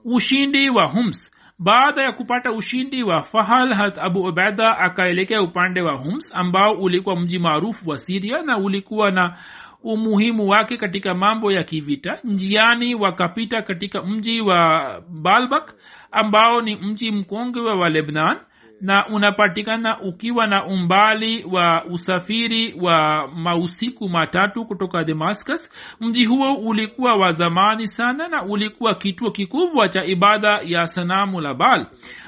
Ushindi 0.05 0.71
wa 0.71 0.87
hums 0.87 1.31
baada 1.59 2.03
ya 2.03 2.13
kupata 2.13 2.53
ushindi 2.53 3.03
wa 3.03 3.23
fahal 3.23 3.75
hat 3.75 3.99
abu 3.99 4.21
ubaida 4.21 4.79
akaelekea 4.79 5.43
upande 5.43 5.81
wa 5.81 5.97
hums 5.97 6.37
ambao 6.37 6.73
ulikuwa 6.73 7.17
mji 7.21 7.39
maarufu 7.39 7.91
wa 7.91 7.99
siria 7.99 8.43
na 8.43 8.59
ulikuwa 8.59 9.11
na 9.11 9.37
umuhimu 9.83 10.49
wake 10.49 10.77
katika 10.77 11.15
mambo 11.15 11.53
ya 11.53 11.65
kivita. 11.65 12.19
Njiani 12.25 12.95
wakapita 12.95 13.63
katika 13.63 14.03
mji 14.03 14.41
wa 14.41 15.01
balbak 15.11 15.75
ambao 16.15 16.61
ni 16.63 16.77
mji 16.77 17.11
mkongwe 17.13 17.73
wa 17.75 17.89
lebnan 17.89 18.37
na 18.81 19.07
unapatikana 19.09 20.01
ukiwa 20.01 20.47
na 20.47 20.67
umbali 20.67 21.45
wa 21.53 21.85
usafiri 21.85 22.75
wa 22.81 23.29
mausiku 23.35 24.09
matatu 24.09 24.65
kutoka 24.65 25.05
damascus. 25.05 25.71
Mji 26.01 26.25
huo 26.25 26.55
ulikuwa 26.55 27.17
wa 27.17 27.33
zamani 27.33 27.89
sana 27.89 28.29
na 28.29 28.43
ulikuwa 28.43 28.95
kituo 28.95 29.31
kikubwa 29.31 29.89
cha 29.89 30.05
ibada 30.05 30.61
ya 30.65 30.87
sanamu 30.87 31.41
la 31.41 31.55
bal 31.55 31.87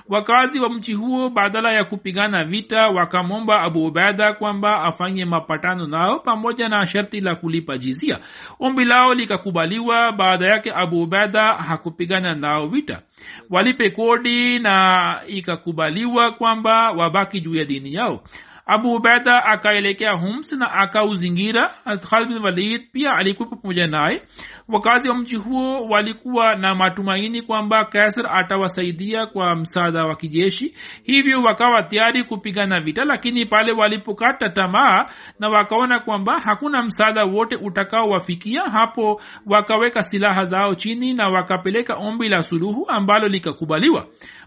wakazi 0.08 0.60
wa 0.60 0.70
mchi 0.70 0.92
huo 0.94 1.28
badala 1.30 1.72
ya 1.72 1.84
kupigana 1.84 2.44
vita 2.44 2.88
wakamwomba 2.88 3.60
abu 3.62 3.86
ubaida 3.86 4.32
kwamba 4.32 4.82
afanye 4.82 5.24
mapatano 5.24 5.86
nao 5.86 6.18
pamoja 6.18 6.68
na 6.68 6.86
sharti 6.86 7.20
la 7.20 7.34
kulipa 7.34 7.78
jizia. 7.78 8.18
Ombi 8.60 8.84
lao 8.84 9.14
likakubaliwa 9.14 10.12
baada 10.12 10.46
yake 10.46 10.72
abu 10.74 11.02
ubaida 11.02 11.42
hakupigana 11.54 12.34
nao 12.34 12.66
vita. 12.66 13.02
Walipe 13.50 13.90
kodi 13.90 14.58
na 14.58 15.20
ikakubaliwa 15.26 16.30
kwamba 16.32 16.90
wabaki 16.90 17.40
juu 17.40 17.54
ya 17.56 17.64
dini 17.64 17.94
yao. 17.94 18.22
Abu 18.66 18.94
ubaida 18.94 19.44
akaelekea 19.44 20.12
hums 20.12 20.52
na 20.52 20.72
akauzingira. 20.72 21.74
Khalid 22.10 22.28
bin 22.28 22.42
walid 22.42 22.82
pia 22.92 23.12
alikuwepo 23.16 23.56
pamoja 23.56 23.86
naye 23.86 24.22
wakazi 24.68 25.08
wa 25.08 25.14
mji 25.14 25.36
huo 25.36 25.86
walikuwa 25.88 26.54
na 26.54 26.74
matumaini 26.74 27.42
kwamba 27.42 27.84
kaisar 27.84 28.26
atawasaidia 28.38 29.26
kwa 29.26 29.56
msaada 29.56 30.04
wa 30.04 30.16
kijeshi 30.16 30.74
hivyo 31.02 31.42
wakawa 31.42 31.82
tayari 31.82 32.24
kupigana 32.24 32.80
vita 32.80 33.04
lakini 33.04 33.46
pale 33.46 33.72
walipokata 33.72 34.48
tamaa 34.48 35.06
na 35.40 35.48
wakaona 35.48 36.00
kwamba 36.00 36.40
hakuna 36.40 36.82
msaada 36.82 37.24
wote 37.24 37.56
utakaowafikia 37.56 38.62
hapo 38.62 39.20
wakaweka 39.46 40.02
silaha 40.02 40.44
zao 40.44 40.74
chini 40.74 41.14
na 41.14 41.28
wakapeleka 41.28 41.94
ombi 41.94 42.28
la 42.28 42.42
suluhu 42.42 42.84
ambalo 42.88 43.28
likakubaliwa 43.28 44.06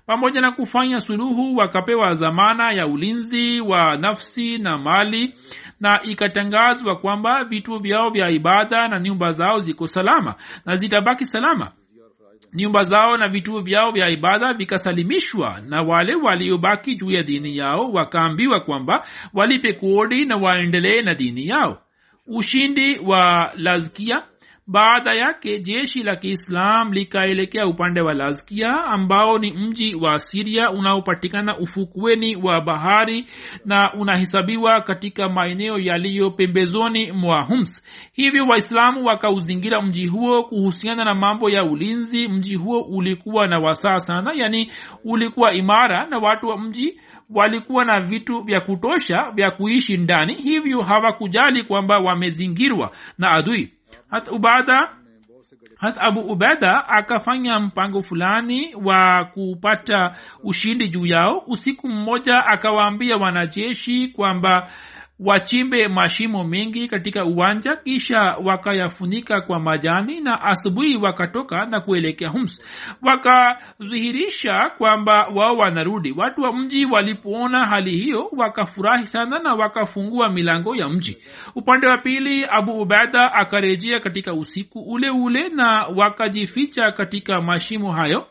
pamoja 0.10 0.42
na 0.42 0.52
kufanya 0.52 1.00
suluhu 1.00 1.56
wakapewa 1.56 2.14
zamana 2.14 2.72
ya 2.72 2.88
ulinzi 2.88 3.62
wa 3.62 3.98
nafsi 3.98 4.58
na 4.58 4.78
mali 4.78 5.36
na 5.80 6.04
ikatangazwa 6.04 6.96
kwamba 6.96 7.44
vituo 7.44 7.78
vyao 7.80 8.10
vya 8.10 8.30
ibada 8.30 8.88
na 8.88 9.00
nyumba 9.00 9.32
zao 9.32 9.60
ziko 9.60 9.88
salama 9.88 10.36
na 10.66 10.76
zitabaki 10.76 11.26
salama. 11.26 11.72
Nyumba 12.54 12.84
zao 12.84 13.18
na 13.18 13.28
vituo 13.28 13.60
vyao 13.60 13.92
vya 13.92 14.10
ibada 14.10 14.54
vikasalimishwa 14.54 15.62
na 15.68 15.82
wale 15.82 16.16
waliobaki 16.16 16.96
juu 16.96 17.12
ya 17.12 17.24
dini 17.24 17.58
yao 17.58 17.92
wakaambiwa 17.92 18.60
kwamba 18.60 19.08
walipe 19.34 19.74
kodi 19.74 20.26
na 20.26 20.36
waendelee 20.36 21.02
na 21.02 21.16
dini 21.16 21.48
yao. 21.48 21.82
Ushindi 22.28 23.00
wa 23.00 23.52
lazkia 23.58 24.24
baada 24.72 25.14
yake 25.14 25.60
jeshi 25.60 26.04
la 26.04 26.16
kiislam 26.16 26.94
likaelekea 26.94 27.68
upande 27.68 28.02
wa 28.02 28.14
lazkia 28.14 28.84
ambao 28.86 29.38
ni 29.38 29.52
mji 29.52 29.96
wa 29.96 30.20
siria 30.20 30.72
unaopatikana 30.72 31.58
ufukweni 31.58 32.36
wa 32.36 32.62
bahari 32.62 33.26
na 33.66 33.94
unahesabiwa 33.94 34.82
katika 34.82 35.30
maeneo 35.30 35.80
yaliyo 35.80 36.32
pembezoni 36.32 37.12
mwa 37.12 37.42
hums 37.42 37.84
hivyo 38.14 38.46
waislamu 38.48 39.06
wakauzingira 39.06 39.82
mji 39.82 40.08
huo 40.08 40.44
kuhusiana 40.44 41.06
na 41.06 41.16
mambo 41.16 41.50
ya 41.50 41.64
ulinzi. 41.64 42.28
Mji 42.28 42.56
huo 42.56 42.82
ulikuwa 42.82 43.48
na 43.48 43.60
wasaa 43.60 44.00
sana 44.00 44.32
yani 44.36 44.72
ulikuwa 45.04 45.54
imara 45.54 46.06
na 46.06 46.18
watu 46.18 46.48
wa 46.48 46.58
mji 46.58 47.00
walikuwa 47.30 47.86
na 47.86 48.02
vitu 48.02 48.42
vya 48.44 48.62
kutosha 48.62 49.32
vya 49.36 49.52
kuishi 49.52 49.98
ndani. 49.98 50.34
Hivyo 50.36 50.82
hawakujali 50.82 51.64
kwamba 51.64 52.00
wamezingirwa 52.00 52.92
na 53.18 53.32
adui 53.32 53.74
hata 54.10 54.32
hata 55.78 56.02
abu 56.02 56.20
ubeda 56.20 56.88
akafanya 56.88 57.60
mpango 57.60 58.02
fulani 58.02 58.76
wa 58.76 59.26
kupata 59.26 60.16
ushindi 60.44 60.88
juu 60.90 61.06
yao. 61.06 61.44
Usiku 61.48 61.88
mmoja 61.90 62.46
akawaambia 62.46 63.18
wanajeshi 63.18 64.08
kwamba 64.08 64.70
wachimbe 65.20 65.88
mashimo 65.88 66.44
mengi 66.44 66.88
katika 66.88 67.26
uwanja 67.26 67.76
kisha 67.76 68.20
wakayafunika 68.44 69.42
kwa 69.42 69.60
majani 69.60 70.22
na 70.22 70.42
asubuhi 70.42 70.96
wakatoka 70.98 71.66
na 71.66 71.82
kuelekea 71.82 72.30
hums 72.30 72.64
wakadhihirisha 73.02 74.70
kwamba 74.78 75.28
wao 75.28 75.58
wanarudi. 75.58 76.12
Watu 76.18 76.42
wa 76.42 76.54
mji 76.54 76.86
walipoona 76.86 77.66
hali 77.68 77.92
hiyo 77.98 78.30
wakafurahi 78.38 79.06
sana 79.06 79.40
na 79.40 79.54
wakafungua 79.54 80.30
milango 80.30 80.76
ya 80.76 80.90
mji. 80.90 81.18
Upande 81.56 81.88
wa 81.88 81.98
pili 81.98 82.46
abu 82.50 82.82
ubada 82.82 83.34
akarejea 83.34 84.00
katika 84.00 84.34
usiku 84.34 84.80
ule 84.80 85.10
ule 85.10 85.50
na 85.50 85.84
wakajificha 85.96 86.92
katika 86.92 87.42
mashimo 87.42 87.92
hayo. 87.92 88.28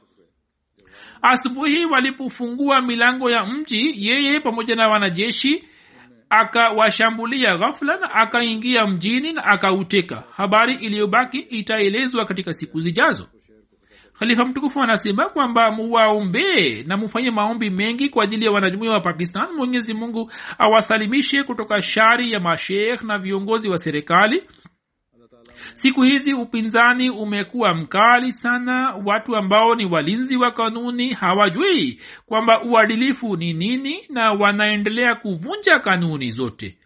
Asubuhi 1.22 1.84
walipofungua 1.84 2.80
milango 2.82 3.30
ya 3.30 3.47
mji 3.47 4.07
yeye 4.09 4.41
pamoja 4.41 4.74
na 4.76 4.89
wanajeshi 4.89 5.64
akawashambulia 6.31 7.55
ghafla 7.55 7.97
na 7.97 8.14
akaingia 8.14 8.87
mjini 8.87 9.33
na 9.33 9.45
akauteka. 9.45 10.22
Habari 10.37 10.74
iliyobaki 10.74 11.39
itaelezwa 11.39 12.24
katika 12.26 12.53
siku 12.53 12.81
zijazo. 12.81 13.29
Khalifa 14.18 14.45
mtukufu 14.45 14.83
anasema 14.83 15.29
kwamba 15.29 15.70
muwaombee 15.70 16.83
na 16.87 16.97
mufanye 16.97 17.31
maombi 17.31 17.70
mengi 17.70 18.09
kwa 18.09 18.24
ajili 18.24 18.45
ya 18.45 18.51
wanajumuia 18.53 18.91
wa 18.93 19.01
pakistan. 19.01 19.49
Mwenyezi 19.57 19.95
mungu 19.95 20.33
awasalimishe 20.59 21.43
kutoka 21.43 21.83
shari 21.83 22.33
ya 22.33 22.41
mashekh 22.41 23.03
na 23.03 23.18
viongozi 23.18 23.68
wa 23.68 23.79
serikali 23.79 24.43
siku 25.73 26.03
hizi 26.03 26.33
upinzani 26.35 27.11
umekuwa 27.11 27.75
mkali 27.75 28.33
sana. 28.33 28.95
Watu 29.05 29.37
ambao 29.37 29.75
ni 29.75 29.87
walinzi 29.87 30.37
wa 30.37 30.51
kanuni 30.53 31.12
hawajui 31.14 32.01
kwamba 32.27 32.62
uadilifu 32.62 33.37
ni 33.37 33.53
nini 33.53 34.05
na 34.09 34.33
wanaendelea 34.33 35.14
kuvunja 35.14 35.79
kanuni 35.79 36.31
zote. 36.31 36.79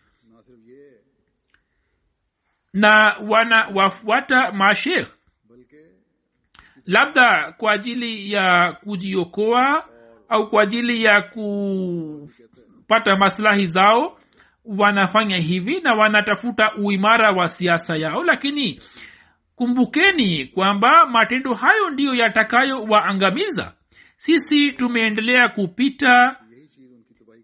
Na 2.72 3.16
wanawafuata 3.28 4.52
mashekh 4.52 5.08
labda 6.86 7.52
kwa 7.56 7.72
ajili 7.72 8.32
ya 8.32 8.72
kujiokoa 8.84 9.88
au 10.28 10.50
kwa 10.50 10.62
ajili 10.62 11.04
ya 11.04 11.22
kupata 11.22 13.16
maslahi 13.16 13.66
zao 13.66 14.18
wanafanya 14.64 15.36
hivi 15.36 15.80
na 15.80 15.94
wanatafuta 15.94 16.70
uimara 16.82 17.30
wa 17.32 17.48
siasa 17.48 17.96
yao. 17.96 18.24
Lakini 18.24 18.80
kumbukeni 19.56 20.46
kwamba 20.46 21.06
matendo 21.06 21.54
hayo 21.54 21.90
ndiyo 21.90 22.14
yatakayowaangamiza 22.14 23.74
sisi 24.16 24.72
tumeendelea 24.72 25.48
kupita 25.48 26.36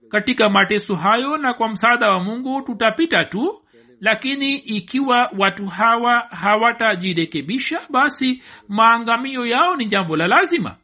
katika 0.09 0.49
mateso 0.51 0.95
hayo 0.95 1.37
na 1.37 1.55
kwa 1.55 1.69
msaada 1.69 2.09
wa 2.11 2.21
mungu 2.25 2.63
tutapita 2.63 3.25
tu. 3.25 3.63
Lakini 4.01 4.55
ikiwa 4.57 5.31
watu 5.39 5.67
hawa 5.67 6.19
hawatajirekebisha 6.31 7.81
basi 7.91 8.43
maangamio 8.69 9.47
yao 9.47 9.77
ni 9.77 9.87
jambo 9.87 10.17
la 10.17 10.27
lazima 10.27 10.77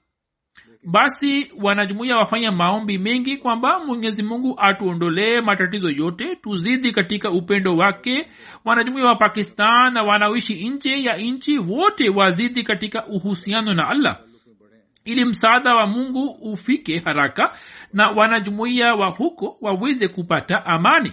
basi 0.85 1.53
wanajumuia 1.63 2.17
wafanya 2.17 2.53
maombi 2.53 2.99
mengi 2.99 3.37
kwamba 3.37 3.79
mwenyezi 3.79 4.23
mungu 4.23 4.55
atuondolee 4.61 5.41
matatizo 5.41 5.91
yote 5.91 6.37
tuzidi 6.37 6.93
katika 6.93 7.31
upendo 7.31 7.77
wake. 7.77 8.29
Wanajumuia 8.65 9.07
wa 9.07 9.17
pakistan 9.17 9.93
na 9.93 10.03
wanaoishi 10.03 10.69
nje 10.69 11.03
ya 11.03 11.17
nchi 11.17 11.59
wote 11.59 12.09
wazidi 12.09 12.63
katika 12.63 13.07
uhusiano 13.07 13.75
na 13.75 13.89
allah. 13.89 14.19
Ili 15.05 15.25
msaada 15.25 15.75
wa 15.75 15.87
mungu 15.87 16.27
ufike 16.53 16.99
haraka 16.99 17.59
na 17.93 18.11
wanajumuia 18.11 18.95
wa 18.95 19.11
huko 19.11 19.57
waweze 19.61 20.09
kupata 20.09 20.67
amani 20.67 21.13